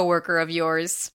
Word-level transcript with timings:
coworker 0.00 0.38
of 0.38 0.50
yours. 0.50 1.12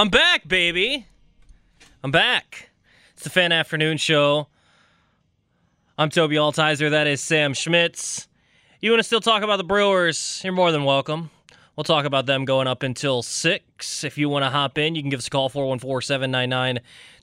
I'm 0.00 0.08
back, 0.08 0.48
baby. 0.48 1.06
I'm 2.02 2.10
back. 2.10 2.70
It's 3.12 3.22
the 3.22 3.28
Fan 3.28 3.52
Afternoon 3.52 3.98
Show. 3.98 4.48
I'm 5.98 6.08
Tobi 6.08 6.36
Altizer. 6.36 6.88
That 6.88 7.06
is 7.06 7.20
Sam 7.20 7.52
Schmitz. 7.52 8.26
You 8.80 8.92
want 8.92 9.00
to 9.00 9.04
still 9.04 9.20
talk 9.20 9.42
about 9.42 9.58
the 9.58 9.64
Brewers? 9.64 10.40
You're 10.42 10.54
more 10.54 10.72
than 10.72 10.84
welcome. 10.84 11.28
We'll 11.76 11.84
talk 11.84 12.06
about 12.06 12.24
them 12.24 12.46
going 12.46 12.66
up 12.66 12.82
until 12.82 13.22
6. 13.22 14.02
If 14.02 14.16
you 14.16 14.30
want 14.30 14.42
to 14.42 14.48
hop 14.48 14.78
in, 14.78 14.94
you 14.94 15.02
can 15.02 15.10
give 15.10 15.18
us 15.18 15.26
a 15.26 15.30
call 15.30 15.50
414 15.50 16.06
799 16.06 16.76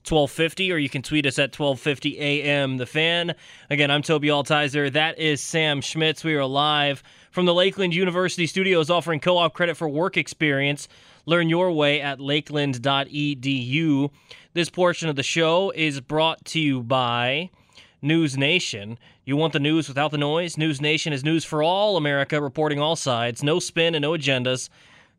1250 0.08 0.72
or 0.72 0.76
you 0.76 0.88
can 0.88 1.02
tweet 1.02 1.26
us 1.26 1.40
at 1.40 1.58
1250 1.58 2.20
AM 2.20 2.76
The 2.76 2.86
Fan. 2.86 3.34
Again, 3.70 3.90
I'm 3.90 4.02
Tobi 4.02 4.26
Altizer. 4.26 4.92
That 4.92 5.18
is 5.18 5.40
Sam 5.40 5.80
Schmitz. 5.80 6.22
We 6.22 6.36
are 6.36 6.44
live 6.44 7.02
from 7.38 7.46
the 7.46 7.54
Lakeland 7.54 7.94
University 7.94 8.48
studios 8.48 8.90
offering 8.90 9.20
co 9.20 9.38
op 9.38 9.54
credit 9.54 9.76
for 9.76 9.88
work 9.88 10.16
experience. 10.16 10.88
Learn 11.24 11.48
your 11.48 11.70
way 11.70 12.00
at 12.00 12.18
lakeland.edu. 12.18 14.10
This 14.54 14.68
portion 14.68 15.08
of 15.08 15.14
the 15.14 15.22
show 15.22 15.70
is 15.70 16.00
brought 16.00 16.44
to 16.46 16.58
you 16.58 16.82
by 16.82 17.50
News 18.02 18.36
Nation. 18.36 18.98
You 19.24 19.36
want 19.36 19.52
the 19.52 19.60
news 19.60 19.86
without 19.86 20.10
the 20.10 20.18
noise? 20.18 20.58
News 20.58 20.80
Nation 20.80 21.12
is 21.12 21.22
news 21.22 21.44
for 21.44 21.62
all 21.62 21.96
America, 21.96 22.42
reporting 22.42 22.80
all 22.80 22.96
sides, 22.96 23.40
no 23.40 23.60
spin 23.60 23.94
and 23.94 24.02
no 24.02 24.14
agendas. 24.14 24.68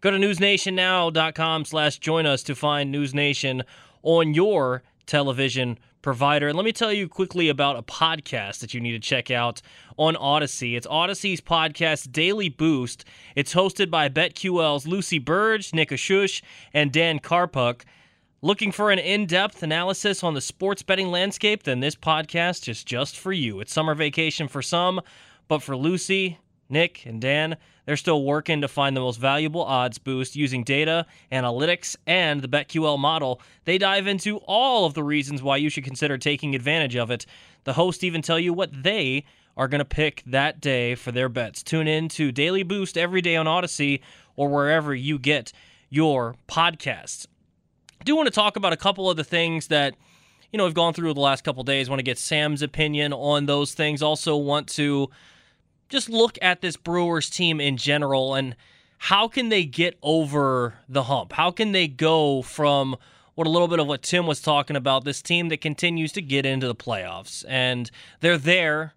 Go 0.01 0.11
to 0.11 0.17
newsnationnow.com 0.17 1.63
slash 1.63 1.99
join 1.99 2.25
us 2.25 2.43
to 2.43 2.53
find 2.53 2.91
News 2.91 3.13
Nation 3.13 3.63
on 4.03 4.33
your 4.33 4.83
television 5.05 5.79
provider. 6.01 6.47
And 6.47 6.55
let 6.55 6.65
me 6.65 6.71
tell 6.71 6.93
you 6.93 7.07
quickly 7.07 7.49
about 7.49 7.77
a 7.77 7.83
podcast 7.83 8.59
that 8.59 8.73
you 8.73 8.79
need 8.79 8.91
to 8.93 8.99
check 8.99 9.29
out 9.29 9.61
on 9.97 10.15
Odyssey. 10.15 10.75
It's 10.75 10.87
Odyssey's 10.87 11.41
podcast 11.41 12.11
Daily 12.11 12.49
Boost. 12.49 13.05
It's 13.35 13.53
hosted 13.53 13.89
by 13.89 14.09
BetQL's 14.09 14.87
Lucy 14.87 15.19
Burdge, 15.19 15.73
Nick 15.73 15.89
Ashooh, 15.89 16.41
and 16.73 16.91
Dan 16.91 17.19
Karpuc. 17.19 17.81
Looking 18.41 18.71
for 18.71 18.89
an 18.89 18.99
in 18.99 19.25
depth 19.25 19.63
analysis 19.63 20.23
on 20.23 20.33
the 20.33 20.41
sports 20.41 20.81
betting 20.81 21.09
landscape? 21.09 21.63
Then 21.63 21.81
this 21.81 21.95
podcast 21.95 22.69
is 22.69 22.83
just 22.85 23.17
for 23.17 23.33
you. 23.33 23.59
It's 23.59 23.73
summer 23.73 23.95
vacation 23.95 24.47
for 24.47 24.61
some, 24.61 25.01
but 25.49 25.61
for 25.61 25.75
Lucy, 25.75 26.39
Nick, 26.69 27.05
and 27.05 27.19
Dan, 27.19 27.57
they're 27.85 27.97
still 27.97 28.23
working 28.23 28.61
to 28.61 28.67
find 28.67 28.95
the 28.95 29.01
most 29.01 29.17
valuable 29.17 29.63
odds 29.63 29.97
boost 29.97 30.35
using 30.35 30.63
data, 30.63 31.05
analytics, 31.31 31.95
and 32.05 32.41
the 32.41 32.47
BetQL 32.47 32.99
model. 32.99 33.41
They 33.65 33.77
dive 33.77 34.07
into 34.07 34.37
all 34.45 34.85
of 34.85 34.93
the 34.93 35.03
reasons 35.03 35.41
why 35.41 35.57
you 35.57 35.69
should 35.69 35.83
consider 35.83 36.17
taking 36.17 36.53
advantage 36.53 36.95
of 36.95 37.09
it. 37.09 37.25
The 37.63 37.73
hosts 37.73 38.03
even 38.03 38.21
tell 38.21 38.39
you 38.39 38.53
what 38.53 38.83
they 38.83 39.25
are 39.57 39.67
going 39.67 39.79
to 39.79 39.85
pick 39.85 40.23
that 40.25 40.61
day 40.61 40.95
for 40.95 41.11
their 41.11 41.27
bets. 41.27 41.63
Tune 41.63 41.87
in 41.87 42.07
to 42.09 42.31
Daily 42.31 42.63
Boost 42.63 42.97
every 42.97 43.21
day 43.21 43.35
on 43.35 43.47
Odyssey 43.47 44.01
or 44.35 44.47
wherever 44.47 44.95
you 44.95 45.19
get 45.19 45.51
your 45.89 46.35
podcasts. 46.47 47.27
I 47.99 48.03
do 48.05 48.15
want 48.15 48.27
to 48.27 48.31
talk 48.31 48.55
about 48.55 48.71
a 48.71 48.77
couple 48.77 49.09
of 49.09 49.17
the 49.17 49.23
things 49.23 49.67
that 49.67 49.95
you 50.53 50.57
know 50.57 50.63
we've 50.63 50.73
gone 50.73 50.93
through 50.93 51.13
the 51.13 51.19
last 51.19 51.43
couple 51.43 51.63
days. 51.63 51.89
want 51.89 51.99
to 51.99 52.03
get 52.03 52.17
Sam's 52.17 52.61
opinion 52.61 53.11
on 53.11 53.47
those 53.47 53.73
things. 53.73 54.01
Also 54.01 54.37
want 54.37 54.67
to 54.69 55.09
just 55.89 56.09
look 56.09 56.37
at 56.41 56.61
this 56.61 56.77
Brewers 56.77 57.29
team 57.29 57.59
in 57.59 57.77
general 57.77 58.35
and 58.35 58.55
how 58.99 59.27
can 59.27 59.49
they 59.49 59.63
get 59.65 59.97
over 60.03 60.75
the 60.87 61.03
hump? 61.03 61.33
How 61.33 61.51
can 61.51 61.71
they 61.71 61.87
go 61.87 62.41
from 62.41 62.95
what 63.35 63.47
a 63.47 63.49
little 63.49 63.69
bit 63.69 63.79
of 63.79 63.87
what 63.87 64.01
Tim 64.01 64.27
was 64.27 64.41
talking 64.41 64.75
about, 64.75 65.05
this 65.05 65.21
team 65.21 65.47
that 65.49 65.61
continues 65.61 66.11
to 66.11 66.21
get 66.21 66.45
into 66.45 66.67
the 66.67 66.75
playoffs 66.75 67.45
and 67.47 67.89
they're 68.19 68.37
there, 68.37 68.93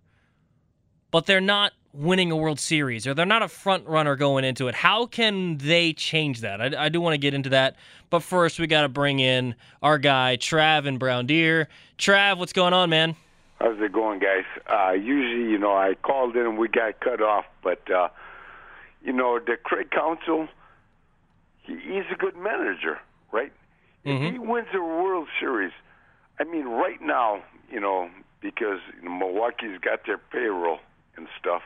but 1.13 1.27
they're 1.27 1.41
not 1.41 1.73
winning 1.93 2.33
a 2.33 2.37
World 2.37 2.59
Series 2.59 3.07
or 3.07 3.15
they're 3.15 3.25
not 3.25 3.43
a 3.43 3.49
front 3.49 3.87
runner 3.87 4.17
going 4.17 4.45
into 4.45 4.67
it. 4.67 4.75
How 4.75 5.07
can 5.07 5.59
they 5.59 5.93
change 5.93 6.41
that? 6.41 6.61
I, 6.61 6.87
I 6.87 6.89
do 6.89 7.01
want 7.01 7.15
to 7.15 7.19
get 7.19 7.35
into 7.35 7.51
that, 7.51 7.77
but 8.11 8.25
first 8.25 8.59
we 8.59 8.67
got 8.67 8.83
to 8.83 8.89
bring 8.89 9.21
in 9.21 9.55
our 9.81 9.99
guy 9.99 10.37
Trav 10.37 10.87
and 10.87 10.99
Brown 10.99 11.27
Deer. 11.27 11.69
Trav, 11.97 12.39
what's 12.39 12.53
going 12.53 12.73
on, 12.73 12.91
man? 12.91 13.15
How's 13.62 13.81
it 13.81 13.93
going, 13.93 14.19
guys? 14.19 14.43
Uh, 14.69 14.91
usually, 14.91 15.53
you 15.53 15.59
know, 15.59 15.73
I 15.73 15.95
called 15.95 16.34
in 16.34 16.43
and 16.43 16.59
we 16.59 16.67
got 16.67 16.99
cut 16.99 17.23
off, 17.23 17.45
but 17.62 17.89
uh, 17.89 18.09
you 19.05 19.12
know, 19.12 19.39
the 19.39 19.56
Craig 19.62 19.89
Counsell, 19.93 20.49
he, 21.62 21.75
he's 21.75 22.05
a 22.12 22.17
good 22.17 22.37
manager, 22.37 22.99
right? 23.31 23.53
Mm-hmm. 24.05 24.25
If 24.25 24.33
he 24.33 24.39
wins 24.41 24.67
a 24.75 24.81
World 24.81 25.28
Series, 25.39 25.71
I 26.41 26.45
mean, 26.45 26.65
right 26.65 27.00
now, 27.00 27.45
you 27.71 27.78
know, 27.78 28.11
because 28.41 28.81
you 29.00 29.09
know, 29.09 29.17
Milwaukee's 29.17 29.79
got 29.81 30.06
their 30.06 30.19
payroll 30.19 30.81
and 31.17 31.29
stuff. 31.39 31.62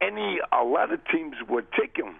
Any 0.00 0.40
a 0.50 0.64
lot 0.64 0.92
of 0.92 0.98
teams 1.06 1.36
would 1.48 1.66
take 1.70 1.96
him, 1.96 2.16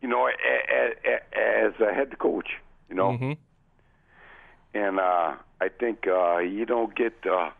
you 0.00 0.08
know, 0.08 0.26
a, 0.26 0.32
a, 0.74 0.92
a, 1.08 1.66
as 1.66 1.72
a 1.80 1.94
head 1.94 2.18
coach, 2.18 2.48
you 2.88 2.96
know. 2.96 3.10
Mm-hmm. 3.10 3.32
And 4.74 4.98
uh, 4.98 5.34
I 5.60 5.68
think 5.78 6.06
uh, 6.06 6.38
you 6.38 6.64
don't 6.64 6.94
get. 6.94 7.14
Uh, 7.26 7.50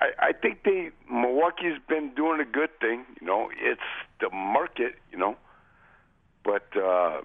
I, 0.00 0.10
I 0.18 0.32
think 0.32 0.62
they 0.64 0.90
Milwaukee's 1.10 1.78
been 1.88 2.14
doing 2.14 2.40
a 2.40 2.44
good 2.44 2.70
thing. 2.80 3.04
You 3.20 3.26
know, 3.26 3.50
it's 3.60 3.80
the 4.20 4.30
market. 4.30 4.94
You 5.10 5.18
know, 5.18 5.36
but 6.44 6.68
uh, 6.76 7.22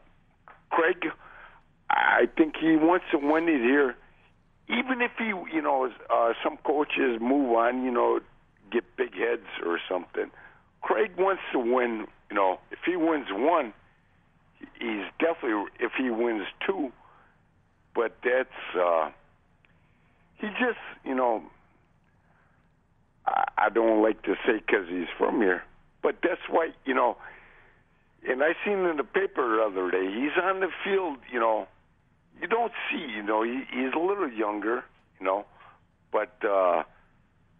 Craig, 0.72 1.06
I 1.90 2.28
think 2.36 2.56
he 2.60 2.76
wants 2.76 3.06
to 3.12 3.18
win 3.18 3.48
it 3.48 3.62
here. 3.62 3.96
Even 4.70 5.02
if 5.02 5.12
he, 5.18 5.26
you 5.26 5.62
know, 5.62 5.92
uh, 6.10 6.34
some 6.44 6.58
coaches 6.66 7.20
move 7.22 7.52
on, 7.52 7.84
you 7.84 7.92
know, 7.92 8.22
get 8.72 8.84
big 8.96 9.14
heads 9.14 9.46
or 9.66 9.80
something. 9.90 10.32
Craig 10.82 11.12
wants 11.18 11.44
to 11.52 11.60
win. 11.60 12.08
You 12.30 12.36
know, 12.36 12.60
if 12.72 12.80
he 12.86 12.96
wins 12.96 13.28
one, 13.32 13.74
he's 14.80 15.06
definitely. 15.20 15.72
If 15.80 15.92
he 15.98 16.10
wins 16.10 16.48
two, 16.66 16.92
but 17.96 18.16
that's 18.24 18.78
uh, 18.80 19.10
he 20.36 20.48
just, 20.60 20.80
you 21.06 21.16
know. 21.16 21.44
I, 23.26 23.44
I 23.58 23.70
don't 23.70 24.02
like 24.02 24.22
to 24.24 24.36
say 24.46 24.58
because 24.66 24.88
he's 24.90 25.08
from 25.18 25.40
here, 25.42 25.64
but 26.02 26.18
that's 26.24 26.42
why, 26.50 26.70
you 26.86 26.94
know. 26.94 27.18
And 28.28 28.42
I 28.42 28.54
seen 28.66 28.80
in 28.86 28.96
the 28.98 29.04
paper 29.04 29.58
the 29.58 29.64
other 29.64 29.92
day, 29.92 30.06
he's 30.06 30.32
on 30.42 30.62
the 30.62 30.70
field. 30.84 31.18
You 31.32 31.40
know, 31.40 31.68
you 32.42 32.48
don't 32.48 32.72
see. 32.92 33.06
You 33.16 33.24
know, 33.24 33.44
he, 33.44 33.64
he's 33.72 33.94
a 33.94 34.00
little 34.00 34.30
younger. 34.30 34.84
You 35.20 35.26
know, 35.26 35.46
but 36.12 36.34
uh, 36.46 36.84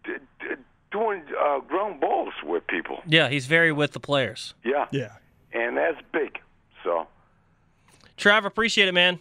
d- 0.04 0.12
d- 0.40 0.54
doing 0.90 1.22
uh, 1.38 1.60
ground 1.60 2.00
balls 2.00 2.34
with 2.44 2.66
people. 2.66 2.98
Yeah, 3.06 3.28
he's 3.28 3.46
very 3.46 3.72
with 3.72 3.92
the 3.92 4.00
players. 4.00 4.54
Yeah, 4.64 4.86
Yeah. 4.90 5.12
and 5.52 5.76
that's 5.76 5.98
big. 6.12 6.38
So 6.82 7.06
Trav, 8.18 8.44
appreciate 8.44 8.88
it, 8.88 8.92
man. 8.92 9.20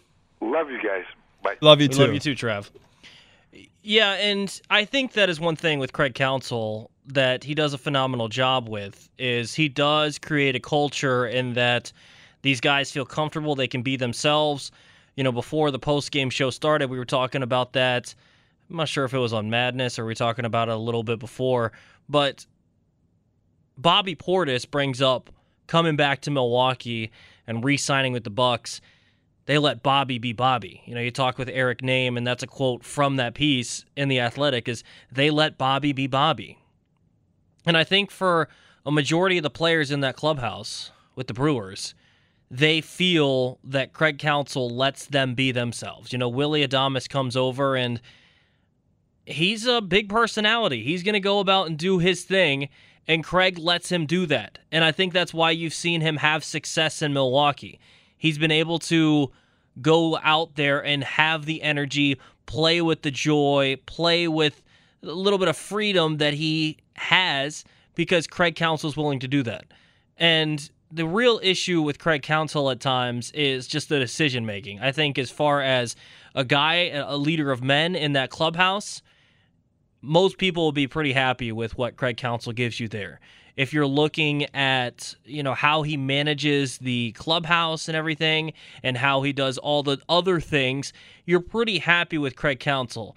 Love 0.52 0.70
you 0.70 0.82
guys. 0.82 1.06
Bye. 1.42 1.56
Love 1.62 1.82
you 1.82 1.88
too. 1.88 2.00
love 2.00 2.14
you 2.14 2.20
too, 2.20 2.36
Trav. 2.36 2.70
Yeah, 3.82 4.14
and 4.14 4.62
I 4.70 4.86
think 4.86 5.14
that 5.14 5.30
is 5.30 5.40
one 5.40 5.56
thing 5.56 5.80
with 5.80 5.94
Craig 5.94 6.16
Counsell 6.16 6.90
that 7.08 7.44
he 7.44 7.54
does 7.54 7.74
a 7.74 7.78
phenomenal 7.78 8.30
job 8.30 8.70
with 8.70 9.10
is 9.18 9.54
he 9.54 9.68
does 9.68 10.18
create 10.18 10.56
a 10.56 10.60
culture 10.60 11.26
in 11.26 11.54
that 11.54 11.92
these 12.44 12.62
guys 12.62 12.92
feel 12.92 13.06
comfortable, 13.06 13.56
they 13.56 13.68
can 13.68 13.82
be 13.82 13.96
themselves. 13.96 14.72
You 15.16 15.24
know, 15.24 15.32
before 15.32 15.70
the 15.72 15.80
post 15.80 16.12
game 16.12 16.30
show 16.30 16.50
started, 16.50 16.90
we 16.90 16.98
were 16.98 17.06
talking 17.06 17.44
about 17.44 17.74
that. 17.74 18.14
I'm 18.70 18.78
not 18.78 18.88
sure 18.88 19.06
if 19.06 19.14
it 19.14 19.18
was 19.18 19.34
on 19.34 19.50
Madness 19.50 20.00
or 20.00 20.06
we 20.06 20.12
were 20.12 20.16
talking 20.16 20.46
about 20.46 20.70
it 20.70 20.74
a 20.74 20.78
little 20.78 21.04
bit 21.04 21.20
before, 21.20 21.74
but 22.10 22.46
Bobby 23.78 24.16
Portis 24.16 24.70
brings 24.70 25.02
up 25.02 25.30
coming 25.68 25.96
back 25.96 26.22
to 26.22 26.32
Milwaukee 26.32 27.12
and 27.48 27.64
re-signing 27.64 28.14
with 28.14 28.24
the 28.24 28.30
Bucks, 28.30 28.82
they 29.46 29.58
let 29.58 29.84
Bobby 29.84 30.18
be 30.18 30.34
Bobby. 30.34 30.82
You 30.86 30.96
know, 30.96 31.02
you 31.02 31.12
talk 31.12 31.38
with 31.38 31.50
Eric 31.50 31.82
Nehm, 31.82 32.18
and 32.18 32.26
that's 32.26 32.44
a 32.44 32.48
quote 32.48 32.84
from 32.84 33.18
that 33.18 33.34
piece 33.34 33.86
in 33.96 34.08
the 34.08 34.20
Athletic: 34.20 34.68
is 34.68 34.84
they 35.12 35.30
let 35.30 35.58
Bobby 35.58 35.94
be 35.94 36.08
Bobby. 36.08 36.58
And 37.66 37.78
I 37.78 37.84
think 37.84 38.12
for 38.12 38.48
a 38.86 38.92
majority 38.92 39.38
of 39.38 39.44
the 39.44 39.50
players 39.50 39.92
in 39.92 40.02
that 40.02 40.16
clubhouse 40.16 40.92
with 41.16 41.28
the 41.28 41.34
Brewers, 41.34 41.94
they 42.52 42.82
feel 42.82 43.60
that 43.64 43.94
Craig 43.94 44.20
Counsell 44.20 44.70
lets 44.70 45.06
them 45.06 45.34
be 45.34 45.52
themselves. 45.52 46.12
You 46.12 46.20
know, 46.20 46.30
Willie 46.30 46.68
Adames 46.68 47.10
comes 47.10 47.36
over 47.36 47.76
and 47.76 48.02
he's 49.26 49.66
a 49.66 49.82
big 49.82 50.10
personality. 50.10 50.84
He's 50.84 51.04
going 51.04 51.14
to 51.14 51.20
go 51.20 51.40
about 51.40 51.68
and 51.68 51.78
do 51.78 52.00
his 52.00 52.24
thing, 52.24 52.70
and 53.08 53.24
Craig 53.24 53.58
lets 53.58 53.90
him 53.90 54.06
do 54.06 54.26
that. 54.28 54.60
And 54.72 54.84
I 54.84 54.92
think 54.92 55.14
that's 55.14 55.34
why 55.34 55.52
you've 55.52 55.74
seen 55.74 56.02
him 56.02 56.18
have 56.18 56.44
success 56.44 57.02
in 57.02 57.14
Milwaukee. 57.14 57.80
He's 58.24 58.38
been 58.38 58.52
able 58.52 58.80
to 58.80 59.34
go 59.82 60.18
out 60.24 60.56
there 60.56 60.80
and 60.80 61.04
have 61.04 61.46
the 61.46 61.62
energy, 61.62 62.18
play 62.46 62.82
with 62.82 63.02
the 63.02 63.12
joy, 63.12 63.76
play 63.86 64.30
with 64.30 64.64
a 65.04 65.08
little 65.08 65.38
bit 65.38 65.50
of 65.50 65.58
freedom 65.58 66.20
that 66.20 66.34
he 66.34 66.78
has 66.94 67.66
because 67.96 68.26
Craig 68.26 68.56
Counsell 68.56 68.90
is 68.90 68.96
willing 68.96 69.20
to 69.20 69.28
do 69.28 69.44
that. 69.44 69.66
And 70.16 70.72
the 70.90 71.06
real 71.06 71.42
issue 71.44 71.82
with 71.82 72.00
Craig 72.00 72.22
Counsell 72.22 72.70
at 72.70 72.80
times 72.80 73.30
is 73.32 73.68
just 73.68 73.90
the 73.90 74.00
decision 74.00 74.46
making. 74.46 74.80
I 74.80 74.94
think 74.94 75.18
as 75.18 75.30
far 75.30 75.62
as 75.62 75.94
a 76.34 76.46
guy, 76.46 76.92
a 76.94 77.18
leader 77.18 77.52
of 77.52 77.62
men 77.62 77.94
in 77.94 78.14
that 78.14 78.30
clubhouse, 78.30 79.02
most 80.02 80.38
people 80.38 80.64
will 80.64 80.72
be 80.72 80.88
pretty 80.88 81.12
happy 81.12 81.52
with 81.52 81.78
what 81.78 81.98
Craig 81.98 82.16
Counsell 82.16 82.54
gives 82.54 82.80
you 82.80 82.88
there. 82.88 83.20
If 83.56 83.74
you're 83.74 83.88
looking 83.88 84.48
at, 84.56 85.16
you 85.26 85.44
know, 85.44 85.54
how 85.54 85.84
he 85.84 85.96
manages 85.98 86.80
the 86.80 87.12
clubhouse 87.12 87.88
and 87.88 87.96
everything 87.96 88.54
and 88.82 88.98
how 88.98 89.22
he 89.22 89.32
does 89.32 89.58
all 89.58 89.84
the 89.84 90.00
other 90.10 90.40
things, 90.40 90.92
you're 91.26 91.40
pretty 91.40 91.80
happy 91.80 92.18
with 92.18 92.36
Craig 92.36 92.60
Counsell 92.60 93.16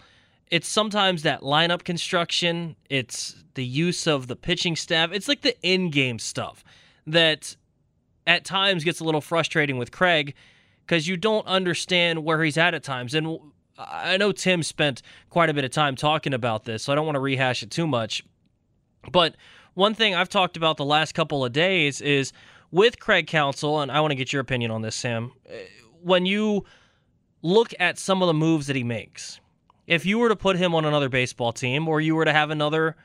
it's 0.50 0.68
sometimes 0.68 1.22
that 1.22 1.40
lineup 1.40 1.84
construction, 1.84 2.76
it's 2.88 3.36
the 3.54 3.64
use 3.64 4.06
of 4.06 4.28
the 4.28 4.36
pitching 4.36 4.76
staff, 4.76 5.10
it's 5.12 5.28
like 5.28 5.42
the 5.42 5.56
in 5.62 5.90
game 5.90 6.18
stuff 6.18 6.62
that 7.06 7.56
at 8.26 8.44
times 8.44 8.84
gets 8.84 9.00
a 9.00 9.04
little 9.04 9.20
frustrating 9.20 9.76
with 9.76 9.90
Craig 9.90 10.34
because 10.84 11.08
you 11.08 11.16
don't 11.16 11.46
understand 11.46 12.24
where 12.24 12.42
he's 12.42 12.56
at 12.56 12.74
at 12.74 12.82
times. 12.82 13.14
And 13.14 13.38
I 13.78 14.16
know 14.16 14.32
Tim 14.32 14.62
spent 14.62 15.02
quite 15.30 15.50
a 15.50 15.54
bit 15.54 15.64
of 15.64 15.70
time 15.70 15.96
talking 15.96 16.34
about 16.34 16.64
this, 16.64 16.84
so 16.84 16.92
I 16.92 16.96
don't 16.96 17.06
want 17.06 17.16
to 17.16 17.20
rehash 17.20 17.62
it 17.62 17.70
too 17.70 17.86
much. 17.86 18.24
But 19.10 19.36
one 19.76 19.94
thing 19.94 20.14
I've 20.14 20.30
talked 20.30 20.56
about 20.56 20.78
the 20.78 20.84
last 20.86 21.14
couple 21.14 21.44
of 21.44 21.52
days 21.52 22.00
is 22.00 22.32
with 22.70 22.98
Craig 22.98 23.26
Counsell, 23.26 23.80
and 23.80 23.92
I 23.92 24.00
want 24.00 24.10
to 24.10 24.14
get 24.16 24.32
your 24.32 24.40
opinion 24.40 24.70
on 24.70 24.80
this, 24.80 24.96
Sam. 24.96 25.32
Eh, 25.46 25.64
when 26.02 26.24
you 26.24 26.64
look 27.42 27.74
at 27.78 27.98
some 27.98 28.22
of 28.22 28.26
the 28.26 28.34
moves 28.34 28.68
that 28.68 28.76
he 28.76 28.82
makes, 28.82 29.38
if 29.86 30.06
you 30.06 30.18
were 30.18 30.30
to 30.30 30.36
put 30.36 30.56
him 30.56 30.74
on 30.74 30.86
another 30.86 31.10
baseball 31.10 31.52
team 31.52 31.88
or 31.88 32.00
you 32.00 32.14
were 32.14 32.24
to 32.24 32.32
have 32.32 32.48
another 32.50 32.96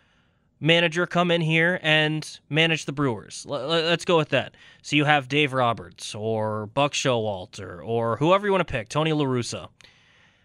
manager 0.61 1.05
come 1.05 1.29
in 1.29 1.41
here 1.41 1.77
and 1.81 2.39
manage 2.49 2.85
the 2.85 2.93
Brewers. 2.93 3.45
Let's 3.45 4.05
go 4.05 4.15
with 4.15 4.29
that. 4.29 4.55
So 4.81 4.95
you 4.95 5.03
have 5.03 5.27
Dave 5.27 5.51
Roberts 5.51 6.15
or 6.15 6.67
Buck 6.67 6.93
Showalter 6.93 7.85
or 7.85 8.15
whoever 8.15 8.45
you 8.45 8.53
want 8.53 8.65
to 8.65 8.71
pick, 8.71 8.87
Tony 8.87 9.11
La 9.11 9.25
Russa. 9.25 9.67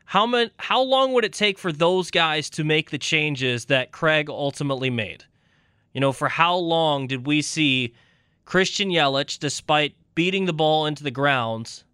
How 0.06 0.26
many, 0.26 0.50
how 0.58 0.80
long 0.82 1.12
would 1.12 1.24
it 1.24 1.32
take 1.32 1.58
for 1.58 1.70
those 1.70 2.10
guys 2.10 2.50
to 2.50 2.64
make 2.64 2.90
the 2.90 2.98
changes 2.98 3.66
that 3.66 3.92
Craig 3.92 4.28
ultimately 4.28 4.90
made? 4.90 5.24
You 5.96 6.00
know, 6.00 6.12
for 6.12 6.28
how 6.28 6.54
long 6.54 7.06
did 7.06 7.26
we 7.26 7.40
see 7.40 7.94
Christian 8.44 8.90
Yelich, 8.90 9.38
despite 9.38 9.94
beating 10.14 10.44
the 10.44 10.52
ball 10.52 10.84
into 10.84 11.02
the 11.02 11.10
grounds, 11.10 11.84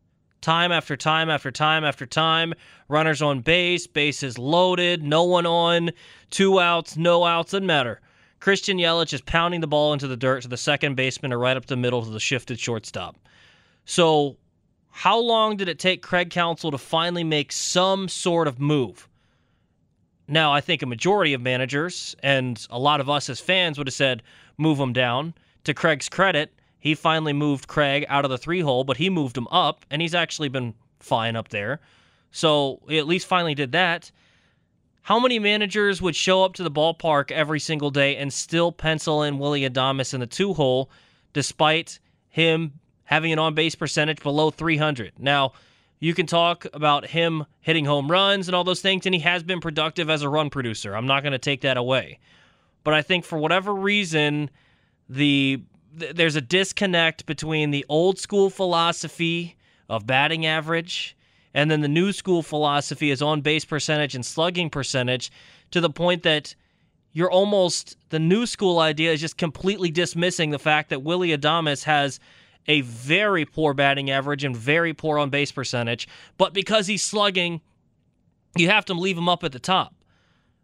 time 0.40 0.72
after 0.72 0.96
time 0.96 1.31
after 1.31 1.52
time 1.52 1.84
after 1.84 2.04
time. 2.04 2.52
Runners 2.88 3.22
on 3.22 3.43
base, 3.43 3.87
bases 3.87 4.38
loaded, 4.38 5.04
no 5.04 5.22
one 5.22 5.46
on, 5.46 5.93
two 6.31 6.58
outs, 6.58 6.96
no 6.96 7.25
outs, 7.25 7.52
doesn't 7.52 7.64
matter. 7.64 8.00
Christian 8.40 8.76
Yelich 8.76 9.12
is 9.12 9.20
pounding 9.20 9.60
the 9.60 9.69
ball 9.69 9.93
into 9.93 10.08
the 10.08 10.16
dirt 10.16 10.43
to 10.43 10.48
the 10.48 10.56
second 10.56 10.96
baseman 10.96 11.32
or 11.32 11.38
right 11.38 11.56
up 11.56 11.66
the 11.66 11.76
middle 11.76 12.02
to 12.02 12.10
the 12.10 12.19
shifted 12.19 12.58
shortstop. 12.58 13.16
So, 13.84 14.37
how 14.90 15.20
long 15.20 15.56
did 15.56 15.69
it 15.69 15.78
take 15.78 16.02
Craig 16.02 16.31
Counsell 16.31 16.72
to 16.72 16.78
finally 16.78 17.22
make 17.22 17.52
some 17.52 18.08
sort 18.08 18.48
of 18.48 18.58
move? 18.58 19.08
Now, 20.28 20.52
I 20.52 20.60
think 20.60 20.82
a 20.82 20.86
majority 20.86 21.34
of 21.34 21.40
managers 21.40 22.16
and 22.22 22.64
a 22.70 22.78
lot 22.78 23.00
of 23.00 23.10
us 23.10 23.28
as 23.28 23.40
fans 23.40 23.78
would 23.78 23.86
have 23.86 23.94
said, 23.94 24.22
move 24.56 24.78
him 24.78 24.92
down. 24.92 25.34
To 25.64 25.74
Craig's 25.74 26.08
credit, 26.08 26.52
he 26.78 26.94
finally 26.94 27.32
moved 27.32 27.69
Craig 27.69 28.04
out 28.08 28.24
of 28.24 28.30
the 28.30 28.38
three 28.38 28.60
hole, 28.60 28.84
but 28.84 28.96
he 28.96 29.10
moved 29.10 29.36
him 29.36 29.46
up, 29.48 29.84
and 29.90 30.02
he's 30.02 30.14
actually 30.14 30.48
been 30.48 30.74
fine 30.98 31.36
up 31.36 31.48
there. 31.48 31.80
So 32.30 32.80
he 32.88 32.98
at 32.98 33.06
least 33.06 33.26
finally 33.26 33.54
did 33.54 33.72
that. 33.72 34.10
How 35.02 35.19
many 35.19 35.38
managers 35.38 36.00
would 36.00 36.16
show 36.16 36.44
up 36.44 36.54
to 36.54 36.62
the 36.62 36.70
ballpark 36.70 37.30
every 37.30 37.60
single 37.60 37.90
day 37.90 38.16
and 38.16 38.32
still 38.32 38.72
pencil 38.72 39.22
in 39.22 39.38
Willie 39.38 39.69
Adames 39.69 40.14
in 40.14 40.20
the 40.20 40.26
two 40.26 40.54
hole, 40.54 40.90
despite 41.32 41.98
him 42.28 42.80
having 43.04 43.32
an 43.32 43.38
on 43.38 43.54
base 43.54 43.74
percentage 43.74 44.22
below 44.22 44.50
300? 44.50 45.12
Now, 45.19 45.52
you 46.02 46.14
can 46.14 46.26
talk 46.26 46.66
about 46.72 47.06
him 47.06 47.46
hitting 47.60 47.84
home 47.84 48.10
runs 48.10 48.49
and 48.49 48.56
all 48.56 48.64
those 48.64 48.81
things, 48.81 49.06
and 49.06 49.14
he 49.14 49.20
has 49.20 49.44
been 49.44 49.60
productive 49.60 50.10
as 50.10 50.22
a 50.22 50.28
run 50.28 50.50
producer. 50.50 50.96
I'm 50.96 51.06
not 51.06 51.22
going 51.22 51.31
to 51.31 51.38
take 51.38 51.60
that 51.60 51.76
away. 51.76 52.19
But 52.82 52.93
I 52.93 53.02
think 53.02 53.25
for 53.25 53.38
whatever 53.38 53.72
reason, 53.72 54.50
the 55.08 55.62
there's 55.94 56.34
a 56.34 56.40
disconnect 56.40 57.25
between 57.25 57.70
the 57.70 57.87
old 57.88 58.19
school 58.19 58.50
philosophy 58.50 59.56
of 59.88 60.04
batting 60.04 60.44
average 60.44 61.16
and 61.54 61.70
then 61.70 61.82
the 61.82 61.88
new 61.88 62.10
school 62.12 62.43
philosophy 62.43 63.10
is 63.10 63.22
on 63.22 63.40
base 63.40 63.64
percentage 63.64 64.16
and 64.16 64.26
slugging 64.26 64.70
percentage 64.70 65.31
to 65.70 65.81
the 65.81 65.90
point 65.90 66.25
that 66.25 66.56
you're 67.12 67.31
almost 67.31 67.96
the 68.08 68.19
new 68.19 68.46
school 68.46 68.81
idea 68.81 69.12
is 69.12 69.20
just 69.20 69.37
completely 69.37 69.90
dismissing 69.90 70.50
the 70.50 70.58
fact 70.58 70.88
that 70.88 71.02
Willie 71.02 71.37
Adames 71.37 71.84
has 71.84 72.19
a 72.67 72.81
very 72.82 73.44
poor 73.44 73.75
batting 73.75 74.11
average 74.11 74.44
and 74.44 74.56
very 74.56 74.93
poor 74.93 75.19
on 75.19 75.31
base 75.31 75.53
percentage, 75.53 76.09
but 76.38 76.53
because 76.53 76.87
he's 76.87 77.03
slugging, 77.03 77.61
you 78.56 78.69
have 78.69 78.85
to 78.87 78.94
leave 78.94 79.19
him 79.19 79.29
up 79.29 79.44
at 79.44 79.53
the 79.53 79.59
top. 79.59 79.94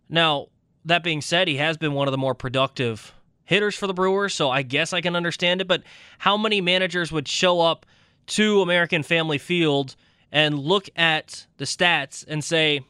Now, 0.09 0.49
that 0.85 1.03
being 1.03 1.21
said, 1.21 1.49
he 1.49 1.57
has 1.57 1.77
been 1.77 1.93
one 1.93 2.09
of 2.09 2.13
the 2.13 2.19
more 2.19 2.35
productive 2.35 3.13
hitters 3.45 3.75
for 3.75 3.87
the 3.87 3.95
Brewers, 3.95 4.35
so 4.35 4.51
I 4.51 4.63
guess 4.63 4.93
I 4.93 5.01
can 5.01 5.17
understand 5.17 5.61
it. 5.61 5.69
But 5.69 5.83
how 6.19 6.37
many 6.37 6.61
managers 6.61 7.11
would 7.11 7.27
show 7.27 7.61
up 7.61 7.87
to 8.29 8.63
American 8.63 9.03
Family 9.03 9.39
Field 9.39 9.97
and 10.31 10.59
look 10.59 10.89
at 10.97 11.47
the 11.57 11.65
stats 11.65 12.25
and 12.29 12.45
say, 12.45 12.81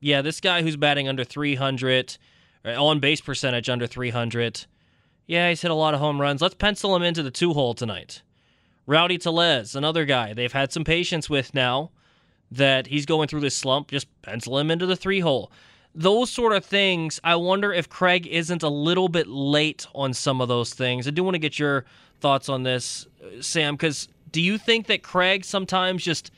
yeah, 0.00 0.22
this 0.22 0.40
guy 0.40 0.62
who's 0.62 0.76
batting 0.76 1.08
under 1.08 1.24
300, 1.24 2.18
uh, 2.64 2.82
on 2.82 3.00
base 3.00 3.20
percentage 3.20 3.68
under 3.68 3.86
300, 3.86 4.66
yeah, 5.26 5.48
he's 5.48 5.62
hit 5.62 5.70
a 5.70 5.74
lot 5.74 5.94
of 5.94 6.00
home 6.00 6.20
runs. 6.20 6.42
Let's 6.42 6.54
pencil 6.54 6.94
him 6.94 7.02
into 7.02 7.22
the 7.22 7.30
two 7.30 7.52
hole 7.54 7.74
tonight. 7.74 8.22
Rowdy 8.86 9.18
Tellez, 9.18 9.74
another 9.74 10.04
guy 10.04 10.32
they've 10.32 10.52
had 10.52 10.72
some 10.72 10.84
patience 10.84 11.28
with 11.28 11.54
now 11.54 11.90
that 12.50 12.86
he's 12.86 13.06
going 13.06 13.28
through 13.28 13.40
this 13.40 13.56
slump. 13.56 13.90
Just 13.90 14.06
pencil 14.22 14.58
him 14.58 14.70
into 14.70 14.86
the 14.86 14.96
three 14.96 15.20
hole 15.20 15.50
those 15.96 16.30
sort 16.30 16.52
of 16.52 16.64
things, 16.64 17.18
I 17.24 17.36
wonder 17.36 17.72
if 17.72 17.88
Craig 17.88 18.26
isn't 18.26 18.62
a 18.62 18.68
little 18.68 19.08
bit 19.08 19.26
late 19.26 19.86
on 19.94 20.12
some 20.12 20.40
of 20.42 20.48
those 20.48 20.74
things. 20.74 21.08
I 21.08 21.10
do 21.10 21.24
want 21.24 21.34
to 21.34 21.38
get 21.38 21.58
your 21.58 21.86
thoughts 22.20 22.48
on 22.48 22.62
this, 22.62 23.06
uh, 23.22 23.40
Sam, 23.40 23.74
because 23.74 24.08
do 24.30 24.42
you 24.42 24.58
think 24.58 24.86
that 24.88 25.02
Craig 25.02 25.44
sometimes 25.44 26.04
just 26.04 26.30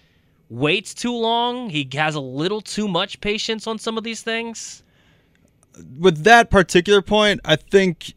waits 0.48 0.94
too 0.94 1.12
long? 1.12 1.70
He 1.70 1.88
has 1.94 2.14
a 2.14 2.20
little 2.20 2.60
too 2.60 2.86
much 2.86 3.20
patience 3.20 3.66
on 3.66 3.78
some 3.78 3.98
of 3.98 4.04
these 4.04 4.22
things? 4.22 4.84
With 5.98 6.22
that 6.24 6.50
particular 6.50 7.02
point, 7.02 7.40
I 7.44 7.56
think 7.56 8.14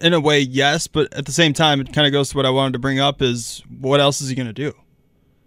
in 0.00 0.14
a 0.14 0.20
way, 0.20 0.40
yes, 0.40 0.86
but 0.86 1.12
at 1.12 1.26
the 1.26 1.32
same 1.32 1.52
time, 1.52 1.80
it 1.80 1.92
kind 1.92 2.06
of 2.06 2.12
goes 2.12 2.30
to 2.30 2.36
what 2.36 2.46
I 2.46 2.50
wanted 2.50 2.72
to 2.74 2.78
bring 2.78 2.98
up 2.98 3.20
is 3.20 3.62
what 3.80 4.00
else 4.00 4.20
is 4.20 4.28
he 4.28 4.34
going 4.34 4.46
to 4.46 4.52
do? 4.52 4.72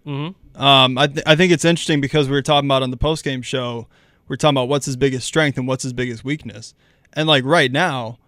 Mm-hmm. 0.06 0.62
Um, 0.62 0.96
I, 0.96 1.06
th- 1.06 1.22
I 1.26 1.36
think 1.36 1.52
it's 1.52 1.64
interesting 1.64 2.00
because 2.00 2.28
we 2.28 2.32
were 2.32 2.42
talking 2.42 2.68
about 2.68 2.82
on 2.82 2.90
the 2.90 2.96
post 2.96 3.24
game 3.24 3.42
show– 3.42 3.88
we're 4.28 4.36
talking 4.36 4.56
about 4.56 4.68
what's 4.68 4.86
his 4.86 4.96
biggest 4.96 5.26
strength 5.26 5.58
and 5.58 5.66
what's 5.68 5.82
his 5.82 5.92
biggest 5.92 6.24
weakness. 6.24 6.74
And 7.12 7.28
like 7.28 7.44
right 7.44 7.70
now, 7.70 8.18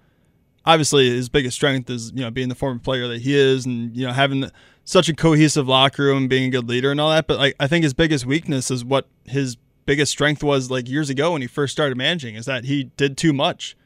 obviously 0.65 1.11
his 1.11 1.29
biggest 1.29 1.57
strength 1.57 1.91
is 1.91 2.13
you 2.15 2.23
know 2.23 2.31
being 2.31 2.49
the 2.49 2.55
former 2.55 2.79
player 2.79 3.09
that 3.09 3.23
he 3.23 3.37
is, 3.37 3.67
and 3.67 3.97
you 3.97 4.07
know 4.07 4.13
having 4.13 4.41
the, 4.41 4.53
such 4.85 5.09
a 5.09 5.15
cohesive 5.15 5.69
locker 5.69 6.05
room, 6.05 6.19
and 6.19 6.31
being 6.31 6.45
a 6.49 6.51
good 6.51 6.69
leader, 6.69 6.91
and 6.91 7.01
all 7.01 7.11
that. 7.11 7.27
But 7.27 7.39
like 7.39 7.57
I 7.59 7.67
think 7.67 7.83
his 7.83 7.95
biggest 7.95 8.27
weakness 8.27 8.71
is 8.71 8.85
what 8.85 9.09
his 9.25 9.57
biggest 9.87 10.13
strength 10.13 10.43
was 10.43 10.71
like 10.71 10.89
years 10.89 11.11
ago 11.11 11.33
when 11.33 11.43
he 11.43 11.49
first 11.49 11.73
started 11.73 11.97
managing 11.97 12.35
is 12.35 12.47
that 12.47 12.65
he 12.65 12.85
did 12.97 13.17
too 13.17 13.33
much. 13.33 13.77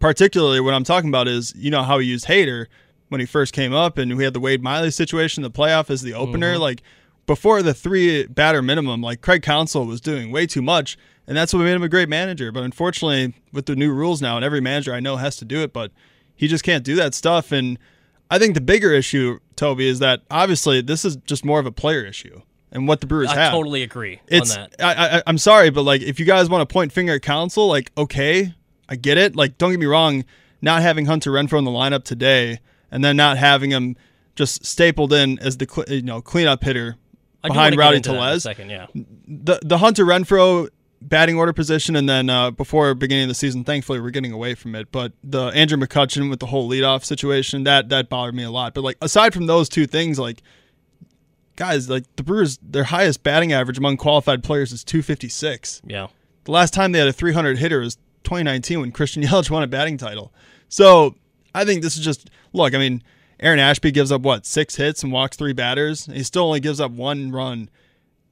Particularly 0.00 0.60
what 0.60 0.74
I'm 0.74 0.84
talking 0.84 1.08
about 1.08 1.28
is 1.28 1.54
you 1.56 1.70
know 1.70 1.82
how 1.82 1.98
he 1.98 2.08
used 2.08 2.26
Hader 2.26 2.66
when 3.08 3.20
he 3.20 3.26
first 3.26 3.52
came 3.52 3.72
up, 3.72 3.98
and 3.98 4.16
we 4.16 4.24
had 4.24 4.34
the 4.34 4.40
Wade 4.40 4.62
Miley 4.62 4.90
situation, 4.90 5.42
the 5.42 5.50
playoff 5.50 5.90
as 5.90 6.02
the 6.02 6.14
opener, 6.14 6.54
mm-hmm. 6.54 6.62
like 6.62 6.82
before 7.26 7.62
the 7.62 7.74
three 7.74 8.26
batter 8.26 8.62
minimum, 8.62 9.00
like 9.00 9.20
Craig 9.20 9.42
Counsell 9.42 9.86
was 9.86 10.00
doing 10.00 10.32
way 10.32 10.46
too 10.46 10.62
much 10.62 10.98
and 11.30 11.36
that's 11.36 11.54
what 11.54 11.60
made 11.60 11.74
him 11.74 11.82
a 11.84 11.88
great 11.88 12.08
manager. 12.08 12.50
But 12.50 12.64
unfortunately, 12.64 13.34
with 13.52 13.66
the 13.66 13.76
new 13.76 13.92
rules 13.92 14.20
now, 14.20 14.34
and 14.34 14.44
every 14.44 14.60
manager 14.60 14.92
I 14.92 14.98
know 14.98 15.14
has 15.14 15.36
to 15.36 15.44
do 15.44 15.62
it, 15.62 15.72
but 15.72 15.92
he 16.34 16.48
just 16.48 16.64
can't 16.64 16.82
do 16.82 16.96
that 16.96 17.14
stuff. 17.14 17.52
And 17.52 17.78
I 18.32 18.40
think 18.40 18.54
the 18.54 18.60
bigger 18.60 18.92
issue, 18.92 19.38
Tobi, 19.54 19.82
is 19.82 20.00
that 20.00 20.22
obviously 20.28 20.80
this 20.80 21.04
is 21.04 21.14
just 21.16 21.44
more 21.44 21.60
of 21.60 21.66
a 21.66 21.70
player 21.70 22.04
issue 22.04 22.42
and 22.72 22.88
what 22.88 23.00
the 23.00 23.06
Brewers 23.06 23.28
I 23.28 23.36
have. 23.36 23.52
totally 23.52 23.84
agree 23.84 24.20
it's, 24.26 24.56
on 24.56 24.70
that. 24.76 24.84
I, 24.84 25.18
I, 25.18 25.22
I'm 25.24 25.38
sorry, 25.38 25.70
but 25.70 25.82
like, 25.82 26.02
if 26.02 26.18
you 26.18 26.26
guys 26.26 26.50
want 26.50 26.68
to 26.68 26.72
point 26.72 26.90
finger 26.90 27.12
at 27.14 27.22
Counsell, 27.22 27.68
like, 27.68 27.92
okay, 27.96 28.52
I 28.90 28.96
get 28.96 29.16
it. 29.16 29.36
Like, 29.36 29.56
don't 29.56 29.70
get 29.70 29.80
me 29.80 29.86
wrong, 29.86 30.24
not 30.60 30.82
having 30.82 31.06
Hunter 31.06 31.30
Renfroe 31.30 31.58
in 31.58 31.64
the 31.64 31.70
lineup 31.70 32.04
today, 32.04 32.58
and 32.90 33.04
then 33.04 33.16
not 33.16 33.38
having 33.38 33.70
him 33.70 33.96
just 34.34 34.64
stapled 34.64 35.12
in 35.12 35.38
as 35.38 35.56
the 35.56 35.84
you 35.88 36.02
know 36.02 36.20
cleanup 36.20 36.62
hitter 36.62 36.96
behind 37.42 37.76
Rowdy 37.76 37.96
into 37.98 38.10
that 38.10 38.14
in 38.16 38.20
a 38.20 38.20
Tellez. 38.26 38.42
second, 38.42 38.70
yeah. 38.70 38.86
The 38.94 39.60
the 39.62 39.78
Hunter 39.78 40.04
Renfroe 40.04 40.68
batting 41.02 41.36
order 41.36 41.52
position, 41.52 41.96
and 41.96 42.08
then 42.08 42.28
uh, 42.28 42.50
before 42.50 42.94
beginning 42.94 43.24
of 43.24 43.28
the 43.28 43.34
season, 43.34 43.64
thankfully 43.64 44.00
we're 44.00 44.10
getting 44.10 44.32
away 44.32 44.54
from 44.54 44.74
it. 44.74 44.90
But 44.92 45.12
the 45.22 45.46
Andrew 45.46 45.78
McCutchen 45.78 46.28
with 46.28 46.40
the 46.40 46.46
whole 46.46 46.68
leadoff 46.68 47.04
situation 47.04 47.64
that 47.64 47.88
that 47.88 48.08
bothered 48.08 48.34
me 48.34 48.42
a 48.42 48.50
lot. 48.50 48.74
But 48.74 48.84
like 48.84 48.96
aside 49.00 49.32
from 49.32 49.46
those 49.46 49.68
two 49.68 49.86
things, 49.86 50.18
like 50.18 50.42
guys, 51.56 51.88
like 51.88 52.04
the 52.16 52.22
Brewers, 52.22 52.58
their 52.62 52.84
highest 52.84 53.22
batting 53.22 53.52
average 53.52 53.78
among 53.78 53.96
qualified 53.96 54.42
players 54.42 54.72
is 54.72 54.84
256. 54.84 55.82
Yeah. 55.86 56.08
The 56.44 56.52
last 56.52 56.72
time 56.72 56.92
they 56.92 56.98
had 56.98 57.08
a 57.08 57.12
300 57.12 57.58
hitter 57.58 57.80
was 57.80 57.98
2019 58.24 58.80
when 58.80 58.92
Christian 58.92 59.22
Yelich 59.24 59.50
won 59.50 59.62
a 59.62 59.66
batting 59.66 59.96
title. 59.96 60.32
So 60.68 61.14
I 61.54 61.64
think 61.64 61.82
this 61.82 61.96
is 61.96 62.04
just 62.04 62.30
look. 62.52 62.74
I 62.74 62.78
mean, 62.78 63.02
Aaron 63.40 63.58
Ashby 63.58 63.90
gives 63.90 64.12
up 64.12 64.22
what 64.22 64.46
six 64.46 64.76
hits 64.76 65.02
and 65.02 65.12
walks 65.12 65.36
three 65.36 65.52
batters. 65.52 66.06
He 66.06 66.22
still 66.22 66.44
only 66.44 66.60
gives 66.60 66.80
up 66.80 66.92
one 66.92 67.30
run, 67.30 67.70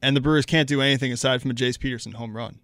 and 0.02 0.16
the 0.16 0.21
Brewers 0.21 0.47
can't 0.47 0.68
do 0.68 0.80
anything 0.80 1.12
aside 1.12 1.42
from 1.42 1.50
a 1.50 1.54
Jace 1.54 1.78
Peterson 1.78 2.12
home 2.12 2.37
run. 2.37 2.59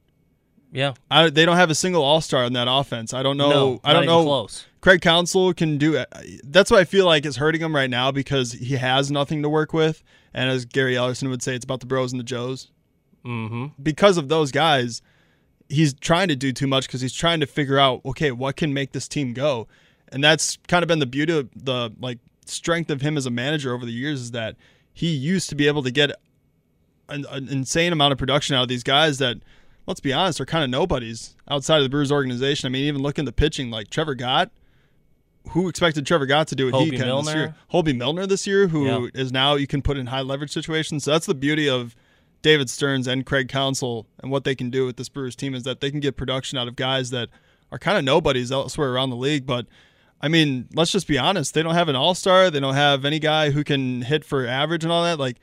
Yeah. 0.75 0.95
I, 1.09 1.31
they 1.31 1.47
don't 1.47 1.57
have 1.57 1.71
a 1.71 1.75
single 1.75 2.03
All 2.03 2.21
Star 2.21 2.45
in 2.45 2.53
that 2.55 2.67
offense. 2.69 3.15
I 3.15 3.23
don't 3.23 3.37
know. 3.37 3.49
No, 3.49 3.81
I 3.85 3.93
don't 3.93 4.07
know. 4.07 4.25
close. 4.25 4.67
Craig 4.81 5.01
Counsell 5.01 5.55
can 5.55 5.79
do 5.79 5.95
it. 5.95 6.13
That's 6.43 6.71
what 6.71 6.81
I 6.81 6.85
feel 6.85 7.07
like 7.07 7.25
is 7.25 7.37
hurting 7.37 7.61
him 7.61 7.75
right 7.75 7.89
now 7.89 8.11
because 8.11 8.53
he 8.53 8.75
has 8.75 9.11
nothing 9.11 9.41
to 9.43 9.49
work 9.49 9.73
with. 9.73 10.03
And 10.35 10.51
as 10.51 10.65
Gary 10.65 10.95
Ellerson 10.95 11.31
would 11.31 11.43
say, 11.43 11.55
it's 11.55 11.65
about 11.65 11.79
the 11.79 11.87
Bros 11.87 12.13
and 12.13 12.19
the 12.19 12.25
Joes. 12.25 12.73
Mm-hmm. 13.25 13.81
Because 13.83 14.19
of 14.19 14.29
those 14.29 14.51
guys, 14.51 15.01
he's 15.69 15.95
trying 15.95 16.29
to 16.29 16.37
do 16.37 16.53
too 16.53 16.67
much 16.67 16.87
because 16.87 17.01
he's 17.01 17.13
trying 17.15 17.41
to 17.41 17.47
figure 17.47 17.79
out, 17.79 18.01
okay, 18.05 18.31
what 18.31 18.57
can 18.57 18.73
make 18.75 18.93
this 18.93 19.09
team 19.09 19.33
go? 19.33 19.67
And 20.13 20.23
that's 20.23 20.59
kind 20.69 20.83
of 20.83 20.89
been 20.89 20.99
the 20.99 21.07
beauty 21.07 21.37
of 21.39 21.49
the 21.57 21.91
like 22.01 22.19
strength 22.47 22.91
of 22.91 23.01
him 23.01 23.17
as 23.17 23.27
a 23.27 23.31
manager 23.31 23.73
over 23.75 23.85
the 23.87 23.93
years 23.93 24.21
is 24.21 24.31
that 24.33 24.57
he 24.93 25.09
used 25.09 25.49
to 25.49 25.55
be 25.55 25.67
able 25.67 25.83
to 25.83 25.91
get 25.91 26.11
an, 27.09 27.25
an 27.31 27.49
insane 27.49 27.93
amount 27.93 28.13
of 28.13 28.19
production 28.19 28.55
out 28.55 28.63
of 28.63 28.69
these 28.69 28.83
guys 28.85 29.19
that, 29.19 29.39
let's 29.87 30.01
be 30.01 30.13
honest, 30.13 30.41
are 30.41 30.47
kind 30.47 30.63
of 30.63 30.71
nobodies 30.71 31.35
outside 31.49 31.79
of 31.79 31.83
the 31.83 31.89
Brewers 31.89 32.13
organization. 32.13 32.67
I 32.67 32.71
mean, 32.71 32.85
even 32.85 33.03
looking 33.03 33.23
at 33.25 33.27
the 33.27 33.33
pitching, 33.33 33.71
like 33.71 33.91
Trevor 33.91 34.15
Gott, 34.15 34.51
who 35.51 35.69
expected 35.69 36.07
Trevor 36.07 36.27
Gott 36.27 36.49
to 36.49 36.55
do 36.55 36.71
what 36.71 36.83
he 36.83 36.91
Hoby 36.91 36.97
can 36.97 37.01
this 37.01 37.07
Milner. 37.07 37.33
year? 37.37 37.55
Hoby 37.73 37.97
Milner 37.97 38.27
this 38.27 38.47
year, 38.47 38.69
who 38.69 39.07
is 39.15 39.31
Yeah. 39.31 39.33
now 39.33 39.55
you 39.57 39.67
can 39.67 39.83
put 39.83 39.97
in 39.99 40.07
high 40.07 40.23
leverage 40.23 40.53
situations. 40.53 41.05
So 41.05 41.11
that's 41.11 41.27
the 41.27 41.35
beauty 41.35 41.69
of 41.69 41.95
David 42.45 42.69
Stearns 42.69 43.09
and 43.09 43.25
Craig 43.25 43.49
Counsell 43.49 44.07
and 44.23 44.31
what 44.31 44.45
they 44.45 44.55
can 44.55 44.69
do 44.69 44.85
with 44.85 44.99
this 44.99 45.09
Brewers 45.09 45.35
team 45.35 45.55
is 45.55 45.63
that 45.63 45.81
they 45.81 45.91
can 45.91 45.99
get 45.99 46.15
production 46.15 46.59
out 46.59 46.69
of 46.69 46.77
guys 46.77 47.09
that 47.09 47.31
are 47.73 47.79
kind 47.79 47.97
of 47.97 48.05
nobodies 48.05 48.53
elsewhere 48.53 48.93
around 48.93 49.09
the 49.09 49.17
league. 49.17 49.47
But 49.47 49.67
I 50.21 50.29
mean, 50.29 50.69
let's 50.75 50.93
just 50.93 51.09
be 51.09 51.19
honest. 51.19 51.55
They 51.55 51.63
don't 51.63 51.75
have 51.75 51.89
an 51.89 51.97
all 51.97 52.15
star. 52.15 52.51
They 52.51 52.61
don't 52.61 52.75
have 52.75 53.07
any 53.07 53.19
guy 53.19 53.49
who 53.49 53.65
can 53.65 54.03
hit 54.03 54.27
for 54.27 54.47
average 54.47 54.85
and 54.85 54.93
all 54.93 55.05
that. 55.05 55.19
Like, 55.19 55.39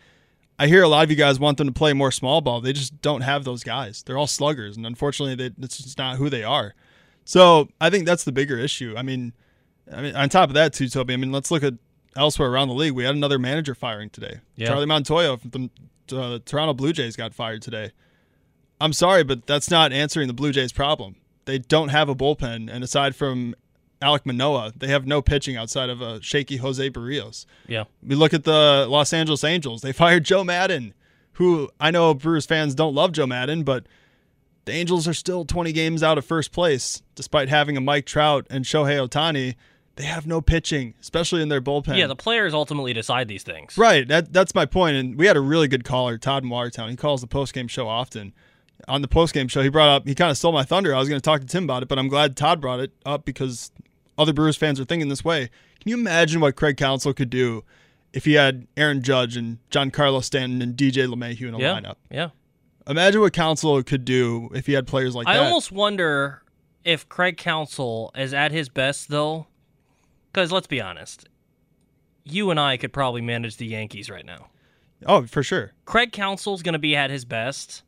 I 0.59 0.67
hear 0.67 0.83
a 0.83 0.87
lot 0.87 1.03
of 1.03 1.09
you 1.09 1.15
guys 1.17 1.39
want 1.39 1.57
them 1.57 1.65
to 1.65 1.73
play 1.73 1.91
more 1.91 2.11
small 2.11 2.39
ball. 2.39 2.61
They 2.61 2.71
just 2.71 3.01
don't 3.01 3.21
have 3.21 3.45
those 3.45 3.63
guys. 3.63 4.03
They're 4.03 4.17
all 4.17 4.27
sluggers, 4.27 4.77
and 4.77 4.85
unfortunately, 4.85 5.33
they, 5.33 5.55
that's 5.57 5.77
just 5.77 5.97
not 5.97 6.17
who 6.17 6.29
they 6.29 6.43
are. 6.43 6.75
So 7.25 7.69
I 7.81 7.89
think 7.89 8.05
that's 8.05 8.25
the 8.25 8.31
bigger 8.31 8.59
issue. 8.59 8.93
I 8.95 9.01
mean, 9.01 9.33
I 9.91 10.03
mean, 10.03 10.15
on 10.15 10.29
top 10.29 10.49
of 10.49 10.53
that, 10.53 10.73
too, 10.73 10.85
Tobi. 10.85 11.13
I 11.13 11.17
mean, 11.17 11.31
let's 11.31 11.49
look 11.49 11.63
at 11.63 11.73
elsewhere 12.15 12.49
around 12.49 12.67
the 12.67 12.75
league. 12.75 12.93
We 12.93 13.05
had 13.05 13.15
another 13.15 13.39
manager 13.39 13.73
firing 13.73 14.11
today. 14.11 14.41
Yeah. 14.55 14.67
Charlie 14.67 14.85
Montoyo 14.85 15.41
from 15.41 15.49
the 15.49 15.69
uh, 16.11 16.39
Toronto 16.45 16.73
Blue 16.73 16.93
Jays 16.93 17.15
got 17.15 17.33
fired 17.33 17.61
today. 17.61 17.91
I'm 18.79 18.93
sorry, 18.93 19.23
but 19.23 19.45
that's 19.45 19.69
not 19.69 19.93
answering 19.93 20.27
the 20.27 20.33
Blue 20.33 20.51
Jays' 20.51 20.71
problem. 20.71 21.15
They 21.45 21.59
don't 21.59 21.89
have 21.89 22.09
a 22.09 22.15
bullpen, 22.15 22.69
and 22.71 22.83
aside 22.83 23.15
from 23.15 23.55
Alek 24.01 24.25
Manoah, 24.25 24.73
they 24.75 24.87
have 24.87 25.05
no 25.05 25.21
pitching 25.21 25.55
outside 25.55 25.89
of 25.89 26.01
a 26.01 26.21
shaky 26.21 26.57
Jose 26.57 26.89
Berrios. 26.89 27.45
Yeah. 27.67 27.83
We 28.01 28.15
look 28.15 28.33
at 28.33 28.43
the 28.43 28.87
Los 28.89 29.13
Angeles 29.13 29.43
Angels. 29.43 29.81
They 29.81 29.91
fired 29.91 30.23
Joe 30.23 30.43
Maddon, 30.43 30.93
who 31.33 31.69
I 31.79 31.91
know 31.91 32.13
Brewers 32.13 32.45
fans 32.45 32.73
don't 32.73 32.95
love 32.95 33.11
Joe 33.11 33.27
Maddon, 33.27 33.63
but 33.63 33.85
the 34.65 34.71
Angels 34.71 35.07
are 35.07 35.13
still 35.13 35.45
20 35.45 35.71
games 35.71 36.03
out 36.03 36.17
of 36.17 36.25
first 36.25 36.51
place, 36.51 37.01
despite 37.15 37.49
having 37.49 37.77
a 37.77 37.81
Mike 37.81 38.05
Trout 38.05 38.47
and 38.49 38.65
Shohei 38.65 39.07
Ohtani. 39.07 39.55
They 39.97 40.03
have 40.05 40.25
no 40.25 40.41
pitching, 40.41 40.93
especially 41.01 41.41
in 41.41 41.49
their 41.49 41.61
bullpen. 41.61 41.97
Yeah, 41.97 42.07
the 42.07 42.15
players 42.15 42.53
ultimately 42.53 42.93
decide 42.93 43.27
these 43.27 43.43
things. 43.43 43.77
Right. 43.77 44.07
That 44.07 44.31
that's 44.33 44.55
my 44.55 44.65
point. 44.65 44.95
And 44.95 45.17
we 45.17 45.27
had 45.27 45.35
a 45.37 45.41
really 45.41 45.67
good 45.67 45.83
caller, 45.83 46.17
Todd 46.17 46.43
in 46.43 46.49
Watertown. 46.49 46.89
He 46.89 46.95
calls 46.95 47.21
the 47.21 47.27
post 47.27 47.53
game 47.53 47.67
show 47.67 47.87
often. 47.87 48.33
On 48.87 49.01
the 49.01 49.07
post 49.07 49.33
game 49.33 49.47
show, 49.47 49.61
he 49.61 49.69
brought 49.69 49.89
up 49.89 50.07
he 50.07 50.15
kind 50.15 50.31
of 50.31 50.37
stole 50.37 50.53
my 50.53 50.63
thunder. 50.63 50.95
I 50.95 50.99
was 50.99 51.07
going 51.09 51.19
to 51.19 51.23
talk 51.23 51.41
to 51.41 51.45
Tim 51.47 51.65
about 51.65 51.83
it, 51.83 51.89
but 51.89 51.99
I'm 51.99 52.07
glad 52.07 52.35
Todd 52.37 52.59
brought 52.61 52.79
it 52.79 52.91
up 53.05 53.25
because 53.25 53.71
other 54.17 54.33
Brewers 54.33 54.57
fans 54.57 54.79
are 54.79 54.85
thinking 54.85 55.09
this 55.09 55.23
way. 55.23 55.49
Can 55.81 55.89
you 55.89 55.95
imagine 55.97 56.41
what 56.41 56.55
Craig 56.55 56.77
Counsell 56.77 57.13
could 57.13 57.29
do 57.29 57.63
if 58.13 58.25
he 58.25 58.33
had 58.33 58.67
Aaron 58.77 59.01
Judge 59.03 59.35
and 59.37 59.57
Giancarlo 59.71 60.23
Stanton 60.23 60.61
and 60.61 60.75
DJ 60.75 61.05
LeMahieu 61.07 61.47
in 61.49 61.53
a 61.53 61.59
Yeah. 61.59 61.79
lineup? 61.79 61.95
Yeah. 62.09 62.29
Imagine 62.87 63.21
what 63.21 63.33
Counsell 63.33 63.83
could 63.83 64.05
do 64.05 64.49
if 64.55 64.65
he 64.65 64.73
had 64.73 64.87
players 64.87 65.15
like 65.15 65.27
I 65.27 65.33
that. 65.35 65.43
I 65.43 65.45
almost 65.45 65.71
wonder 65.71 66.41
if 66.83 67.07
Craig 67.07 67.37
Counsell 67.37 68.11
is 68.15 68.33
at 68.33 68.51
his 68.51 68.67
best 68.69 69.09
though, 69.09 69.45
because 70.31 70.51
let's 70.51 70.67
be 70.67 70.81
honest, 70.81 71.27
you 72.23 72.49
and 72.51 72.59
I 72.59 72.77
could 72.77 72.93
probably 72.93 73.21
manage 73.21 73.57
the 73.57 73.65
Yankees 73.65 74.09
right 74.09 74.25
now. 74.25 74.47
oh, 75.05 75.25
for 75.25 75.43
sure. 75.43 75.73
Craig 75.85 76.11
Counsell's 76.11 76.61
going 76.61 76.73
to 76.73 76.79
be 76.79 76.95
at 76.95 77.09
his 77.09 77.25
best 77.25 77.83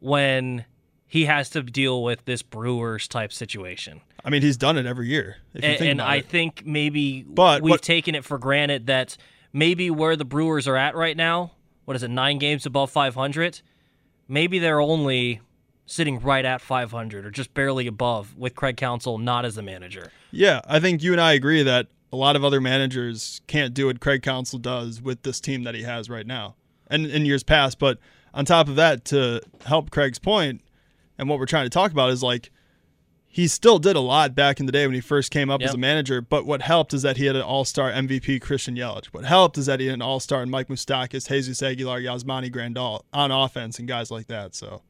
when 0.00 0.64
he 1.06 1.24
has 1.24 1.48
to 1.50 1.62
deal 1.62 2.02
with 2.02 2.24
this 2.24 2.42
Brewers 2.42 3.08
type 3.08 3.32
situation. 3.32 4.00
I 4.24 4.30
mean, 4.30 4.42
he's 4.42 4.56
done 4.56 4.76
it 4.76 4.84
every 4.84 5.08
year. 5.08 5.36
If 5.54 5.62
you 5.62 5.70
and 5.70 5.78
think 5.78 5.90
and 5.90 6.02
I 6.02 6.16
it. 6.16 6.26
think 6.26 6.66
maybe 6.66 7.22
But 7.26 7.62
we've 7.62 7.80
taken 7.80 8.14
it 8.14 8.24
for 8.24 8.36
granted 8.38 8.86
that 8.88 9.16
maybe 9.52 9.90
where 9.90 10.16
the 10.16 10.24
Brewers 10.24 10.68
are 10.68 10.76
at 10.76 10.94
right 10.94 11.16
now, 11.16 11.52
what 11.84 11.96
is 11.96 12.02
it, 12.02 12.10
nine 12.10 12.38
games 12.38 12.66
above 12.66 12.90
500? 12.90 13.62
Maybe 14.26 14.58
they're 14.58 14.80
only 14.80 15.40
sitting 15.88 16.20
right 16.20 16.44
at 16.44 16.60
500 16.60 17.24
or 17.24 17.30
just 17.30 17.54
barely 17.54 17.86
above 17.86 18.36
with 18.36 18.54
Craig 18.54 18.76
Counsell 18.76 19.18
not 19.18 19.44
as 19.44 19.54
the 19.54 19.62
manager. 19.62 20.12
Yeah, 20.30 20.60
I 20.66 20.80
think 20.80 21.02
you 21.02 21.12
and 21.12 21.20
I 21.20 21.32
agree 21.32 21.62
that 21.62 21.88
a 22.12 22.16
lot 22.16 22.36
of 22.36 22.44
other 22.44 22.60
managers 22.60 23.40
can't 23.46 23.74
do 23.74 23.86
what 23.86 24.00
Craig 24.00 24.22
Counsell 24.22 24.58
does 24.58 25.00
with 25.00 25.22
this 25.22 25.40
team 25.40 25.64
that 25.64 25.74
he 25.74 25.82
has 25.82 26.08
right 26.08 26.26
now 26.26 26.56
and 26.88 27.06
in 27.06 27.24
years 27.24 27.42
past. 27.42 27.78
But 27.78 27.98
on 28.34 28.44
top 28.44 28.68
of 28.68 28.76
that, 28.76 29.04
to 29.06 29.40
help 29.64 29.90
Craig's 29.90 30.18
point 30.18 30.60
and 31.16 31.28
what 31.28 31.38
we're 31.38 31.46
trying 31.46 31.64
to 31.64 31.70
talk 31.70 31.90
about 31.90 32.10
is 32.10 32.22
like 32.22 32.50
he 33.26 33.46
still 33.46 33.78
did 33.78 33.96
a 33.96 34.00
lot 34.00 34.34
back 34.34 34.60
in 34.60 34.66
the 34.66 34.72
day 34.72 34.86
when 34.86 34.94
he 34.94 35.00
first 35.00 35.30
came 35.30 35.48
up 35.48 35.62
as 35.62 35.72
a 35.72 35.78
manager. 35.78 36.20
But 36.20 36.44
what 36.44 36.62
helped 36.62 36.92
is 36.92 37.02
that 37.02 37.16
he 37.16 37.26
had 37.26 37.36
an 37.36 37.42
all 37.42 37.64
star 37.64 37.90
MVP, 37.90 38.42
Christian 38.42 38.76
Yelich. 38.76 39.06
What 39.06 39.24
helped 39.24 39.56
is 39.56 39.66
that 39.66 39.80
he 39.80 39.86
had 39.86 39.94
an 39.94 40.02
all 40.02 40.20
star 40.20 40.42
in 40.42 40.50
Mike 40.50 40.68
Moustakas, 40.68 41.28
Jesus 41.28 41.62
Aguilar, 41.62 42.00
Yasmani 42.00 42.50
Grandal 42.52 43.02
on 43.12 43.30
offense 43.30 43.78
and 43.78 43.88
guys 43.88 44.10
like 44.10 44.26
that. 44.26 44.54
So 44.54 44.82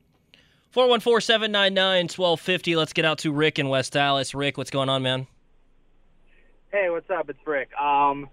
414 0.71 1.21
799 1.21 2.05
1250. 2.05 2.77
Let's 2.77 2.93
get 2.93 3.05
out 3.05 3.19
to 3.19 3.33
Rick 3.33 3.59
in 3.59 3.69
West 3.69 3.93
Dallas. 3.93 4.35
Rick, 4.35 4.59
what's 4.59 4.71
going 4.71 4.89
on, 4.89 5.03
man? 5.03 5.27
Hey, 6.71 6.91
what's 6.91 7.09
up? 7.11 7.31
It's 7.31 7.39
Rick. 7.47 7.71
Um, 7.81 8.29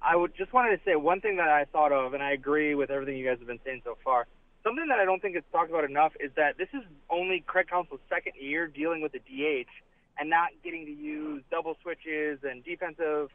I 0.00 0.16
would 0.16 0.34
just 0.34 0.52
wanted 0.52 0.76
to 0.78 0.82
say 0.84 0.96
one 0.96 1.20
thing 1.20 1.36
that 1.36 1.48
I 1.48 1.66
thought 1.66 1.92
of, 1.92 2.14
and 2.14 2.22
I 2.22 2.32
agree 2.32 2.74
with 2.74 2.90
everything 2.90 3.18
you 3.18 3.26
guys 3.26 3.38
have 3.38 3.46
been 3.46 3.60
saying 3.64 3.82
so 3.84 3.98
far. 4.02 4.26
Something 4.64 4.88
that 4.88 4.98
I 4.98 5.04
don't 5.04 5.20
think 5.20 5.36
is 5.36 5.42
talked 5.52 5.70
about 5.70 5.84
enough 5.84 6.12
is 6.20 6.30
that 6.36 6.56
this 6.56 6.68
is 6.72 6.82
only 7.10 7.40
Craig 7.46 7.68
Counsell's 7.68 8.00
second 8.08 8.32
year 8.40 8.66
dealing 8.66 9.02
with 9.02 9.12
the 9.12 9.18
DH 9.18 9.68
and 10.18 10.28
not 10.30 10.48
getting 10.64 10.86
to 10.86 10.92
use 10.92 11.42
double 11.50 11.76
switches 11.82 12.38
and 12.42 12.64
defensive 12.64 13.30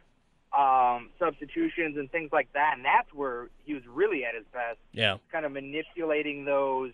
um, 0.57 1.09
substitutions 1.19 1.97
and 1.97 2.11
things 2.11 2.31
like 2.31 2.51
that. 2.53 2.73
And 2.75 2.85
that's 2.85 3.11
where 3.13 3.49
he 3.65 3.73
was 3.75 3.83
really 3.87 4.23
at 4.25 4.33
his 4.35 4.45
best 4.53 4.77
Yeah. 4.91 5.17
kind 5.31 5.45
of 5.45 5.51
manipulating 5.51 6.45
those 6.45 6.91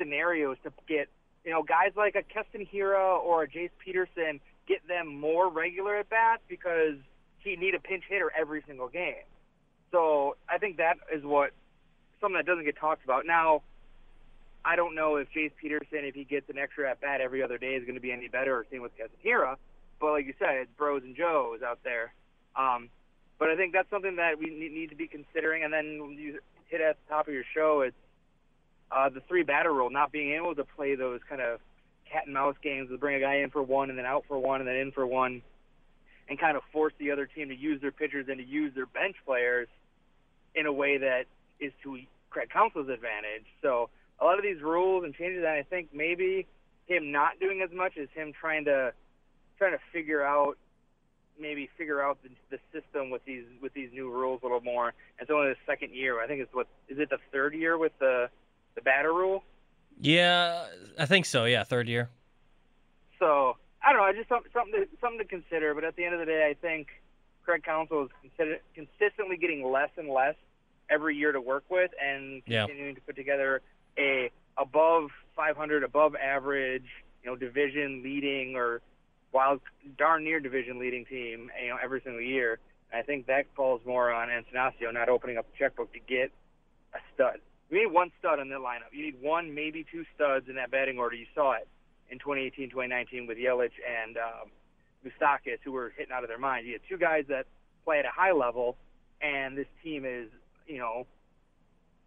scenarios 0.00 0.56
to 0.64 0.72
get 0.88 1.08
you 1.44 1.52
know 1.52 1.62
guys 1.62 1.92
like 1.96 2.14
a 2.14 2.22
Keston 2.22 2.66
Hiura 2.66 3.18
or 3.18 3.42
a 3.42 3.48
Jace 3.48 3.70
Peterson 3.84 4.40
get 4.66 4.86
them 4.88 5.20
more 5.20 5.50
regular 5.50 5.96
at 5.96 6.08
bats 6.08 6.42
because 6.48 6.96
he 7.38 7.56
need 7.56 7.74
a 7.74 7.80
pinch 7.80 8.04
hitter 8.08 8.32
every 8.38 8.62
single 8.66 8.88
game. 8.88 9.26
So 9.90 10.36
I 10.48 10.58
think 10.58 10.76
that 10.76 10.98
is 11.12 11.24
what 11.24 11.50
something 12.20 12.36
that 12.36 12.46
doesn't 12.46 12.64
get 12.64 12.78
talked 12.78 13.02
about. 13.04 13.26
Now, 13.26 13.62
I 14.64 14.76
don't 14.76 14.94
know 14.94 15.16
if 15.16 15.28
Jace 15.34 15.52
Peterson, 15.60 16.04
if 16.04 16.14
he 16.14 16.24
gets 16.24 16.48
an 16.50 16.58
extra 16.58 16.90
at 16.90 17.00
bat 17.00 17.20
every 17.20 17.42
other 17.42 17.58
day, 17.58 17.74
is 17.74 17.84
going 17.84 17.94
to 17.94 18.00
be 18.00 18.12
any 18.12 18.28
better. 18.28 18.58
Or 18.58 18.66
same 18.70 18.82
with 18.82 18.92
Hiura, 19.24 19.56
but 20.00 20.12
like 20.12 20.26
you 20.26 20.34
said, 20.38 20.56
it's 20.56 20.70
bros 20.76 21.02
and 21.02 21.16
Joes 21.16 21.60
out 21.66 21.80
there. 21.82 22.12
Um, 22.56 22.90
but 23.38 23.48
I 23.48 23.56
think 23.56 23.72
that's 23.72 23.88
something 23.90 24.16
that 24.16 24.38
we 24.38 24.50
need 24.50 24.90
to 24.90 24.96
be 24.96 25.08
considering. 25.08 25.64
And 25.64 25.72
then 25.72 26.16
you 26.18 26.40
hit 26.68 26.80
at 26.80 26.96
the 27.06 27.14
top 27.14 27.26
of 27.26 27.34
your 27.34 27.44
show, 27.54 27.80
it's 27.80 27.96
uh, 28.92 29.08
the 29.08 29.20
three 29.28 29.42
batter 29.42 29.72
rule, 29.72 29.90
not 29.90 30.12
being 30.12 30.32
able 30.32 30.54
to 30.54 30.64
play 30.64 30.94
those 30.94 31.20
kind 31.28 31.40
of 31.40 31.60
cat 32.10 32.24
and 32.26 32.34
mouse 32.34 32.56
games 32.62 32.90
to 32.90 32.98
bring 32.98 33.16
a 33.16 33.20
guy 33.20 33.36
in 33.36 33.50
for 33.50 33.62
one 33.62 33.88
and 33.90 33.98
then 33.98 34.06
out 34.06 34.24
for 34.26 34.38
one 34.38 34.60
and 34.60 34.68
then 34.68 34.76
in 34.76 34.92
for 34.92 35.06
one. 35.06 35.42
and 36.28 36.38
kind 36.38 36.56
of 36.56 36.62
force 36.72 36.92
the 36.98 37.10
other 37.10 37.26
team 37.26 37.48
to 37.48 37.56
use 37.56 37.80
their 37.80 37.90
pitchers 37.90 38.26
and 38.28 38.38
to 38.38 38.44
use 38.44 38.72
their 38.74 38.86
bench 38.86 39.16
players 39.26 39.68
in 40.54 40.66
a 40.66 40.72
way 40.72 40.98
that 40.98 41.24
is 41.58 41.72
to 41.82 41.98
Craig 42.30 42.48
Counsell's 42.50 42.88
advantage. 42.88 43.46
So 43.62 43.90
a 44.20 44.24
lot 44.24 44.38
of 44.38 44.44
these 44.44 44.62
rules 44.62 45.04
and 45.04 45.14
changes, 45.14 45.38
and 45.38 45.48
I 45.52 45.62
think 45.62 45.88
maybe 45.92 46.46
him 46.86 47.12
not 47.12 47.38
doing 47.40 47.62
as 47.62 47.70
much 47.74 47.96
is 47.96 48.08
him 48.14 48.32
trying 48.32 48.64
to 48.66 48.92
trying 49.58 49.72
to 49.72 49.80
figure 49.92 50.22
out 50.22 50.56
maybe 51.38 51.68
figure 51.76 52.02
out 52.02 52.18
the, 52.22 52.30
the 52.50 52.58
system 52.72 53.10
with 53.10 53.24
these 53.24 53.44
with 53.60 53.72
these 53.74 53.90
new 53.92 54.10
rules 54.10 54.40
a 54.42 54.46
little 54.46 54.60
more. 54.60 54.92
It's 55.18 55.30
only 55.30 55.48
the 55.48 55.56
second 55.66 55.94
year. 55.94 56.20
I 56.20 56.26
think 56.26 56.40
it's 56.40 56.54
what 56.54 56.66
is 56.88 56.98
it 56.98 57.10
the 57.10 57.18
third 57.32 57.54
year 57.54 57.76
with 57.78 57.92
the 57.98 58.28
the 58.74 58.80
batter 58.82 59.12
rule? 59.12 59.42
Yeah, 60.00 60.64
I 60.98 61.06
think 61.06 61.26
so. 61.26 61.44
Yeah, 61.44 61.64
third 61.64 61.88
year. 61.88 62.08
So 63.18 63.56
I 63.82 63.92
don't 63.92 64.00
know. 64.00 64.06
I 64.06 64.12
just 64.12 64.28
something 64.28 64.50
something 64.52 64.80
to, 64.80 64.88
something 65.00 65.18
to 65.18 65.24
consider. 65.24 65.74
But 65.74 65.84
at 65.84 65.96
the 65.96 66.04
end 66.04 66.14
of 66.14 66.20
the 66.20 66.26
day, 66.26 66.48
I 66.48 66.54
think 66.54 66.88
Craig 67.44 67.62
Counsell 67.64 68.04
is 68.04 68.10
consider, 68.22 68.58
consistently 68.74 69.36
getting 69.36 69.70
less 69.70 69.90
and 69.96 70.08
less 70.08 70.34
every 70.88 71.16
year 71.16 71.32
to 71.32 71.40
work 71.40 71.64
with, 71.68 71.90
and 72.02 72.42
Yeah. 72.46 72.66
continuing 72.66 72.94
to 72.94 73.00
put 73.02 73.16
together 73.16 73.62
a 73.98 74.30
above 74.56 75.10
500, 75.36 75.84
above 75.84 76.16
average, 76.16 76.86
you 77.22 77.30
know, 77.30 77.36
division 77.36 78.02
leading 78.02 78.56
or 78.56 78.80
wild 79.32 79.60
darn 79.96 80.24
near 80.24 80.40
division 80.40 80.78
leading 80.78 81.04
team, 81.04 81.50
you 81.62 81.68
know, 81.68 81.78
every 81.82 82.00
single 82.00 82.20
year. 82.20 82.58
And 82.90 82.98
I 83.00 83.02
think 83.04 83.26
that 83.26 83.46
falls 83.54 83.80
more 83.86 84.12
on 84.12 84.28
Attanasio 84.28 84.92
not 84.92 85.08
opening 85.08 85.38
up 85.38 85.46
the 85.50 85.56
checkbook 85.56 85.92
to 85.92 86.00
get 86.00 86.32
a 86.94 86.98
stud. 87.14 87.40
You 87.70 87.78
need 87.86 87.92
one 87.92 88.10
stud 88.18 88.40
in 88.40 88.48
that 88.48 88.58
lineup. 88.58 88.92
You 88.92 89.04
need 89.06 89.20
one, 89.22 89.54
maybe 89.54 89.86
two 89.90 90.04
studs 90.14 90.48
in 90.48 90.56
that 90.56 90.70
batting 90.70 90.98
order. 90.98 91.14
You 91.14 91.26
saw 91.34 91.52
it 91.52 91.68
in 92.10 92.18
2018, 92.18 92.70
2019 92.70 93.26
with 93.26 93.38
Yelich 93.38 93.70
and 93.86 94.16
um, 94.16 94.50
Moustakas, 95.06 95.58
who 95.64 95.72
were 95.72 95.92
hitting 95.96 96.12
out 96.12 96.24
of 96.24 96.28
their 96.28 96.38
mind. 96.38 96.66
You 96.66 96.72
had 96.72 96.80
two 96.88 96.98
guys 96.98 97.24
that 97.28 97.46
play 97.84 98.00
at 98.00 98.04
a 98.04 98.10
high 98.10 98.32
level, 98.32 98.76
and 99.22 99.56
this 99.56 99.68
team 99.84 100.04
is, 100.04 100.28
you 100.66 100.78
know, 100.78 101.06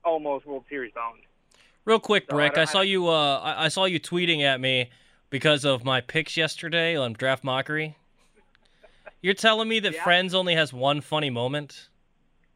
almost 0.03 0.45
World 0.45 0.65
Series 0.69 0.91
bound. 0.93 1.19
Real 1.85 1.99
quick, 1.99 2.25
So 2.29 2.35
I 2.35 2.39
Brick. 2.39 2.53
don't- 2.55 2.61
I, 2.61 2.65
saw 2.65 2.81
you. 2.81 3.07
Uh, 3.07 3.39
I, 3.39 3.65
I 3.65 3.67
saw 3.69 3.85
you 3.85 3.99
tweeting 3.99 4.41
at 4.41 4.59
me 4.59 4.89
because 5.29 5.63
of 5.63 5.83
my 5.85 6.01
picks 6.01 6.35
yesterday 6.35 6.95
on 6.97 7.13
Draft 7.13 7.43
Mockery. 7.43 7.95
You're 9.21 9.33
telling 9.33 9.69
me 9.69 9.79
that 9.79 9.93
Yeah. 9.93 10.03
Friends 10.03 10.33
only 10.33 10.55
has 10.55 10.73
one 10.73 10.99
funny 10.99 11.29
moment? 11.29 11.87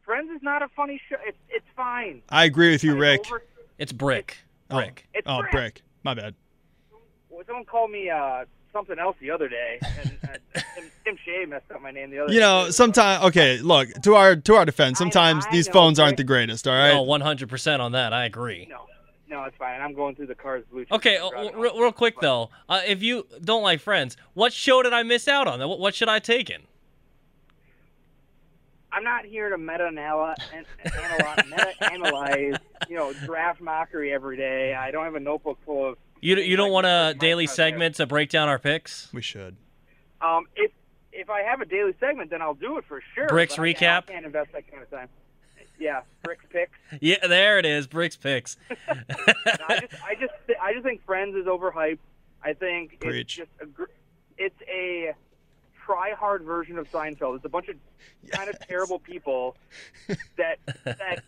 Friends 0.08 0.30
is 0.34 0.42
not 0.42 0.62
a 0.62 0.68
funny 0.68 0.98
show. 1.06 1.16
It's 1.26 1.36
it's 1.50 1.66
fine. 1.76 2.22
I 2.30 2.44
agree 2.46 2.70
with 2.70 2.82
you, 2.82 2.92
It's 2.92 3.00
Rick. 3.00 3.20
over- 3.26 3.42
It's 3.76 3.92
Brick. 3.92 4.38
Oh. 4.70 4.76
Brick. 4.76 5.06
It's 5.12 5.26
Oh, 5.28 5.40
Brick. 5.40 5.52
brick. 5.52 5.82
My 6.02 6.14
bad. 6.14 6.34
Well, 7.28 7.42
someone 7.46 7.66
called 7.66 7.90
me 7.90 8.08
uh, 8.08 8.46
something 8.72 8.98
else 8.98 9.16
the 9.20 9.30
other 9.30 9.50
day, 9.50 9.78
and 9.82 10.18
uh, 10.24 10.60
Tim, 10.74 10.90
Tim 11.04 11.18
Shea 11.26 11.44
messed 11.44 11.70
up 11.70 11.82
my 11.82 11.90
name 11.90 12.08
the 12.10 12.20
other. 12.20 12.32
You 12.32 12.40
know, 12.40 12.70
sometimes 12.70 13.22
okay. 13.26 13.58
Look 13.58 13.90
to 14.04 14.14
our 14.14 14.34
to 14.34 14.54
our 14.54 14.64
defense. 14.64 14.96
Sometimes 14.96 15.44
I 15.46 15.50
these 15.52 15.66
know, 15.66 15.74
phones 15.74 15.98
aren't 15.98 16.16
the 16.16 16.24
greatest. 16.24 16.66
All 16.66 16.74
right. 16.74 16.92
Oh, 16.94 17.04
100% 17.04 17.80
on 17.80 17.92
that. 17.92 18.14
I 18.14 18.24
agree. 18.24 18.66
No, 18.70 18.86
no, 19.28 19.44
it's 19.44 19.56
fine. 19.58 19.78
I'm 19.82 19.92
going 19.92 20.14
through 20.14 20.28
the 20.28 20.34
car's 20.34 20.64
Bluetooth. 20.72 20.90
Okay, 20.92 21.18
Right 21.20 21.54
real, 21.54 21.78
real 21.78 21.92
quick 21.92 22.18
though, 22.22 22.48
uh, 22.70 22.80
if 22.86 23.02
you 23.02 23.26
don't 23.44 23.62
like 23.62 23.80
Friends, 23.82 24.16
what 24.32 24.54
show 24.54 24.82
did 24.82 24.94
I 24.94 25.02
miss 25.02 25.28
out 25.28 25.46
on? 25.46 25.60
What, 25.68 25.78
what 25.78 25.94
should 25.94 26.08
I 26.08 26.18
take 26.18 26.48
in? 26.48 26.62
I'm 28.92 29.04
not 29.04 29.24
here 29.24 29.50
to 29.50 29.58
meta 29.58 29.84
analyze, 29.86 30.36
meta 30.52 31.92
analyze, 31.92 32.54
you 32.88 32.96
know, 32.96 33.12
draft 33.12 33.60
mockery 33.60 34.12
every 34.12 34.36
day. 34.36 34.74
I 34.74 34.90
don't 34.90 35.04
have 35.04 35.14
a 35.14 35.20
notebook 35.20 35.58
full 35.64 35.90
of. 35.90 35.98
You 36.20 36.36
you 36.36 36.56
don't 36.56 36.72
want 36.72 36.86
a 36.86 37.14
daily 37.18 37.44
out 37.44 37.48
there. 37.48 37.54
segment 37.54 37.94
to 37.96 38.06
break 38.06 38.30
down 38.30 38.48
our 38.48 38.58
picks? 38.58 39.12
We 39.12 39.22
should. 39.22 39.56
Um, 40.20 40.46
if 40.56 40.72
if 41.12 41.30
I 41.30 41.42
have 41.42 41.60
a 41.60 41.64
daily 41.66 41.94
segment, 42.00 42.30
then 42.30 42.42
I'll 42.42 42.54
do 42.54 42.78
it 42.78 42.84
for 42.86 43.00
sure. 43.14 43.28
Bricks 43.28 43.56
but 43.56 43.62
recap? 43.62 43.98
I 44.08 44.12
can't 44.12 44.26
invest 44.26 44.52
that 44.52 44.70
kind 44.70 44.82
of 44.82 44.90
time. 44.90 45.08
Yeah, 45.78 46.00
bricks 46.24 46.44
picks. 46.50 46.72
Yeah, 47.00 47.24
there 47.28 47.58
it 47.60 47.64
is. 47.66 47.86
Bricks 47.86 48.16
picks. 48.16 48.56
No, 48.88 48.94
I 49.68 49.80
just, 49.80 50.02
I 50.04 50.14
just, 50.14 50.32
I 50.60 50.72
just 50.72 50.84
think 50.84 51.04
Friends 51.04 51.36
is 51.36 51.46
overhyped. 51.46 51.98
I 52.42 52.52
think 52.52 52.98
Preach. 53.00 53.38
it's 53.38 53.48
just 53.48 53.50
a, 53.60 53.66
gr- 53.66 53.84
it's 54.36 54.60
a 54.68 55.12
try-hard 55.88 56.42
version 56.42 56.76
of 56.78 56.90
Seinfeld. 56.90 57.36
It's 57.36 57.44
a 57.46 57.48
bunch 57.48 57.68
of 57.68 57.76
kind 58.30 58.50
of 58.50 58.58
terrible 58.60 58.98
people 58.98 59.56
that 60.36 60.58
that 60.84 61.24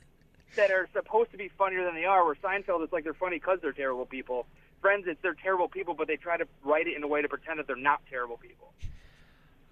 that 0.57 0.71
are 0.71 0.87
supposed 0.93 1.31
to 1.33 1.39
be 1.39 1.49
funnier 1.57 1.83
than 1.85 1.95
they 1.95 2.05
are. 2.05 2.25
Where 2.27 2.35
Seinfeld, 2.35 2.83
it's 2.85 2.93
like 2.93 3.05
they're 3.05 3.15
funny 3.15 3.37
because 3.37 3.59
they're 3.63 3.73
terrible 3.73 4.05
people. 4.05 4.47
Friends, 4.83 5.05
it's 5.07 5.19
they're 5.23 5.35
terrible 5.35 5.69
people, 5.69 5.95
but 5.95 6.09
they 6.09 6.17
try 6.17 6.37
to 6.37 6.47
write 6.63 6.87
it 6.89 6.97
in 6.97 7.03
a 7.03 7.07
way 7.09 7.23
to 7.23 7.29
pretend 7.29 7.59
that 7.59 7.67
they're 7.67 7.77
not 7.77 8.01
terrible 8.11 8.37
people. 8.37 8.73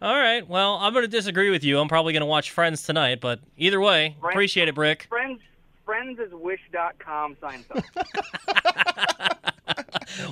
All 0.00 0.16
right. 0.16 0.46
Well, 0.48 0.76
I'm 0.76 0.92
going 0.92 1.04
to 1.04 1.08
disagree 1.10 1.50
with 1.50 1.64
you. 1.64 1.78
I'm 1.80 1.88
probably 1.88 2.12
going 2.12 2.20
to 2.20 2.26
watch 2.26 2.50
Friends 2.52 2.82
tonight, 2.84 3.20
but 3.20 3.40
either 3.56 3.80
way, 3.80 4.16
Right. 4.20 4.30
appreciate 4.32 4.68
it, 4.68 4.74
Brick. 4.76 5.06
Friends, 5.08 5.40
Friends 5.84 6.18
is 6.20 6.32
Wish.com 6.32 7.36
Seinfeld. 7.42 7.84